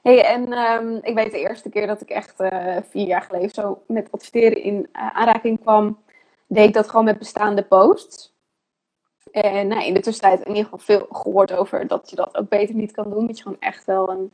Hey, 0.03 0.25
en 0.25 0.53
ehm, 0.53 0.99
ik 1.03 1.15
weet 1.15 1.31
de 1.31 1.39
eerste 1.39 1.69
keer 1.69 1.87
dat 1.87 2.01
ik 2.01 2.09
echt 2.11 2.41
eh, 2.41 2.77
vier 2.91 3.07
jaar 3.07 3.23
geleden 3.23 3.51
zo 3.51 3.83
met 3.87 4.09
adverteren 4.13 4.63
in 4.63 4.89
eh, 4.93 5.09
aanraking 5.17 5.61
kwam, 5.61 5.99
deed 6.47 6.69
ik 6.69 6.75
dat 6.75 6.89
gewoon 6.89 7.05
met 7.05 7.19
bestaande 7.19 7.63
posts. 7.63 8.35
En 9.31 9.67
nou, 9.69 9.85
in 9.85 9.95
de 9.95 10.01
tussentijd 10.01 10.41
in 10.41 10.49
ieder 10.49 10.63
geval 10.65 10.79
veel 10.79 11.07
gehoord 11.11 11.53
over 11.53 11.87
dat 11.87 12.11
je 12.11 12.17
dat 12.17 12.37
ook 12.37 12.49
beter 12.49 12.75
niet 12.75 12.93
kan 12.93 13.11
doen. 13.11 13.27
Dat 13.27 13.37
je 13.37 13.43
gewoon 13.43 13.61
echt 13.61 13.85
wel 13.85 14.11
een 14.11 14.31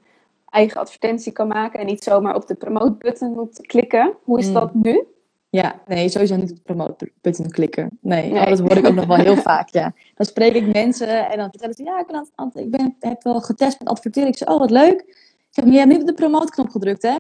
eigen 0.55 0.81
advertentie 0.81 1.33
kan 1.33 1.49
maken 1.49 1.81
en 1.81 1.87
niet 1.87 2.03
zomaar 2.05 2.35
op 2.35 2.47
de 2.47 2.55
promote 2.55 2.95
button 2.99 3.33
moet 3.33 3.67
klikken. 3.67 4.15
Hoe 4.23 4.39
is 4.39 4.47
Mm. 4.47 4.53
dat 4.55 4.75
nu? 4.75 5.05
Ja, 5.51 5.81
nee, 5.87 6.09
sowieso 6.09 6.37
niet 6.37 6.51
op 6.51 6.57
de 6.57 6.63
promote 6.63 7.11
button 7.21 7.51
klikken. 7.51 7.99
Nee, 8.01 8.33
Nee. 8.33 8.49
dat 8.49 8.59
hoor 8.59 8.77
ik 8.77 8.87
ook 8.87 8.95
nog 8.95 9.07
wel 9.07 9.17
heel 9.17 9.37
vaak, 9.53 9.69
ja. 9.69 9.93
Dan 10.15 10.27
spreek 10.27 10.55
ik 10.55 10.73
mensen 10.73 11.31
en 11.31 11.39
dan 11.39 11.49
vertellen 11.51 11.75
ze, 11.75 11.83
ja, 11.85 11.99
ik, 12.01 12.07
ben 12.07 12.65
ik 12.65 12.71
ben, 12.71 12.97
heb 13.01 13.23
wel 13.23 13.41
getest 13.41 13.79
met 13.79 13.89
adverteren. 13.89 14.29
Ik 14.29 14.37
zeg, 14.37 14.49
oh, 14.49 14.59
wat 14.59 14.71
leuk. 14.71 15.01
Ik 15.01 15.47
zeg, 15.51 15.65
maar 15.65 15.73
je 15.73 15.79
hebt 15.81 15.93
niet 15.93 16.01
op 16.01 16.07
de 16.07 16.15
promote 16.15 16.53
knop 16.53 16.69
gedrukt, 16.71 17.03
hè? 17.03 17.15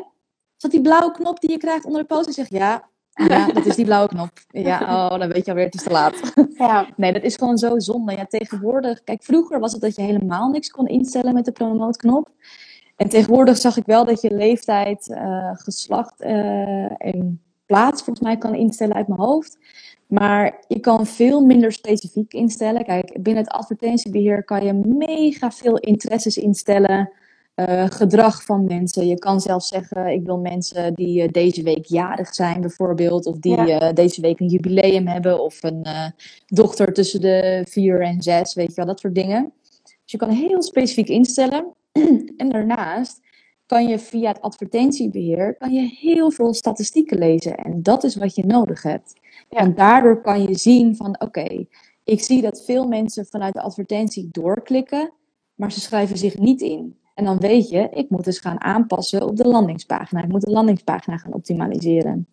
Is 0.56 0.60
dat 0.62 0.70
die 0.70 0.80
blauwe 0.80 1.12
knop 1.12 1.40
die 1.40 1.50
je 1.50 1.58
krijgt 1.58 1.84
onder 1.84 2.00
de 2.00 2.06
post? 2.06 2.28
Ik 2.28 2.34
zeg, 2.34 2.48
ja, 2.48 2.88
ja, 3.14 3.46
dat 3.46 3.66
is 3.66 3.76
die 3.76 3.84
blauwe 3.84 4.08
knop. 4.08 4.30
Ja, 4.50 4.80
oh, 5.12 5.18
dan 5.18 5.28
weet 5.32 5.44
je 5.44 5.50
alweer, 5.50 5.66
het 5.66 5.74
is 5.74 5.82
te 5.82 5.90
laat. 5.90 6.32
Ja, 6.58 6.86
Nee, 6.96 7.12
dat 7.12 7.22
is 7.22 7.36
gewoon 7.36 7.58
zo 7.58 7.78
zonde. 7.78 8.12
Ja, 8.12 8.26
tegenwoordig, 8.26 9.04
kijk, 9.04 9.22
vroeger 9.22 9.60
was 9.60 9.72
het 9.72 9.80
dat 9.80 9.96
je 9.96 10.02
helemaal 10.02 10.48
niks 10.48 10.70
kon 10.70 10.86
instellen 10.86 11.34
met 11.34 11.44
de 11.44 11.52
promote 11.52 11.98
knop. 11.98 12.28
En 12.96 13.08
tegenwoordig 13.08 13.56
zag 13.56 13.76
ik 13.76 13.86
wel 13.86 14.04
dat 14.04 14.20
je 14.20 14.34
leeftijd, 14.34 15.10
eh, 15.10 15.50
geslacht 15.52 16.20
eh, 16.20 17.06
en 17.06 17.40
plaats 17.66 18.02
volgens 18.02 18.26
mij 18.26 18.36
kan 18.38 18.54
instellen 18.54 18.94
uit 18.96 19.08
mijn 19.08 19.20
hoofd. 19.20 19.58
Maar 20.06 20.64
je 20.68 20.80
kan 20.80 21.06
veel 21.06 21.40
minder 21.44 21.72
specifiek 21.72 22.32
instellen. 22.32 22.84
Kijk, 22.84 23.22
binnen 23.22 23.42
het 23.44 23.52
advertentiebeheer 23.52 24.44
kan 24.44 24.64
je 24.64 24.72
mega 24.86 25.50
veel 25.50 25.78
interesses 25.78 26.36
instellen. 26.36 27.10
eh, 27.54 27.84
gedrag 27.90 28.42
van 28.44 28.64
mensen. 28.64 29.06
Je 29.06 29.18
kan 29.18 29.40
zelfs 29.40 29.68
zeggen, 29.68 30.06
ik 30.06 30.24
wil 30.26 30.38
mensen 30.38 30.94
die 30.94 31.30
deze 31.30 31.62
week 31.62 31.84
jarig 31.86 32.34
zijn 32.34 32.60
bijvoorbeeld. 32.60 33.26
Of 33.26 33.38
die 33.38 33.56
Ja. 33.64 33.92
deze 33.92 34.20
week 34.20 34.40
een 34.40 34.46
jubileum 34.48 35.06
hebben. 35.06 35.42
Of 35.42 35.62
een 35.62 35.86
dochter 36.46 36.92
tussen 36.92 37.20
de 37.20 37.64
vier 37.68 38.00
en 38.00 38.22
zes, 38.22 38.54
weet 38.54 38.68
je 38.68 38.74
wel, 38.74 38.86
dat 38.86 39.00
soort 39.00 39.14
dingen. 39.14 39.52
Dus 39.82 40.12
je 40.12 40.16
kan 40.16 40.30
heel 40.30 40.62
specifiek 40.62 41.08
instellen. 41.08 41.74
en 42.36 42.48
daarnaast 42.48 43.20
kan 43.66 43.86
je 43.86 43.98
via 43.98 44.28
het 44.28 44.40
advertentiebeheer 44.40 45.56
kan 45.56 45.72
je 45.72 45.96
heel 46.00 46.30
veel 46.30 46.54
statistieken 46.54 47.18
lezen. 47.18 47.56
En 47.56 47.82
dat 47.82 48.04
is 48.04 48.16
wat 48.16 48.34
je 48.34 48.46
nodig 48.46 48.82
hebt. 48.82 49.12
Ja. 49.50 49.62
Want 49.62 49.76
daardoor 49.76 50.20
kan 50.20 50.42
je 50.42 50.54
zien 50.54 50.96
van 50.96 51.20
oké, 51.20 51.66
ik 52.04 52.20
zie 52.20 52.42
dat 52.42 52.64
veel 52.64 52.88
mensen 52.88 53.26
vanuit 53.26 53.54
de 53.54 53.62
advertentie 53.62 54.28
doorklikken, 54.30 55.12
maar 55.54 55.72
ze 55.72 55.80
schrijven 55.80 56.18
zich 56.18 56.38
niet 56.38 56.60
in. 56.60 56.96
En 57.14 57.24
dan 57.24 57.38
weet 57.38 57.68
je, 57.68 57.88
ik 57.90 58.10
moet 58.10 58.24
dus 58.24 58.38
gaan 58.38 58.60
aanpassen 58.60 59.22
op 59.22 59.36
de 59.36 59.48
landingspagina. 59.48 60.22
Ik 60.22 60.28
moet 60.28 60.44
de 60.44 60.50
landingspagina 60.50 61.16
gaan 61.16 61.34
optimaliseren. 61.34 62.28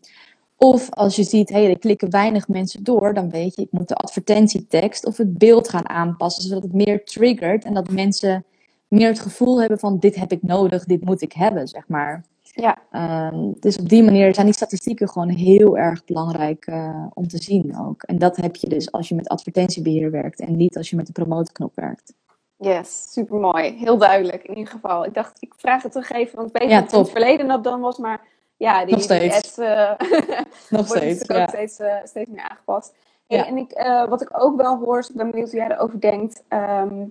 Of 0.57 0.89
als 0.89 1.15
je 1.15 1.23
ziet, 1.23 1.49
hé, 1.49 1.61
hey, 1.61 1.69
er 1.69 1.79
klikken 1.79 2.09
weinig 2.09 2.47
mensen 2.47 2.83
door, 2.83 3.13
dan 3.13 3.29
weet 3.29 3.55
je, 3.55 3.61
ik 3.61 3.71
moet 3.71 3.87
de 3.87 3.95
advertentietekst 3.95 5.05
of 5.05 5.17
het 5.17 5.37
beeld 5.37 5.69
gaan 5.69 5.89
aanpassen, 5.89 6.43
zodat 6.43 6.63
het 6.63 6.73
meer 6.73 7.03
triggert 7.03 7.65
en 7.65 7.73
dat 7.73 7.91
mensen 7.91 8.45
meer 8.91 9.07
het 9.07 9.19
gevoel 9.19 9.59
hebben 9.59 9.79
van 9.79 9.97
dit 9.99 10.15
heb 10.15 10.31
ik 10.31 10.43
nodig, 10.43 10.83
dit 10.85 11.05
moet 11.05 11.21
ik 11.21 11.33
hebben, 11.33 11.67
zeg 11.67 11.87
maar. 11.87 12.23
ja, 12.41 12.77
Ehm, 12.91 13.51
dus 13.59 13.77
op 13.77 13.89
die 13.89 14.03
manier 14.03 14.33
zijn 14.33 14.45
die 14.45 14.55
statistieken 14.55 15.09
gewoon 15.09 15.29
heel 15.29 15.77
erg 15.77 16.05
belangrijk 16.05 16.65
eh, 16.65 17.05
om 17.13 17.27
te 17.27 17.37
zien 17.43 17.77
ook. 17.79 18.03
En 18.03 18.17
dat 18.17 18.35
heb 18.37 18.55
je 18.55 18.69
dus 18.69 18.91
als 18.91 19.09
je 19.09 19.15
met 19.15 19.27
advertentiebeheer 19.29 20.11
werkt 20.11 20.39
en 20.39 20.55
niet 20.55 20.77
als 20.77 20.89
je 20.89 20.95
met 20.95 21.05
de 21.07 21.11
promoteknop 21.11 21.75
werkt. 21.75 22.13
yes, 22.57 23.11
super 23.11 23.39
mooi. 23.39 23.71
Heel 23.77 23.97
duidelijk 23.97 24.43
in 24.43 24.57
ieder 24.57 24.73
geval. 24.73 25.05
Ik 25.05 25.13
dacht, 25.13 25.37
ik 25.39 25.53
vraag 25.57 25.83
het 25.83 25.91
toch 25.91 26.09
even, 26.09 26.35
want 26.35 26.49
ik 26.55 26.61
weet 26.61 26.69
Ja, 26.69 26.75
dat 26.75 26.83
het 26.83 26.93
in 26.93 26.97
het 26.99 27.07
top. 27.07 27.17
verleden 27.17 27.47
dat 27.47 27.63
dan 27.63 27.79
was, 27.81 27.97
maar 27.97 28.27
ja, 28.57 28.85
die, 28.85 28.93
Nog 28.93 29.03
steeds. 29.03 29.35
ads 29.35 29.57
eh, 29.57 29.91
Nog 30.69 30.87
wordt 30.87 30.89
steeds, 30.89 31.29
ook 31.29 31.37
ja. 31.37 31.47
steeds, 31.47 31.79
eh, 31.79 31.95
steeds 32.03 32.29
meer 32.29 32.49
aangepast. 32.49 32.95
Ja. 33.27 33.47
En 33.47 33.57
ik, 33.57 33.71
wat 34.09 34.21
ik 34.21 34.29
ook 34.43 34.61
wel 34.61 34.77
hoor, 34.77 34.99
ik 34.99 35.15
ben 35.15 35.31
benieuwd 35.31 35.51
hoe 35.51 35.59
jij 35.59 35.69
erover 35.71 36.01
denkt, 36.01 36.43
ehm, 36.47 37.05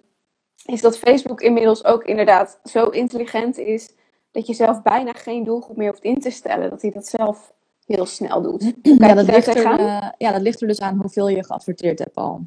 is 0.64 0.80
dat 0.80 0.98
Facebook 0.98 1.40
inmiddels 1.40 1.84
ook 1.84 2.04
inderdaad 2.04 2.60
zo 2.64 2.84
intelligent 2.88 3.58
is 3.58 3.94
dat 4.30 4.46
je 4.46 4.54
zelf 4.54 4.82
bijna 4.82 5.12
geen 5.12 5.44
doelgroep 5.44 5.76
meer 5.76 5.90
hoeft 5.90 6.02
in 6.02 6.20
te 6.20 6.30
stellen. 6.30 6.70
Dat 6.70 6.82
hij 6.82 6.90
dat 6.90 7.06
zelf 7.06 7.52
heel 7.86 8.06
snel 8.06 8.42
doet. 8.42 8.72
Ja 8.82 9.14
dat, 9.14 9.26
ligt 9.26 9.46
er, 9.46 9.64
eh, 9.64 10.08
ja, 10.18 10.32
dat 10.32 10.40
ligt 10.40 10.60
er 10.60 10.68
dus 10.68 10.80
aan 10.80 10.98
hoeveel 11.00 11.28
je 11.28 11.44
geadverteerd 11.44 11.98
hebt 11.98 12.16
al. 12.16 12.40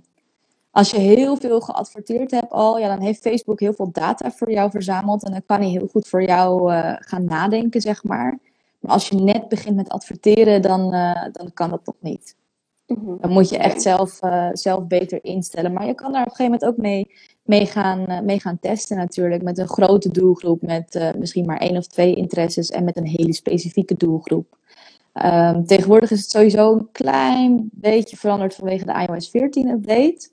Als 0.71 0.91
je 0.91 0.99
heel 0.99 1.37
veel 1.37 1.59
geadverteerd 1.59 2.31
hebt 2.31 2.51
al, 2.51 2.79
ja, 2.79 2.87
dan 2.87 3.05
heeft 3.05 3.21
Facebook 3.21 3.59
heel 3.59 3.73
veel 3.73 3.91
data 3.91 4.31
voor 4.31 4.51
jou 4.51 4.71
verzameld. 4.71 5.23
En 5.23 5.31
dan 5.31 5.45
kan 5.45 5.59
hij 5.59 5.69
heel 5.69 5.87
goed 5.91 6.07
voor 6.07 6.23
jou 6.23 6.73
eh, 6.73 6.95
gaan 6.99 7.25
nadenken, 7.25 7.81
zeg 7.81 8.03
maar. 8.03 8.39
Maar 8.79 8.91
als 8.91 9.09
je 9.09 9.15
net 9.15 9.47
begint 9.47 9.75
met 9.75 9.89
adverteren, 9.89 10.61
dan, 10.61 10.93
eh, 10.93 11.25
dan 11.31 11.53
kan 11.53 11.69
dat 11.69 11.85
nog 11.85 11.95
niet. 11.99 12.35
Mhm. 12.87 13.17
Dan 13.21 13.31
moet 13.31 13.49
je 13.49 13.57
echt 13.57 13.81
zelf, 13.81 14.19
zelf 14.53 14.87
beter 14.87 15.19
instellen. 15.23 15.73
Maar 15.73 15.85
je 15.85 15.93
kan 15.93 16.11
daar 16.11 16.21
op 16.21 16.29
een 16.29 16.35
gegeven 16.35 16.59
moment 16.59 16.65
ook 16.65 16.77
mee, 16.77 17.11
mee, 17.43 17.65
gaan, 17.65 18.05
eh, 18.07 18.19
mee 18.21 18.39
gaan 18.39 18.59
testen 18.59 18.97
natuurlijk. 18.97 19.43
Met 19.43 19.57
een 19.57 19.67
grote 19.67 20.09
doelgroep, 20.09 20.61
met 20.61 20.95
eh, 20.95 21.13
misschien 21.17 21.45
maar 21.45 21.57
één 21.57 21.77
of 21.77 21.87
twee 21.87 22.15
interesses 22.15 22.69
en 22.69 22.83
met 22.83 22.97
een 22.97 23.07
hele 23.07 23.33
specifieke 23.33 23.95
doelgroep. 23.95 24.57
Ehm, 25.13 25.63
tegenwoordig 25.63 26.11
is 26.11 26.21
het 26.21 26.29
sowieso 26.29 26.73
een 26.73 26.87
klein 26.91 27.69
beetje 27.71 28.17
veranderd 28.17 28.55
vanwege 28.55 28.85
de 28.85 29.05
iOS 29.07 29.29
14 29.29 29.69
update. 29.69 30.29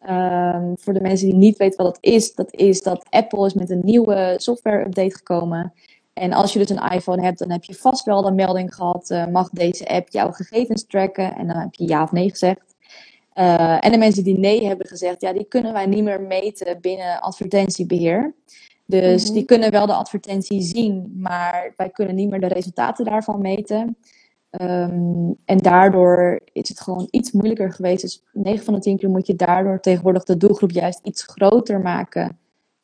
Ehm, 0.00 0.72
voor 0.74 0.92
de 0.92 1.00
mensen 1.00 1.26
die 1.26 1.36
niet 1.36 1.56
weten 1.56 1.84
wat 1.84 1.94
dat 1.94 2.04
is, 2.12 2.34
dat 2.34 2.54
is 2.54 2.82
dat 2.82 3.06
Apple 3.10 3.46
is 3.46 3.54
met 3.54 3.70
een 3.70 3.80
nieuwe 3.82 4.34
software 4.36 4.84
update 4.84 5.16
gekomen. 5.16 5.72
En 6.12 6.32
als 6.32 6.52
je 6.52 6.58
dus 6.58 6.68
een 6.68 6.90
iPhone 6.90 7.22
hebt, 7.22 7.38
dan 7.38 7.50
heb 7.50 7.64
je 7.64 7.74
vast 7.74 8.04
wel 8.04 8.22
de 8.22 8.32
melding 8.32 8.74
gehad, 8.74 9.10
eh, 9.10 9.26
mag 9.26 9.50
deze 9.50 9.88
app 9.88 10.08
jouw 10.08 10.30
gegevens 10.30 10.86
tracken? 10.86 11.34
En 11.36 11.46
dan 11.46 11.56
heb 11.56 11.74
je 11.74 11.88
ja 11.88 12.02
of 12.02 12.12
nee 12.12 12.30
gezegd. 12.30 12.71
Eh, 13.32 13.84
en 13.84 13.92
de 13.92 13.98
mensen 13.98 14.24
die 14.24 14.38
nee 14.38 14.66
hebben 14.66 14.86
gezegd, 14.86 15.20
ja, 15.20 15.32
die 15.32 15.44
kunnen 15.44 15.72
wij 15.72 15.86
niet 15.86 16.04
meer 16.04 16.20
meten 16.20 16.80
binnen 16.80 17.20
advertentiebeheer. 17.20 18.34
Dus 18.86 19.24
Mhm. 19.24 19.32
die 19.32 19.44
kunnen 19.44 19.70
wel 19.70 19.86
de 19.86 19.94
advertentie 19.94 20.60
zien, 20.62 21.12
maar 21.16 21.72
wij 21.76 21.90
kunnen 21.90 22.14
niet 22.14 22.30
meer 22.30 22.40
de 22.40 22.46
resultaten 22.46 23.04
daarvan 23.04 23.40
meten. 23.40 23.96
Ehm, 24.50 25.30
en 25.44 25.58
daardoor 25.58 26.40
is 26.52 26.68
het 26.68 26.80
gewoon 26.80 27.08
iets 27.10 27.32
moeilijker 27.32 27.72
geweest. 27.72 28.02
Dus 28.02 28.22
9 28.32 28.64
van 28.64 28.74
de 28.74 28.80
10 28.80 28.96
keer 28.98 29.10
moet 29.10 29.26
je 29.26 29.34
daardoor 29.34 29.80
tegenwoordig 29.80 30.24
de 30.24 30.36
doelgroep 30.36 30.70
juist 30.70 31.00
iets 31.02 31.22
groter 31.22 31.80
maken 31.80 32.38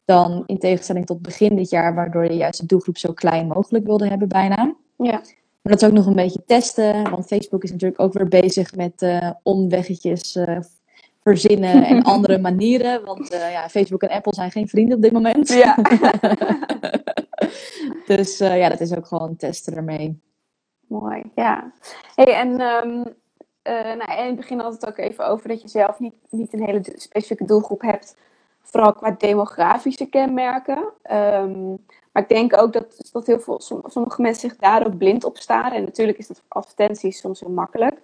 dan 0.05 0.43
in 0.47 0.59
tegenstelling 0.59 1.07
tot 1.07 1.23
begin 1.23 1.57
dit 1.57 1.71
jaar, 1.71 1.95
waardoor 1.95 2.25
je 2.25 2.37
juist 2.37 2.61
de 2.61 2.67
doelgroep 2.67 2.99
zo 2.99 3.13
klein 3.13 3.47
mogelijk 3.47 3.85
wilde 3.87 4.09
hebben 4.09 4.29
bijna. 4.29 4.75
Ja. 4.97 5.23
Maar 5.63 5.73
dat 5.73 5.83
is 5.83 5.89
ook 5.89 5.95
nog 5.95 6.07
een 6.07 6.15
beetje 6.15 6.45
testen, 6.47 7.11
want 7.11 7.27
Facebook 7.27 7.63
is 7.63 7.71
natuurlijk 7.71 8.01
ook 8.01 8.13
weer 8.13 8.29
bezig 8.29 8.75
met 8.75 9.03
eh, 9.03 9.31
omweggetjes 9.43 10.37
eh, 10.37 10.59
verzinnen 11.23 11.85
en 11.85 12.03
andere 12.15 12.39
manieren. 12.39 13.05
Want 13.05 13.31
eh, 13.31 13.53
ja, 13.53 13.69
Facebook 13.69 14.03
en 14.03 14.11
Apple 14.17 14.35
zijn 14.35 14.51
geen 14.51 14.69
vrienden 14.69 14.97
op 14.97 15.03
dit 15.03 15.13
moment. 15.13 15.49
Ja. 15.49 15.77
dus 18.07 18.39
ja, 18.39 18.69
dat 18.69 18.81
is 18.81 18.97
ook 18.97 19.07
gewoon 19.07 19.37
testen 19.37 19.77
ermee. 19.77 20.21
Mooi, 20.87 21.23
ja. 21.35 21.73
Hey, 22.15 22.35
en 22.35 22.61
eh, 23.69 23.95
nou, 23.97 24.21
in 24.21 24.27
het 24.27 24.37
begin 24.37 24.59
had 24.59 24.73
het 24.73 24.87
ook 24.87 24.99
even 24.99 25.27
over 25.27 25.49
dat 25.49 25.63
je 25.63 25.69
zelf 25.69 25.99
niet, 25.99 26.15
niet 26.31 26.53
een 26.53 26.65
hele 26.65 26.81
specifieke 26.95 27.45
doelgroep 27.45 27.81
hebt, 27.81 28.17
vooral 28.63 28.93
qua 28.93 29.11
demografische 29.11 30.07
kenmerken. 30.07 30.93
Ehm, 31.03 31.75
maar 32.13 32.23
ik 32.23 32.29
denk 32.29 32.57
ook 32.61 32.73
dat, 32.73 33.09
dat 33.13 33.27
heel 33.27 33.41
veel, 33.41 33.61
som- 33.61 33.83
sommige 33.87 34.23
mensen 34.23 34.51
zich 34.51 34.59
daar 34.59 34.87
ook 34.87 34.97
blind 34.99 35.25
op 35.25 35.37
staren. 35.37 35.73
En 35.73 35.85
natuurlijk 35.85 36.19
is 36.19 36.27
dat 36.27 36.37
voor 36.37 36.61
advertenties 36.61 37.19
soms 37.19 37.41
heel 37.41 37.51
makkelijk. 37.51 38.01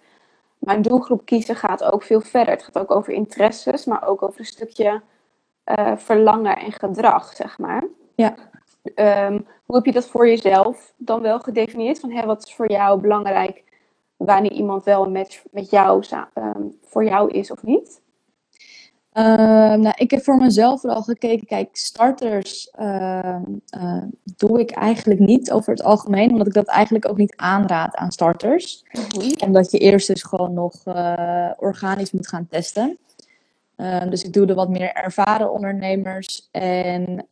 Maar 0.58 0.76
een 0.76 0.82
doelgroep 0.82 1.24
kiezen 1.24 1.56
gaat 1.56 1.84
ook 1.92 2.02
veel 2.02 2.20
verder. 2.20 2.54
Het 2.54 2.62
gaat 2.62 2.78
ook 2.78 2.90
over 2.90 3.12
interesses, 3.12 3.84
maar 3.84 4.06
ook 4.06 4.22
over 4.22 4.40
een 4.40 4.46
stukje 4.46 5.02
eh, 5.64 5.96
verlangen 5.96 6.56
en 6.56 6.72
gedrag, 6.72 7.32
zeg 7.36 7.58
maar. 7.58 7.84
Ja. 8.14 8.34
Ehm, 8.94 9.40
hoe 9.64 9.76
heb 9.76 9.84
je 9.84 9.92
dat 9.92 10.08
voor 10.08 10.28
jezelf 10.28 10.94
dan 10.96 11.20
wel 11.20 11.40
gedefinieerd? 11.40 12.00
Van 12.00 12.10
hè, 12.10 12.26
wat 12.26 12.44
is 12.46 12.54
voor 12.54 12.70
jou 12.70 13.00
belangrijk 13.00 13.62
wanneer 14.16 14.52
iemand 14.52 14.84
wel 14.84 15.04
een 15.04 15.12
match 15.12 15.42
met 15.50 15.70
jou 15.70 16.04
ehm, 16.34 16.62
voor 16.84 17.04
jou 17.04 17.30
is 17.30 17.50
of 17.50 17.62
niet? 17.62 18.02
Ehm, 19.14 19.80
nou, 19.80 19.94
ik 19.96 20.10
heb 20.10 20.22
voor 20.22 20.36
mezelf 20.36 20.80
vooral 20.80 21.02
gekeken, 21.02 21.46
kijk, 21.46 21.76
starters 21.76 22.70
ehm, 22.70 23.42
eh, 23.68 24.02
doe 24.36 24.60
ik 24.60 24.70
eigenlijk 24.70 25.20
niet 25.20 25.52
over 25.52 25.70
het 25.70 25.82
algemeen, 25.82 26.30
omdat 26.30 26.46
ik 26.46 26.52
dat 26.52 26.66
eigenlijk 26.66 27.08
ook 27.08 27.16
niet 27.16 27.36
aanraad 27.36 27.94
aan 27.94 28.12
starters. 28.12 28.84
Omdat 29.44 29.70
je 29.70 29.78
eerst 29.78 30.06
dus 30.06 30.22
gewoon 30.22 30.54
nog 30.54 30.84
eh, 30.84 31.50
organisch 31.56 32.12
moet 32.12 32.28
gaan 32.28 32.46
testen. 32.46 32.98
Ehm, 33.76 34.10
dus 34.10 34.24
ik 34.24 34.32
doe 34.32 34.46
de 34.46 34.54
wat 34.54 34.68
meer 34.68 34.92
ervaren 34.92 35.52
ondernemers. 35.52 36.48
En 36.50 37.26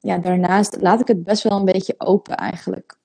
ja, 0.00 0.18
daarnaast 0.18 0.76
laat 0.80 1.00
ik 1.00 1.08
het 1.08 1.24
best 1.24 1.42
wel 1.42 1.58
een 1.58 1.64
beetje 1.64 1.94
open 1.98 2.36
eigenlijk. 2.36 2.96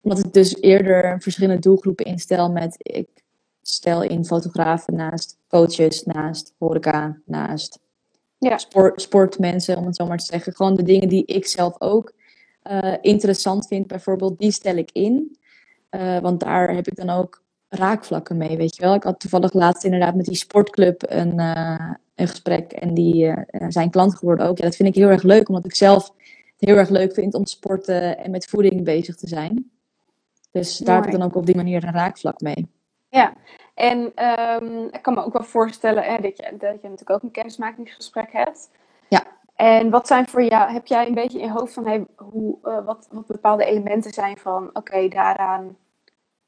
Omdat 0.00 0.18
ik 0.24 0.32
dus 0.32 0.60
eerder 0.60 1.20
verschillende 1.22 1.60
doelgroepen 1.60 2.04
instel 2.04 2.50
met 2.50 2.74
ik 2.78 3.08
stel 3.74 4.02
in 4.02 4.24
fotografen 4.24 4.94
naast 4.94 5.38
coaches, 5.48 6.04
naast 6.04 6.54
horeca, 6.58 7.18
naast 7.24 7.78
ja. 8.38 8.58
sport, 8.58 9.02
sportmensen, 9.02 9.76
om 9.76 9.86
het 9.86 9.96
zo 9.96 10.06
maar 10.06 10.18
te 10.18 10.24
zeggen. 10.24 10.54
Gewoon 10.54 10.74
de 10.74 10.82
dingen 10.82 11.08
die 11.08 11.24
ik 11.24 11.46
zelf 11.46 11.80
ook 11.80 12.12
uh, 12.70 12.94
interessant 13.00 13.66
vind, 13.66 13.86
bijvoorbeeld, 13.86 14.38
die 14.38 14.52
stel 14.52 14.76
ik 14.76 14.90
in. 14.92 15.38
Uh, 15.90 16.18
want 16.18 16.40
daar 16.40 16.74
heb 16.74 16.86
ik 16.86 16.96
dan 16.96 17.10
ook 17.10 17.42
raakvlakken 17.68 18.36
mee, 18.36 18.56
weet 18.56 18.76
je 18.76 18.82
wel. 18.82 18.94
Ik 18.94 19.02
had 19.02 19.20
toevallig 19.20 19.52
laatst 19.52 19.84
inderdaad 19.84 20.14
met 20.14 20.26
die 20.26 20.36
sportclub 20.36 21.02
een, 21.08 21.38
uh, 21.40 21.90
een 22.14 22.28
gesprek 22.28 22.72
en 22.72 22.94
die 22.94 23.34
zijn 23.68 23.90
klant 23.90 24.16
geworden 24.16 24.46
ook. 24.46 24.58
Ja, 24.58 24.64
dat 24.64 24.76
vind 24.76 24.88
ik 24.88 24.94
heel 24.94 25.08
erg 25.08 25.22
leuk, 25.22 25.48
omdat 25.48 25.64
ik 25.64 25.74
zelf 25.74 26.12
het 26.56 26.68
heel 26.68 26.76
erg 26.76 26.88
leuk 26.88 27.14
vind 27.14 27.34
om 27.34 27.46
sporten 27.46 28.18
en 28.18 28.30
met 28.30 28.46
voeding 28.46 28.84
bezig 28.84 29.16
te 29.16 29.28
zijn. 29.28 29.70
Dus 30.50 30.78
daar 30.78 30.96
heb 30.96 31.04
ik 31.04 31.18
dan 31.18 31.22
ook 31.22 31.34
op 31.34 31.46
die 31.46 31.56
manier 31.56 31.84
een 31.84 31.92
raakvlak 31.92 32.40
mee. 32.40 32.68
Ja, 33.08 33.34
en 33.74 33.98
um, 33.98 34.88
ik 34.90 35.02
kan 35.02 35.14
me 35.14 35.24
ook 35.24 35.32
wel 35.32 35.42
voorstellen 35.42 36.02
hè, 36.02 36.18
dat, 36.20 36.36
je, 36.36 36.42
dat 36.42 36.82
je 36.82 36.88
natuurlijk 36.88 37.10
ook 37.10 37.22
een 37.22 37.30
kennismakingsgesprek 37.30 38.32
hebt. 38.32 38.70
Ja. 39.08 39.22
En 39.54 39.90
wat 39.90 40.06
zijn 40.06 40.28
voor 40.28 40.42
jou, 40.42 40.72
heb 40.72 40.86
jij 40.86 41.06
een 41.06 41.14
beetje 41.14 41.40
in 41.40 41.48
hoofd 41.48 41.72
van 41.72 41.86
hey, 41.86 42.06
hoe, 42.16 42.58
uh, 42.64 42.84
wat, 42.84 43.08
wat 43.10 43.26
bepaalde 43.26 43.64
elementen 43.64 44.12
zijn 44.12 44.38
van 44.38 44.70
oké, 44.72 45.08
daaraan 45.08 45.76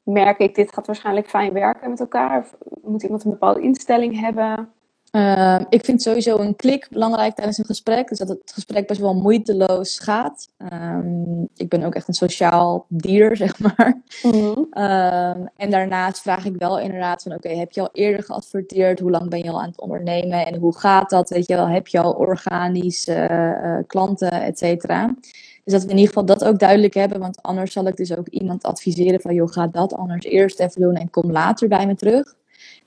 merk 0.03 0.39
ik, 0.39 0.55
dit 0.55 0.73
gaat 0.73 0.87
waarschijnlijk 0.87 1.29
fijn 1.29 1.53
werken 1.53 1.89
met 1.89 1.99
elkaar? 1.99 2.39
Of 2.39 2.55
moet 2.81 3.03
iemand 3.03 3.23
een 3.23 3.31
bepaalde 3.31 3.61
instelling 3.61 4.19
hebben? 4.19 4.72
Ehm, 5.13 5.63
ik 5.69 5.85
vind 5.85 6.01
sowieso 6.01 6.37
een 6.37 6.55
klik 6.55 6.87
belangrijk 6.89 7.35
tijdens 7.35 7.57
een 7.57 7.65
gesprek. 7.65 8.07
Dus 8.07 8.17
dat 8.17 8.27
het 8.27 8.51
gesprek 8.53 8.87
best 8.87 8.99
wel 8.99 9.13
moeiteloos 9.13 9.99
gaat. 9.99 10.49
Ehm, 10.57 11.41
ik 11.55 11.69
ben 11.69 11.83
ook 11.83 11.95
echt 11.95 12.07
een 12.07 12.13
sociaal 12.13 12.85
dier, 12.87 13.37
zeg 13.43 13.59
maar. 13.59 14.01
Mhm. 14.23 14.63
Ehm, 14.69 15.45
en 15.55 15.69
daarnaast 15.69 16.21
vraag 16.21 16.45
ik 16.45 16.55
wel 16.57 16.79
inderdaad 16.79 17.23
van... 17.23 17.33
Oké, 17.33 17.49
heb 17.49 17.71
je 17.71 17.81
al 17.81 17.89
eerder 17.91 18.23
geadverteerd? 18.23 18.99
Hoe 18.99 19.11
lang 19.11 19.29
ben 19.29 19.43
je 19.43 19.49
al 19.49 19.61
aan 19.61 19.69
het 19.69 19.81
ondernemen? 19.81 20.45
En 20.45 20.59
hoe 20.59 20.77
gaat 20.77 21.09
dat? 21.09 21.29
Weet 21.29 21.47
je 21.47 21.55
wel, 21.55 21.67
heb 21.67 21.87
je 21.87 21.99
al 21.99 22.13
organische 22.13 23.27
uh, 23.63 23.77
klanten, 23.87 24.31
et 24.31 24.57
cetera? 24.57 25.15
Dus 25.63 25.73
dat 25.73 25.83
we 25.83 25.89
in 25.89 25.97
ieder 25.97 26.07
geval 26.07 26.25
dat 26.25 26.43
ook 26.43 26.59
duidelijk 26.59 26.93
hebben. 26.93 27.19
Want 27.19 27.41
anders 27.41 27.71
zal 27.71 27.87
ik 27.87 27.95
dus 27.95 28.17
ook 28.17 28.27
iemand 28.27 28.63
adviseren 28.63 29.21
van... 29.21 29.33
joh, 29.33 29.51
ga 29.51 29.67
dat 29.67 29.93
anders 29.93 30.25
eerst 30.25 30.59
even 30.59 30.81
doen 30.81 30.95
en 30.95 31.09
kom 31.09 31.31
later 31.31 31.67
bij 31.67 31.87
me 31.87 31.95
terug. 31.95 32.35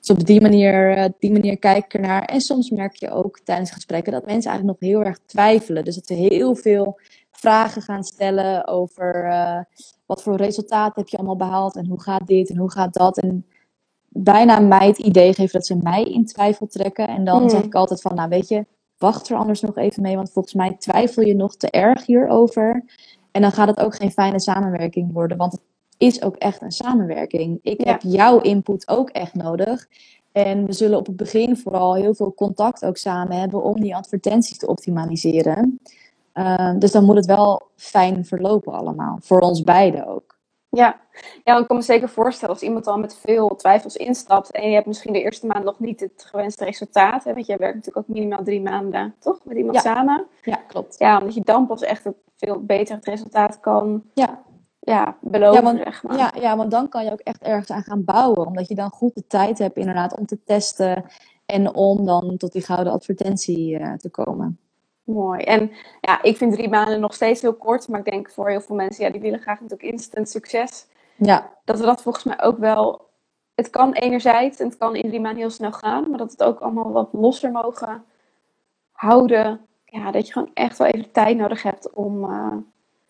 Dus 0.07 0.17
op 0.17 0.27
die 0.27 0.41
manier, 0.41 0.97
eh, 0.97 1.11
die 1.19 1.33
manier 1.33 1.59
kijk 1.59 1.85
ik 1.85 1.95
ernaar. 1.95 2.23
En 2.23 2.41
soms 2.41 2.71
merk 2.71 2.95
je 2.95 3.11
ook 3.11 3.41
tijdens 3.45 3.71
gesprekken 3.71 4.13
dat 4.13 4.27
mensen 4.27 4.51
eigenlijk 4.51 4.81
nog 4.81 4.91
heel 4.91 5.05
erg 5.05 5.19
twijfelen. 5.27 5.85
Dus 5.85 5.95
dat 5.95 6.07
ze 6.07 6.15
heel 6.15 6.55
veel 6.55 6.99
vragen 7.31 7.83
gaan 7.83 8.05
stellen 8.05 8.67
over 8.67 9.27
uh, 9.27 9.61
wat 10.07 10.23
voor 10.23 10.37
resultaat 10.37 10.97
heb 10.97 11.09
je 11.09 11.17
allemaal 11.17 11.37
behaald 11.37 11.77
en 11.77 11.87
hoe 11.87 12.03
gaat 12.03 12.27
dit 12.27 12.51
en 12.51 12.57
hoe 12.57 12.71
gaat 12.71 12.95
dat. 12.95 13.19
En 13.19 13.47
bijna 14.09 14.61
mij 14.61 14.87
het 14.87 14.99
idee 14.99 15.35
geven 15.35 15.53
dat 15.53 15.67
ze 15.67 15.77
mij 15.77 16.03
in 16.03 16.27
twijfel 16.27 16.67
trekken. 16.67 17.09
En 17.09 17.25
dan 17.25 17.39
hmm. 17.39 17.51
zeg 17.51 17.63
ik 17.63 17.75
altijd 17.75 18.01
van, 18.01 18.15
nou 18.15 18.29
weet 18.29 18.49
je, 18.49 18.67
wacht 18.99 19.29
er 19.29 19.37
anders 19.37 19.61
nog 19.61 19.77
even 19.77 20.03
mee, 20.03 20.17
want 20.17 20.33
volgens 20.33 20.55
mij 20.55 20.77
twijfel 20.79 21.23
je 21.23 21.35
nog 21.35 21.57
te 21.57 21.71
erg 21.71 22.07
hierover. 22.07 22.85
En 23.31 23.43
dan 23.43 23.53
gaat 23.53 23.69
het 23.69 23.81
ook 23.81 23.95
geen 23.95 24.11
fijne 24.11 24.41
samenwerking 24.41 25.13
worden, 25.13 25.37
want 25.37 25.53
het 25.53 25.63
is 25.97 26.23
ook 26.23 26.37
echt 26.37 26.63
een 26.63 26.73
samenwerking. 26.73 27.59
Ik 27.63 27.81
heb 27.81 28.03
jouw 28.03 28.41
input 28.41 28.89
ook 28.89 29.11
echt 29.11 29.35
nodig. 29.35 29.89
En 30.33 30.67
we 30.67 30.73
zullen 30.73 30.99
op 30.99 31.07
het 31.07 31.17
begin 31.17 31.57
vooral 31.57 31.95
heel 31.95 32.15
veel 32.15 32.35
contact 32.35 32.85
ook 32.85 32.97
samen 32.97 33.39
hebben 33.41 33.63
om 33.63 33.81
die 33.81 33.97
advertenties 33.97 34.59
te 34.59 34.67
optimaliseren. 34.67 35.81
Uh, 36.35 36.73
dus 36.79 36.93
dan 36.93 37.05
moet 37.05 37.17
het 37.17 37.27
wel 37.27 37.63
fijn 37.77 38.25
verlopen 38.25 38.73
allemaal. 38.73 39.19
Voor 39.23 39.41
ons 39.41 39.63
beiden 39.63 40.07
ook. 40.07 40.35
Ja. 40.69 41.01
ja, 41.45 41.59
ik 41.59 41.67
kan 41.67 41.77
me 41.77 41.83
zeker 41.83 42.09
voorstellen 42.09 42.55
als 42.55 42.63
iemand 42.63 42.87
al 42.87 42.99
met 42.99 43.17
veel 43.17 43.57
twijfels 43.57 43.97
instapt 43.97 44.51
en 44.51 44.69
je 44.69 44.75
hebt 44.75 44.87
misschien 44.87 45.13
de 45.13 45.23
eerste 45.23 45.47
maand 45.47 45.65
nog 45.65 45.79
niet 45.79 46.01
het 46.01 46.27
gewenste 46.31 46.65
resultaat. 46.65 47.25
Hè, 47.25 47.35
want 47.35 47.47
jij 47.47 47.57
werkt 47.57 47.75
natuurlijk 47.75 48.09
ook 48.09 48.17
minimaal 48.17 48.45
drie 48.45 48.61
maanden, 48.61 49.15
toch? 49.19 49.39
Met 49.45 49.57
iemand 49.57 49.77
samen. 49.77 50.27
Ja, 50.43 50.57
klopt. 50.57 50.99
Ja, 50.99 51.19
omdat 51.19 51.35
je 51.35 51.41
dan 51.45 51.67
pas 51.67 51.83
echt 51.83 52.03
veel 52.37 52.65
beter 52.65 52.95
het 52.95 53.05
resultaat 53.05 53.61
kan 53.61 54.03
ja 54.15 54.45
ja, 54.87 55.17
beloven, 55.21 55.55
ja, 55.55 55.63
want, 55.63 55.79
zeg 55.79 56.03
maar. 56.03 56.17
Ja, 56.17 56.33
ja, 56.41 56.57
want 56.57 56.71
dan 56.71 56.89
kan 56.89 57.05
je 57.05 57.13
ook 57.13 57.21
echt 57.21 57.43
ergens 57.43 57.71
aan 57.71 57.83
gaan 57.83 58.05
bouwen. 58.05 58.47
Omdat 58.47 58.69
je 58.69 58.75
dan 58.75 58.91
goed 58.91 59.15
de 59.15 59.27
tijd 59.27 59.59
hebt 59.59 59.77
inderdaad 59.77 60.19
om 60.19 60.27
te 60.27 60.43
testen. 60.45 61.05
En 61.47 61.75
om 61.75 62.05
dan 62.05 62.37
tot 62.37 62.53
die 62.53 62.63
gouden 62.63 62.93
advertentie 62.93 63.79
uh, 63.79 63.93
te 63.93 64.11
komen. 64.11 64.59
Mooi. 65.05 65.43
En 65.43 65.71
ja, 66.01 66.23
ik 66.23 66.37
vind 66.37 66.53
drie 66.53 66.69
maanden 66.69 67.01
nog 67.01 67.15
steeds 67.15 67.43
heel 67.43 67.55
kort. 67.55 67.89
Maar 67.89 67.99
ik 67.99 68.05
denk 68.11 68.31
voor 68.31 68.49
heel 68.49 68.61
veel 68.61 68.77
mensen, 68.77 69.05
ja, 69.05 69.11
die 69.11 69.21
willen 69.21 69.41
graag 69.41 69.61
natuurlijk 69.61 69.91
instant 69.91 70.29
succes. 70.29 70.87
Ja. 71.17 71.53
Dat 71.65 71.79
we 71.79 71.85
dat 71.85 72.03
volgens 72.03 72.25
mij 72.25 72.43
ook 72.43 72.59
wel... 72.59 73.05
Het 73.55 73.71
kan 73.71 73.93
enerzijds 73.93 74.59
en 74.59 74.67
het 74.67 74.77
kan 74.77 74.95
in 74.95 75.09
drie 75.09 75.21
maanden 75.21 75.41
heel 75.41 75.51
snel 75.51 75.73
gaan. 75.73 76.09
Maar 76.11 76.19
dat 76.19 76.31
het 76.31 76.43
ook 76.43 76.61
allemaal 76.61 76.93
wat 76.93 77.09
losser 77.13 77.53
mogen 77.53 78.05
houden. 78.93 79.61
Ja, 79.85 80.11
dat 80.11 80.27
je 80.27 80.33
gewoon 80.33 80.51
echt 80.55 80.79
wel 80.79 80.87
even 80.87 81.03
de 81.03 81.11
tijd 81.11 81.37
nodig 81.37 81.63
hebt 81.63 81.93
om... 81.93 82.25
Uh, 82.25 82.57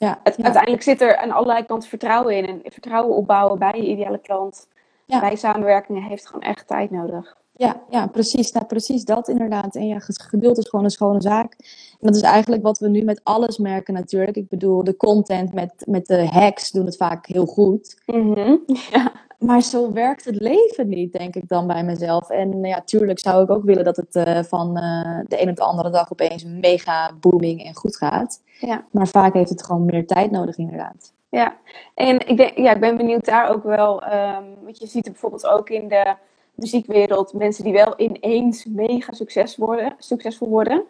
ja, 0.06 0.20
Uiteindelijk 0.24 0.82
zit 0.82 1.00
er 1.00 1.16
aan 1.16 1.30
allerlei 1.30 1.64
kanten 1.64 1.88
vertrouwen 1.88 2.36
in. 2.36 2.46
En 2.46 2.72
vertrouwen 2.72 3.16
opbouwen 3.16 3.58
bij 3.58 3.72
je 3.74 3.86
ideale 3.86 4.18
klant, 4.18 4.68
bij 5.06 5.36
samenwerkingen, 5.36 6.02
heeft 6.02 6.26
gewoon 6.26 6.42
echt 6.42 6.66
tijd 6.66 6.90
nodig. 6.90 7.36
Ja, 7.52 7.80
ja 7.90 8.06
precies. 8.06 8.52
Nou, 8.52 8.66
precies 8.66 9.04
dat 9.04 9.28
inderdaad. 9.28 9.74
En 9.74 9.86
ja, 9.86 9.98
geduld 9.98 10.58
is 10.58 10.68
gewoon 10.68 10.84
een 10.84 10.90
schone 10.90 11.20
zaak. 11.20 11.52
En 12.00 12.06
dat 12.06 12.16
is 12.16 12.22
eigenlijk 12.22 12.62
wat 12.62 12.78
we 12.78 12.88
nu 12.88 13.02
met 13.02 13.20
alles 13.22 13.58
merken 13.58 13.94
natuurlijk. 13.94 14.36
Ik 14.36 14.48
bedoel, 14.48 14.84
de 14.84 14.96
content 14.96 15.52
met, 15.52 15.72
met 15.86 16.06
de 16.06 16.26
hacks 16.26 16.70
doen 16.70 16.86
het 16.86 16.96
vaak 16.96 17.26
heel 17.26 17.46
goed. 17.46 18.02
Mm 18.06 18.64
Ja. 18.90 19.12
Maar 19.38 19.62
zo 19.62 19.92
werkt 19.92 20.24
het 20.24 20.40
leven 20.40 20.88
niet, 20.88 21.12
denk 21.12 21.34
ik 21.34 21.48
dan 21.48 21.66
bij 21.66 21.84
mezelf. 21.84 22.30
En 22.30 22.64
ja, 22.64 22.80
tuurlijk 22.80 23.18
zou 23.18 23.42
ik 23.42 23.50
ook 23.50 23.64
willen 23.64 23.84
dat 23.84 23.96
het 23.96 24.14
uh, 24.14 24.42
van 24.42 24.78
uh, 24.78 25.20
de 25.28 25.42
een 25.42 25.48
op 25.48 25.56
de 25.56 25.62
andere 25.62 25.90
dag 25.90 26.12
opeens 26.12 26.44
mega 26.44 27.12
booming 27.20 27.64
en 27.64 27.74
goed 27.74 27.96
gaat. 27.96 28.42
Ja. 28.60 28.86
Maar 28.90 29.08
vaak 29.08 29.34
heeft 29.34 29.50
het 29.50 29.62
gewoon 29.62 29.84
meer 29.84 30.06
tijd 30.06 30.30
nodig, 30.30 30.56
inderdaad. 30.56 31.12
Ja, 31.28 31.56
en 31.94 32.28
ik, 32.28 32.36
denk, 32.36 32.56
ja, 32.56 32.72
ik 32.72 32.80
ben 32.80 32.96
benieuwd 32.96 33.24
daar 33.24 33.48
ook 33.50 33.62
wel. 33.62 34.02
Um, 34.02 34.54
want 34.62 34.78
je 34.78 34.86
ziet 34.86 35.04
bijvoorbeeld 35.04 35.46
ook 35.46 35.70
in 35.70 35.88
de 35.88 36.14
muziekwereld 36.54 37.32
mensen 37.32 37.64
die 37.64 37.72
wel 37.72 37.94
ineens 37.96 38.64
mega 38.64 39.12
succes 39.12 39.56
worden, 39.56 39.94
succesvol 39.98 40.48
worden. 40.48 40.84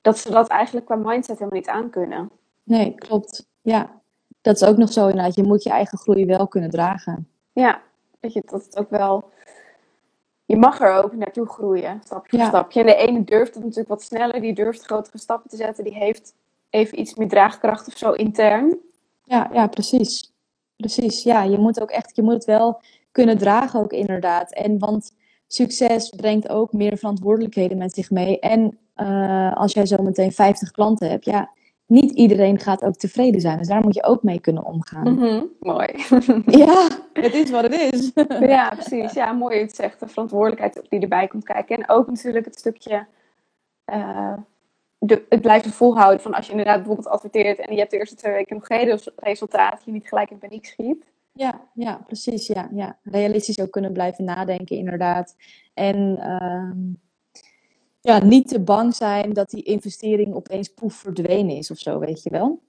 Dat 0.00 0.18
ze 0.18 0.30
dat 0.30 0.48
eigenlijk 0.48 0.86
qua 0.86 0.96
mindset 0.96 1.38
helemaal 1.38 1.60
niet 1.60 1.68
aankunnen. 1.68 2.30
Nee, 2.62 2.94
klopt. 2.94 3.46
Ja, 3.60 4.00
dat 4.40 4.54
is 4.54 4.64
ook 4.68 4.76
nog 4.76 4.92
zo 4.92 5.08
inderdaad. 5.08 5.34
Je 5.34 5.42
moet 5.42 5.62
je 5.62 5.70
eigen 5.70 5.98
groei 5.98 6.26
wel 6.26 6.48
kunnen 6.48 6.70
dragen. 6.70 7.28
Ja, 7.52 7.82
dat, 8.20 8.32
je, 8.32 8.42
dat 8.46 8.64
het 8.64 8.78
ook 8.78 8.90
wel. 8.90 9.30
Je 10.44 10.56
mag 10.56 10.80
er 10.80 10.92
ook 11.04 11.12
naartoe 11.12 11.46
groeien, 11.46 12.00
stapje 12.04 12.38
voor 12.38 12.46
stapje. 12.46 12.80
En 12.80 12.86
de 12.86 12.94
ene 12.94 13.24
durft 13.24 13.54
het 13.54 13.62
natuurlijk 13.62 13.88
wat 13.88 14.02
sneller, 14.02 14.40
die 14.40 14.54
durft 14.54 14.84
grotere 14.84 15.18
stappen 15.18 15.50
te 15.50 15.56
zetten, 15.56 15.84
die 15.84 15.94
heeft 15.94 16.34
even 16.70 17.00
iets 17.00 17.14
meer 17.14 17.28
draagkracht 17.28 17.86
of 17.86 17.96
zo 17.96 18.12
intern. 18.12 18.78
Ja, 19.24 19.50
ja, 19.52 19.66
precies. 19.66 20.32
Precies, 20.76 21.22
ja. 21.22 21.42
Je 21.42 21.58
moet 21.58 21.80
ook 21.80 21.90
echt, 21.90 22.16
je 22.16 22.22
moet 22.22 22.32
het 22.32 22.44
wel 22.44 22.80
kunnen 23.12 23.38
dragen 23.38 23.80
ook 23.80 23.92
inderdaad. 23.92 24.52
En 24.52 24.78
want 24.78 25.14
succes 25.46 26.08
brengt 26.08 26.48
ook 26.48 26.72
meer 26.72 26.96
verantwoordelijkheden 26.96 27.78
met 27.78 27.94
zich 27.94 28.10
mee. 28.10 28.38
En 28.38 28.78
uh, 28.96 29.56
als 29.56 29.72
jij 29.72 29.86
zo 29.86 30.02
meteen 30.02 30.32
50 30.32 30.70
klanten 30.70 31.10
hebt, 31.10 31.24
ja, 31.24 31.50
niet 31.90 32.10
iedereen 32.10 32.58
gaat 32.58 32.82
ook 32.84 32.94
tevreden 32.94 33.40
zijn. 33.40 33.58
Dus 33.58 33.68
daar 33.68 33.82
moet 33.82 33.94
je 33.94 34.02
ook 34.02 34.22
mee 34.22 34.40
kunnen 34.40 34.64
omgaan. 34.64 35.14
Mhm, 35.14 35.44
mooi. 35.60 35.88
ja, 36.64 36.88
het 37.12 37.34
is 37.34 37.50
wat 37.50 37.62
het 37.62 37.92
is. 37.92 38.10
ja, 38.54 38.68
precies. 38.68 39.12
Ja, 39.12 39.32
mooi 39.32 39.60
het 39.60 39.74
zegt. 39.74 40.00
De 40.00 40.08
verantwoordelijkheid 40.08 40.82
die 40.88 41.00
erbij 41.00 41.26
komt 41.26 41.44
kijken. 41.44 41.76
En 41.76 41.88
ook 41.88 42.06
natuurlijk 42.06 42.44
het 42.44 42.58
stukje... 42.58 43.06
Uh, 43.92 44.32
de, 44.98 45.26
het 45.28 45.40
blijven 45.40 45.70
volhouden 45.70 46.20
van 46.20 46.34
als 46.34 46.44
je 46.44 46.50
inderdaad 46.50 46.76
bijvoorbeeld 46.76 47.08
adverteert 47.08 47.58
en 47.58 47.72
je 47.72 47.78
hebt 47.78 47.90
de 47.90 47.98
eerste 47.98 48.16
twee 48.16 48.32
weken 48.32 48.56
nog 48.56 48.66
geen 48.66 48.98
resultaat, 49.16 49.82
je 49.84 49.92
niet 49.92 50.08
gelijk 50.08 50.30
in 50.30 50.38
paniek 50.38 50.66
schiet. 50.66 51.04
Ja, 51.32 51.60
ja, 51.74 52.00
precies. 52.06 52.46
Ja, 52.46 52.68
ja. 52.72 52.98
Realistisch 53.02 53.60
ook 53.60 53.70
kunnen 53.70 53.92
blijven 53.92 54.24
nadenken, 54.24 54.76
inderdaad. 54.76 55.36
En 55.74 55.96
uh, 56.18 56.70
ja, 58.00 58.24
niet 58.24 58.48
te 58.48 58.60
bang 58.60 58.94
zijn 58.94 59.32
dat 59.32 59.50
die 59.50 59.62
investering 59.62 60.34
opeens 60.34 60.68
poef 60.68 60.94
verdwenen 60.94 61.56
is 61.56 61.70
of 61.70 61.78
zo, 61.78 61.98
weet 61.98 62.22
je 62.22 62.30
wel. 62.30 62.60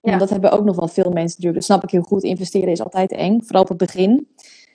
Ja. 0.00 0.18
dat 0.18 0.30
hebben 0.30 0.52
ook 0.52 0.64
nog 0.64 0.76
wel 0.76 0.88
veel 0.88 1.10
mensen 1.10 1.36
natuurlijk. 1.36 1.54
Dat 1.54 1.64
snap 1.64 1.82
ik 1.82 1.90
heel 1.90 2.02
goed. 2.02 2.22
Investeren 2.22 2.68
is 2.68 2.82
altijd 2.82 3.12
eng, 3.12 3.40
vooral 3.40 3.62
op 3.62 3.68
het 3.68 3.78
begin. 3.78 4.28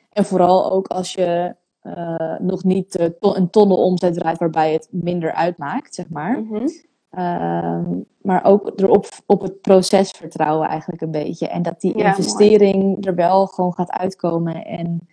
En 0.10 0.26
vooral 0.26 0.72
ook 0.72 0.88
als 0.88 1.14
je 1.14 1.56
eh, 1.80 2.40
nog 2.40 2.64
niet 2.64 3.00
uh, 3.00 3.06
to 3.06 3.36
een 3.36 3.50
tonnen 3.50 3.78
omzet 3.78 4.14
draait 4.14 4.38
waarbij 4.38 4.74
het 4.74 4.88
minder 4.92 5.34
uitmaakt, 5.34 5.96
zeg 5.96 6.10
maar. 6.10 6.42
Mhm. 6.42 6.68
Ehm, 7.10 8.00
maar 8.22 8.44
ook 8.44 8.72
erop 8.76 9.08
op 9.26 9.42
het 9.42 9.62
proces 9.62 10.12
vertrouwen 10.12 10.68
eigenlijk 10.68 11.02
een 11.02 11.12
beetje. 11.12 11.48
En 11.48 11.62
dat 11.62 11.82
die 11.82 11.98
Ja, 11.98 12.08
investering 12.08 13.06
er 13.06 13.16
wel 13.16 13.48
gewoon 13.48 13.74
gaat 13.74 13.92
uitkomen. 13.92 14.66
En 14.66 15.08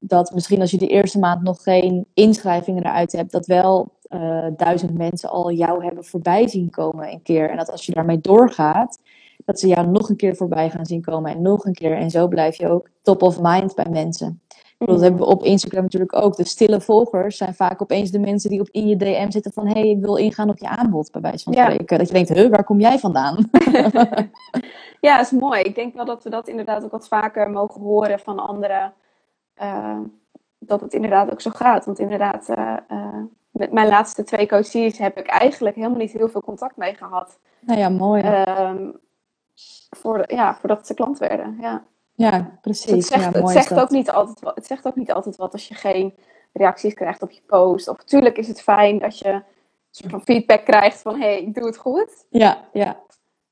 dat 0.00 0.32
misschien 0.34 0.60
als 0.60 0.70
je 0.70 0.78
de 0.78 0.86
eerste 0.86 1.18
maand 1.18 1.42
nog 1.42 1.62
geen 1.62 2.06
inschrijvingen 2.14 2.84
eruit 2.84 3.12
hebt, 3.12 3.32
dat 3.32 3.46
wel 3.46 3.92
eh, 4.08 4.46
duizend 4.56 4.98
mensen 4.98 5.30
al 5.30 5.52
jou 5.52 5.84
hebben 5.84 6.04
voorbij 6.04 6.48
zien 6.48 6.70
komen 6.70 7.12
een 7.12 7.22
keer. 7.22 7.50
En 7.50 7.56
dat 7.56 7.70
als 7.70 7.86
je 7.86 7.92
daarmee 7.92 8.20
doorgaat, 8.20 8.98
dat 9.44 9.60
ze 9.60 9.66
jou 9.68 9.86
nog 9.86 10.08
een 10.08 10.16
keer 10.16 10.36
voorbij 10.36 10.70
gaan 10.70 10.86
zien 10.86 11.02
komen 11.02 11.30
en 11.32 11.42
nog 11.42 11.64
een 11.64 11.72
keer. 11.74 11.96
En 11.96 12.10
zo 12.10 12.28
blijf 12.28 12.56
je 12.56 12.68
ook 12.68 12.88
top 13.02 13.22
of 13.22 13.40
mind 13.40 13.74
bij 13.74 13.86
mensen. 13.90 14.38
Dat 14.78 15.00
hebben 15.00 15.20
we 15.20 15.26
op 15.26 15.42
Instagram 15.42 15.82
natuurlijk 15.82 16.16
ook. 16.16 16.36
De 16.36 16.46
stille 16.46 16.80
volgers 16.80 17.36
zijn 17.36 17.54
vaak 17.54 17.82
opeens 17.82 18.10
de 18.10 18.18
mensen 18.18 18.50
die 18.50 18.60
op 18.60 18.68
in 18.70 18.88
je 18.88 18.96
DM 18.96 19.30
zitten 19.30 19.52
van... 19.52 19.66
hé, 19.66 19.72
hey, 19.80 19.88
ik 19.90 20.00
wil 20.00 20.16
ingaan 20.16 20.48
op 20.48 20.58
je 20.58 20.68
aanbod, 20.68 21.10
bij 21.12 21.20
wijze 21.20 21.44
van 21.44 21.52
Ja. 21.52 21.64
spreken. 21.70 21.98
Dat 21.98 22.06
je 22.06 22.14
denkt, 22.14 22.28
huh, 22.28 22.50
waar 22.50 22.64
kom 22.64 22.80
jij 22.80 22.98
vandaan? 22.98 23.36
Ja, 25.00 25.16
dat 25.16 25.24
is 25.32 25.38
mooi. 25.38 25.60
Ik 25.62 25.74
denk 25.74 25.94
wel 25.94 26.04
dat 26.04 26.24
we 26.24 26.30
dat 26.30 26.48
inderdaad 26.48 26.84
ook 26.84 26.90
wat 26.90 27.08
vaker 27.08 27.50
mogen 27.50 27.80
horen 27.80 28.18
van 28.18 28.38
anderen. 28.38 28.92
eh, 29.54 29.98
dat 30.58 30.80
het 30.80 30.92
inderdaad 30.94 31.30
ook 31.32 31.40
zo 31.40 31.50
gaat. 31.50 31.84
Want 31.84 31.98
inderdaad, 31.98 32.48
eh, 32.48 32.76
eh, 32.88 33.22
met 33.50 33.72
mijn 33.72 33.88
laatste 33.88 34.24
twee 34.24 34.46
coaches 34.48 34.98
heb 34.98 35.18
ik 35.18 35.26
eigenlijk 35.26 35.74
helemaal 35.74 35.98
niet 35.98 36.12
heel 36.12 36.28
veel 36.28 36.40
contact 36.42 36.76
mee 36.76 36.94
gehad. 36.94 37.38
nou 37.60 37.78
ja, 37.78 37.88
mooi. 37.88 38.22
Ehm, 38.22 38.90
voor, 39.90 40.24
ja, 40.32 40.54
voordat 40.54 40.86
ze 40.86 40.94
klant 40.94 41.18
werden. 41.18 41.56
Ja. 41.60 41.84
ja, 42.14 42.30
Dus 42.38 42.48
precies. 42.60 42.90
het 42.90 43.04
zegt, 43.04 43.22
ja, 43.24 43.30
het, 43.32 43.40
mooi 43.42 43.52
zegt 43.54 43.74
ook 43.80 43.90
niet 43.90 44.10
altijd, 44.10 44.40
wat- 44.40 44.54
het 44.54 44.66
zegt 44.66 44.86
ook 44.86 44.96
niet 44.96 45.12
altijd 45.12 45.36
wat 45.36 45.52
als 45.52 45.68
je 45.68 45.74
geen 45.74 46.14
reacties 46.52 46.94
krijgt 46.94 47.22
op 47.22 47.30
je 47.30 47.40
post. 47.46 47.88
Of 47.88 47.96
natuurlijk 47.96 48.36
is 48.38 48.48
het 48.48 48.62
fijn 48.62 48.98
dat 48.98 49.18
je 49.18 49.28
een 49.28 49.42
soort 49.90 50.10
van 50.10 50.22
feedback 50.22 50.64
krijgt 50.64 51.02
van 51.02 51.14
hé, 51.14 51.26
hey, 51.26 51.40
ik 51.42 51.54
doe 51.54 51.66
het 51.66 51.76
goed. 51.76 52.26
Ja, 52.30 52.64
ja. 52.72 53.02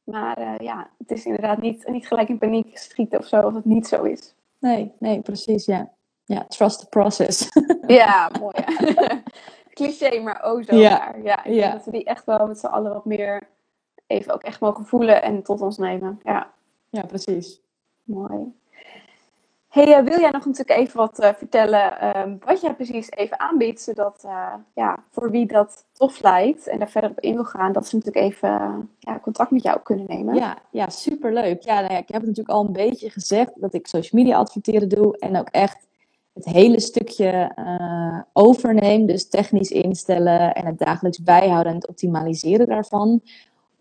Maar 0.04 0.36
eh, 0.36 0.54
ja, 0.58 0.90
het 0.98 1.10
is 1.10 1.24
inderdaad 1.24 1.58
niet, 1.60 1.86
niet 1.88 2.06
gelijk 2.06 2.28
in 2.28 2.38
paniek 2.38 2.78
schieten 2.78 3.18
of 3.18 3.26
zo 3.26 3.36
als 3.40 3.54
het 3.54 3.64
niet 3.64 3.86
zo 3.86 4.02
is. 4.02 4.34
Nee, 4.58 4.92
nee, 4.98 5.20
precies, 5.20 5.64
ja. 5.64 5.90
Ja, 6.24 6.44
trust 6.44 6.78
the 6.80 6.86
process. 6.88 7.48
Ja, 7.86 8.30
mooi. 8.40 8.54
ja. 8.76 9.22
Cliché, 9.74 10.20
maar 10.20 10.52
oh 10.52 10.62
zo 10.62 10.76
Ja, 10.76 10.98
waar. 10.98 11.22
Ja, 11.22 11.44
ik 11.44 11.54
ja. 11.54 11.60
denk 11.60 11.72
dat 11.72 11.84
we 11.84 11.90
die 11.90 12.04
echt 12.04 12.24
wel 12.24 12.46
met 12.46 12.58
z'n 12.58 12.66
allen 12.66 12.92
wat 12.92 13.04
meer 13.04 13.48
even 14.12 14.34
ook 14.34 14.42
echt 14.42 14.60
mogen 14.60 14.86
voelen 14.86 15.22
en 15.22 15.42
tot 15.42 15.60
ons 15.60 15.78
nemen. 15.78 16.20
Ja, 16.24 16.50
ja, 16.90 17.02
precies. 17.02 17.60
mooi. 18.02 18.52
Hey, 19.72 19.94
eh, 19.94 20.04
wil 20.04 20.20
jij 20.20 20.30
nog 20.30 20.46
natuurlijk 20.46 20.78
even 20.78 20.96
wat 20.96 21.18
eh, 21.18 21.34
vertellen 21.34 22.00
ehm, 22.00 22.36
wat 22.44 22.60
jij 22.60 22.74
precies 22.74 23.10
even 23.10 23.40
aanbiedt, 23.40 23.80
zodat 23.80 24.22
eh, 24.24 24.54
ja, 24.74 24.98
voor 25.10 25.30
wie 25.30 25.46
dat 25.46 25.84
tof 25.92 26.22
lijkt 26.22 26.66
en 26.66 26.78
daar 26.78 26.90
verder 26.90 27.10
op 27.10 27.20
in 27.20 27.34
wil 27.34 27.44
gaan, 27.44 27.72
dat 27.72 27.86
ze 27.86 27.96
natuurlijk 27.96 28.24
even 28.24 28.90
ja, 28.98 29.18
contact 29.22 29.50
met 29.50 29.62
jou 29.62 29.80
kunnen 29.82 30.06
nemen. 30.08 30.34
Ja, 30.34 30.58
ja, 30.70 30.88
superleuk. 30.88 31.62
Ja, 31.62 31.80
nou 31.80 31.92
ja, 31.92 31.98
ik 31.98 32.08
heb 32.08 32.16
het 32.16 32.26
natuurlijk 32.26 32.48
al 32.48 32.64
een 32.64 32.72
beetje 32.72 33.10
gezegd 33.10 33.50
dat 33.54 33.74
ik 33.74 33.86
social 33.86 34.22
media 34.22 34.38
adverteren 34.38 34.88
doe 34.88 35.18
en 35.18 35.38
ook 35.38 35.48
echt 35.48 35.86
het 36.32 36.44
hele 36.44 36.80
stukje 36.80 37.52
overneem. 38.32 39.06
Dus 39.06 39.28
technisch 39.28 39.70
instellen 39.70 40.54
en 40.54 40.66
het 40.66 40.78
dagelijks 40.78 41.22
bijhouden 41.22 41.72
en 41.72 41.78
het 41.78 41.88
optimaliseren 41.88 42.66
daarvan. 42.66 43.22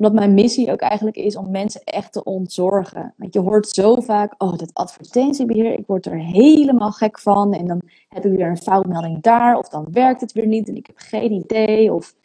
Omdat 0.01 0.19
mijn 0.19 0.33
missie 0.33 0.71
ook 0.71 0.79
eigenlijk 0.79 1.17
is 1.17 1.35
om 1.35 1.51
mensen 1.51 1.81
echt 1.83 2.13
te 2.13 2.23
ontzorgen. 2.23 3.13
Want 3.17 3.33
je 3.33 3.39
hoort 3.39 3.67
zo 3.67 3.95
vaak, 3.95 4.33
oh 4.37 4.57
dat 4.57 4.73
advertentiebeheer, 4.73 5.79
ik 5.79 5.87
word 5.87 6.05
er 6.05 6.19
helemaal 6.19 6.91
gek 6.91 7.19
van. 7.19 7.53
En 7.53 7.67
dan 7.67 7.81
heb 8.09 8.25
ik 8.25 8.31
weer 8.31 8.47
een 8.47 8.57
foutmelding 8.57 9.21
daar 9.21 9.57
of 9.57 9.69
dan 9.69 9.87
werkt 9.91 10.21
het 10.21 10.31
weer 10.31 10.47
niet 10.47 10.67
en 10.67 10.75
ik 10.75 10.87
heb 10.87 10.95
geen 10.97 11.31
idee. 11.31 11.93
Of 11.93 12.15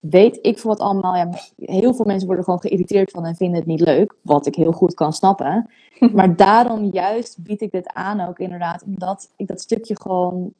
weet 0.00 0.38
ik 0.42 0.58
veel 0.58 0.70
wat 0.70 0.80
allemaal. 0.80 1.16
Ja, 1.16 1.30
heel 1.56 1.94
veel 1.94 2.04
mensen 2.04 2.26
worden 2.26 2.44
gewoon 2.44 2.60
geïrriteerd 2.60 3.10
van 3.10 3.24
en 3.24 3.36
vinden 3.36 3.58
het 3.58 3.66
niet 3.66 3.80
leuk. 3.80 4.14
Wat 4.22 4.46
ik 4.46 4.54
heel 4.54 4.72
goed 4.72 4.94
kan 4.94 5.12
snappen. 5.12 5.70
Maar 6.14 6.36
daarom 6.36 6.84
juist 6.84 7.42
bied 7.42 7.60
ik 7.60 7.70
dit 7.70 7.92
aan 7.92 8.20
ook 8.20 8.38
inderdaad. 8.38 8.82
Omdat 8.84 9.30
ik 9.36 9.46
dat 9.46 9.60
stukje 9.60 10.00
gewoon, 10.00 10.52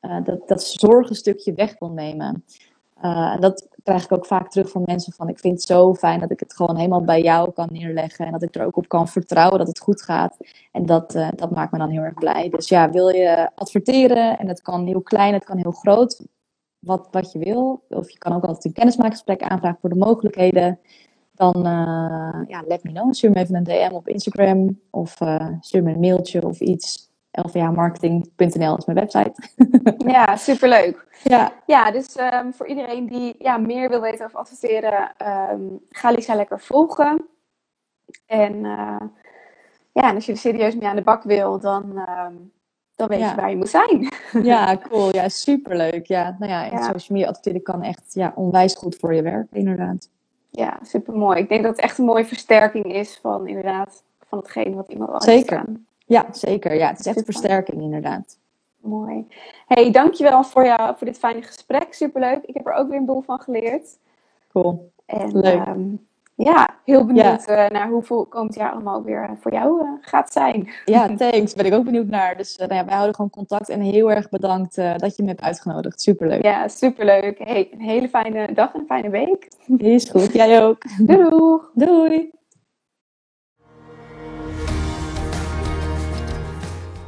eh, 0.00 0.24
dat, 0.24 0.48
dat 0.48 0.62
zorgenstukje 0.62 1.52
weg 1.52 1.78
wil 1.78 1.90
nemen. 1.90 2.44
En 3.00 3.40
dat 3.40 3.68
krijg 3.82 4.04
ik 4.04 4.12
ook 4.12 4.26
vaak 4.26 4.50
terug 4.50 4.70
van 4.70 4.82
mensen 4.84 5.12
van 5.12 5.28
ik 5.28 5.38
vind 5.38 5.54
het 5.54 5.62
zo 5.62 5.94
fijn 5.94 6.20
dat 6.20 6.30
ik 6.30 6.40
het 6.40 6.54
gewoon 6.54 6.76
helemaal 6.76 7.04
bij 7.04 7.22
jou 7.22 7.52
kan 7.52 7.68
neerleggen. 7.70 8.26
En 8.26 8.32
dat 8.32 8.42
ik 8.42 8.54
er 8.54 8.66
ook 8.66 8.76
op 8.76 8.88
kan 8.88 9.08
vertrouwen 9.08 9.58
dat 9.58 9.68
het 9.68 9.78
goed 9.78 10.02
gaat. 10.02 10.36
En 10.72 10.86
dat, 10.86 11.14
eh, 11.14 11.28
dat 11.36 11.50
maakt 11.50 11.72
me 11.72 11.78
dan 11.78 11.90
heel 11.90 12.02
erg 12.02 12.14
blij. 12.14 12.48
Dus 12.48 12.68
ja, 12.68 12.90
wil 12.90 13.08
je 13.08 13.50
adverteren 13.54 14.38
en 14.38 14.48
het 14.48 14.62
kan 14.62 14.86
heel 14.86 15.02
klein, 15.02 15.34
het 15.34 15.44
kan 15.44 15.58
heel 15.58 15.70
groot 15.70 16.26
wat, 16.78 17.08
wat 17.10 17.32
je 17.32 17.38
wil. 17.38 17.84
Of 17.88 18.10
je 18.10 18.18
kan 18.18 18.32
ook 18.32 18.44
altijd 18.44 18.64
een 18.64 18.72
kennismakingsgesprek 18.72 19.42
aanvragen 19.42 19.80
voor 19.80 19.90
de 19.90 19.96
mogelijkheden. 19.96 20.78
Dan 21.34 21.54
eh, 21.54 22.42
ja, 22.46 22.62
let 22.66 22.84
me 22.84 22.92
know. 22.92 23.12
Stuur 23.12 23.30
me 23.30 23.36
even 23.36 23.54
een 23.54 23.64
DM 23.64 23.92
op 23.92 24.08
Instagram. 24.08 24.80
Of 24.90 25.20
eh, 25.20 25.48
stuur 25.60 25.82
me 25.82 25.92
een 25.92 26.00
mailtje 26.00 26.46
of 26.46 26.60
iets. 26.60 27.09
lvamarketing.nl 27.32 28.76
is 28.76 28.84
mijn 28.84 28.98
website. 28.98 29.34
Ja, 30.12 30.36
superleuk. 30.36 31.06
Ja, 31.22 31.52
Ja, 31.66 31.90
dus 31.90 32.16
ehm, 32.16 32.50
voor 32.50 32.66
iedereen 32.66 33.06
die 33.06 33.34
ja, 33.38 33.56
meer 33.58 33.88
wil 33.88 34.00
weten 34.00 34.24
over 34.26 34.38
adverteren, 34.38 35.12
ehm, 35.16 35.60
ga 35.90 36.10
Lisa 36.10 36.34
lekker 36.34 36.60
volgen. 36.60 37.26
En 38.26 38.64
eh, 38.64 39.00
ja, 39.92 40.08
en 40.08 40.14
als 40.14 40.26
je 40.26 40.32
er 40.32 40.38
serieus 40.38 40.74
mee 40.76 40.88
aan 40.88 40.96
de 40.96 41.02
bak 41.02 41.22
wil, 41.22 41.58
dan, 41.60 41.98
ehm, 42.06 42.34
dan 42.96 43.08
weet 43.08 43.18
Ja. 43.18 43.30
je 43.30 43.36
waar 43.36 43.50
je 43.50 43.56
moet 43.56 43.68
zijn. 43.68 44.12
ja 44.52 44.76
cool. 44.88 45.14
Ja, 45.14 45.28
superleuk. 45.28 46.06
Ja, 46.06 46.36
nou 46.38 46.52
ja, 46.52 46.64
en 46.64 46.70
Ja. 46.78 46.82
social 46.82 47.18
media 47.18 47.26
adverteren 47.28 47.62
kan 47.62 47.82
echt 47.82 48.14
ja, 48.14 48.32
onwijs 48.34 48.74
goed 48.74 48.96
voor 48.96 49.14
je 49.14 49.22
werk, 49.22 49.46
inderdaad. 49.52 50.08
Ja, 50.50 50.78
super 50.82 51.14
mooi. 51.14 51.38
Ik 51.38 51.48
denk 51.48 51.62
dat 51.62 51.76
het 51.76 51.84
echt 51.84 51.98
een 51.98 52.04
mooie 52.04 52.24
versterking 52.26 52.84
is 52.84 53.18
van 53.22 53.46
inderdaad 53.48 54.02
van 54.28 54.38
hetgeen 54.38 54.74
wat 54.74 54.88
iemand 54.88 55.10
al 55.10 55.22
Zeker. 55.22 55.58
staan. 55.58 55.86
Ja, 56.10 56.26
zeker. 56.32 56.74
Ja, 56.74 56.88
het 56.88 56.98
is 56.98 57.06
echt 57.06 57.16
een 57.16 57.24
versterking, 57.24 57.82
inderdaad. 57.82 58.38
Mooi. 58.80 59.26
Hey, 59.66 59.90
dankjewel 59.90 60.44
voor, 60.44 60.64
jou, 60.64 60.96
voor 60.96 61.06
dit 61.06 61.18
fijne 61.18 61.42
gesprek. 61.42 61.94
Superleuk. 61.94 62.42
Ik 62.44 62.54
heb 62.54 62.66
er 62.66 62.72
ook 62.72 62.88
weer 62.88 62.98
een 62.98 63.04
boel 63.04 63.20
van 63.20 63.40
geleerd. 63.40 63.98
Cool. 64.52 64.90
En 65.06 65.40
Leuk. 65.40 65.66
ehm, 65.66 65.80
ja, 66.34 66.68
heel 66.84 67.06
benieuwd 67.06 67.44
eh, 67.44 67.68
naar 67.68 67.88
hoeveel 67.88 68.26
komend 68.26 68.54
jaar 68.54 68.70
allemaal 68.72 69.02
weer 69.02 69.22
eh, 69.22 69.30
voor 69.40 69.52
jou 69.52 69.80
eh, 69.80 69.88
gaat 70.00 70.32
zijn. 70.32 70.68
Ja, 70.84 71.14
thanks. 71.16 71.54
Ben 71.54 71.66
ik 71.66 71.74
ook 71.74 71.84
benieuwd 71.84 72.08
naar. 72.08 72.36
Dus 72.36 72.56
nou 72.56 72.74
ja, 72.74 72.84
wij 72.84 72.94
houden 72.94 73.14
gewoon 73.14 73.30
contact. 73.30 73.68
En 73.68 73.80
heel 73.80 74.10
erg 74.10 74.28
bedankt 74.28 74.74
dat 74.74 75.16
je 75.16 75.22
me 75.22 75.28
hebt 75.28 75.42
uitgenodigd. 75.42 76.02
Superleuk. 76.02 76.42
Ja, 76.42 76.68
superleuk. 76.68 77.38
Hey, 77.38 77.68
een 77.72 77.80
hele 77.80 78.08
fijne 78.08 78.52
dag 78.52 78.74
en 78.74 78.80
een 78.80 78.86
fijne 78.86 79.10
week. 79.10 79.48
Is 79.76 80.10
goed. 80.10 80.32
Jij 80.32 80.62
ook. 80.62 80.82
Doei! 81.06 81.60
Doei. 81.74 82.30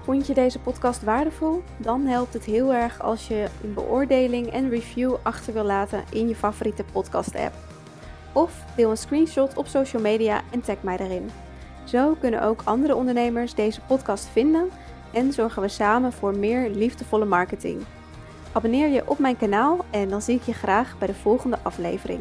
Vond 0.02 0.26
je 0.26 0.34
deze 0.34 0.58
podcast 0.58 1.02
waardevol? 1.02 1.62
Dan 1.76 2.06
helpt 2.06 2.32
het 2.32 2.44
heel 2.44 2.72
erg 2.72 3.00
als 3.00 3.28
je 3.28 3.48
een 3.62 3.74
beoordeling 3.74 4.46
en 4.50 4.70
review 4.70 5.14
achter 5.22 5.52
wil 5.52 5.64
laten 5.64 6.04
in 6.10 6.28
je 6.28 6.34
favoriete 6.34 6.84
podcast-app. 6.92 7.54
Of 8.32 8.64
deel 8.76 8.90
een 8.90 8.96
screenshot 8.96 9.56
op 9.56 9.66
social 9.66 10.02
media 10.02 10.40
en 10.50 10.60
tag 10.60 10.82
mij 10.82 10.96
daarin. 10.96 11.30
Zo 11.84 12.14
kunnen 12.20 12.42
ook 12.42 12.62
andere 12.64 12.94
ondernemers 12.94 13.54
deze 13.54 13.80
podcast 13.80 14.28
vinden 14.28 14.68
en 15.12 15.32
zorgen 15.32 15.62
we 15.62 15.68
samen 15.68 16.12
voor 16.12 16.36
meer 16.36 16.70
liefdevolle 16.70 17.24
marketing. 17.24 17.82
Abonneer 18.52 18.88
je 18.88 19.08
op 19.08 19.18
mijn 19.18 19.36
kanaal 19.36 19.84
en 19.90 20.08
dan 20.08 20.22
zie 20.22 20.36
ik 20.36 20.42
je 20.42 20.52
graag 20.52 20.98
bij 20.98 21.06
de 21.06 21.14
volgende 21.14 21.58
aflevering. 21.62 22.20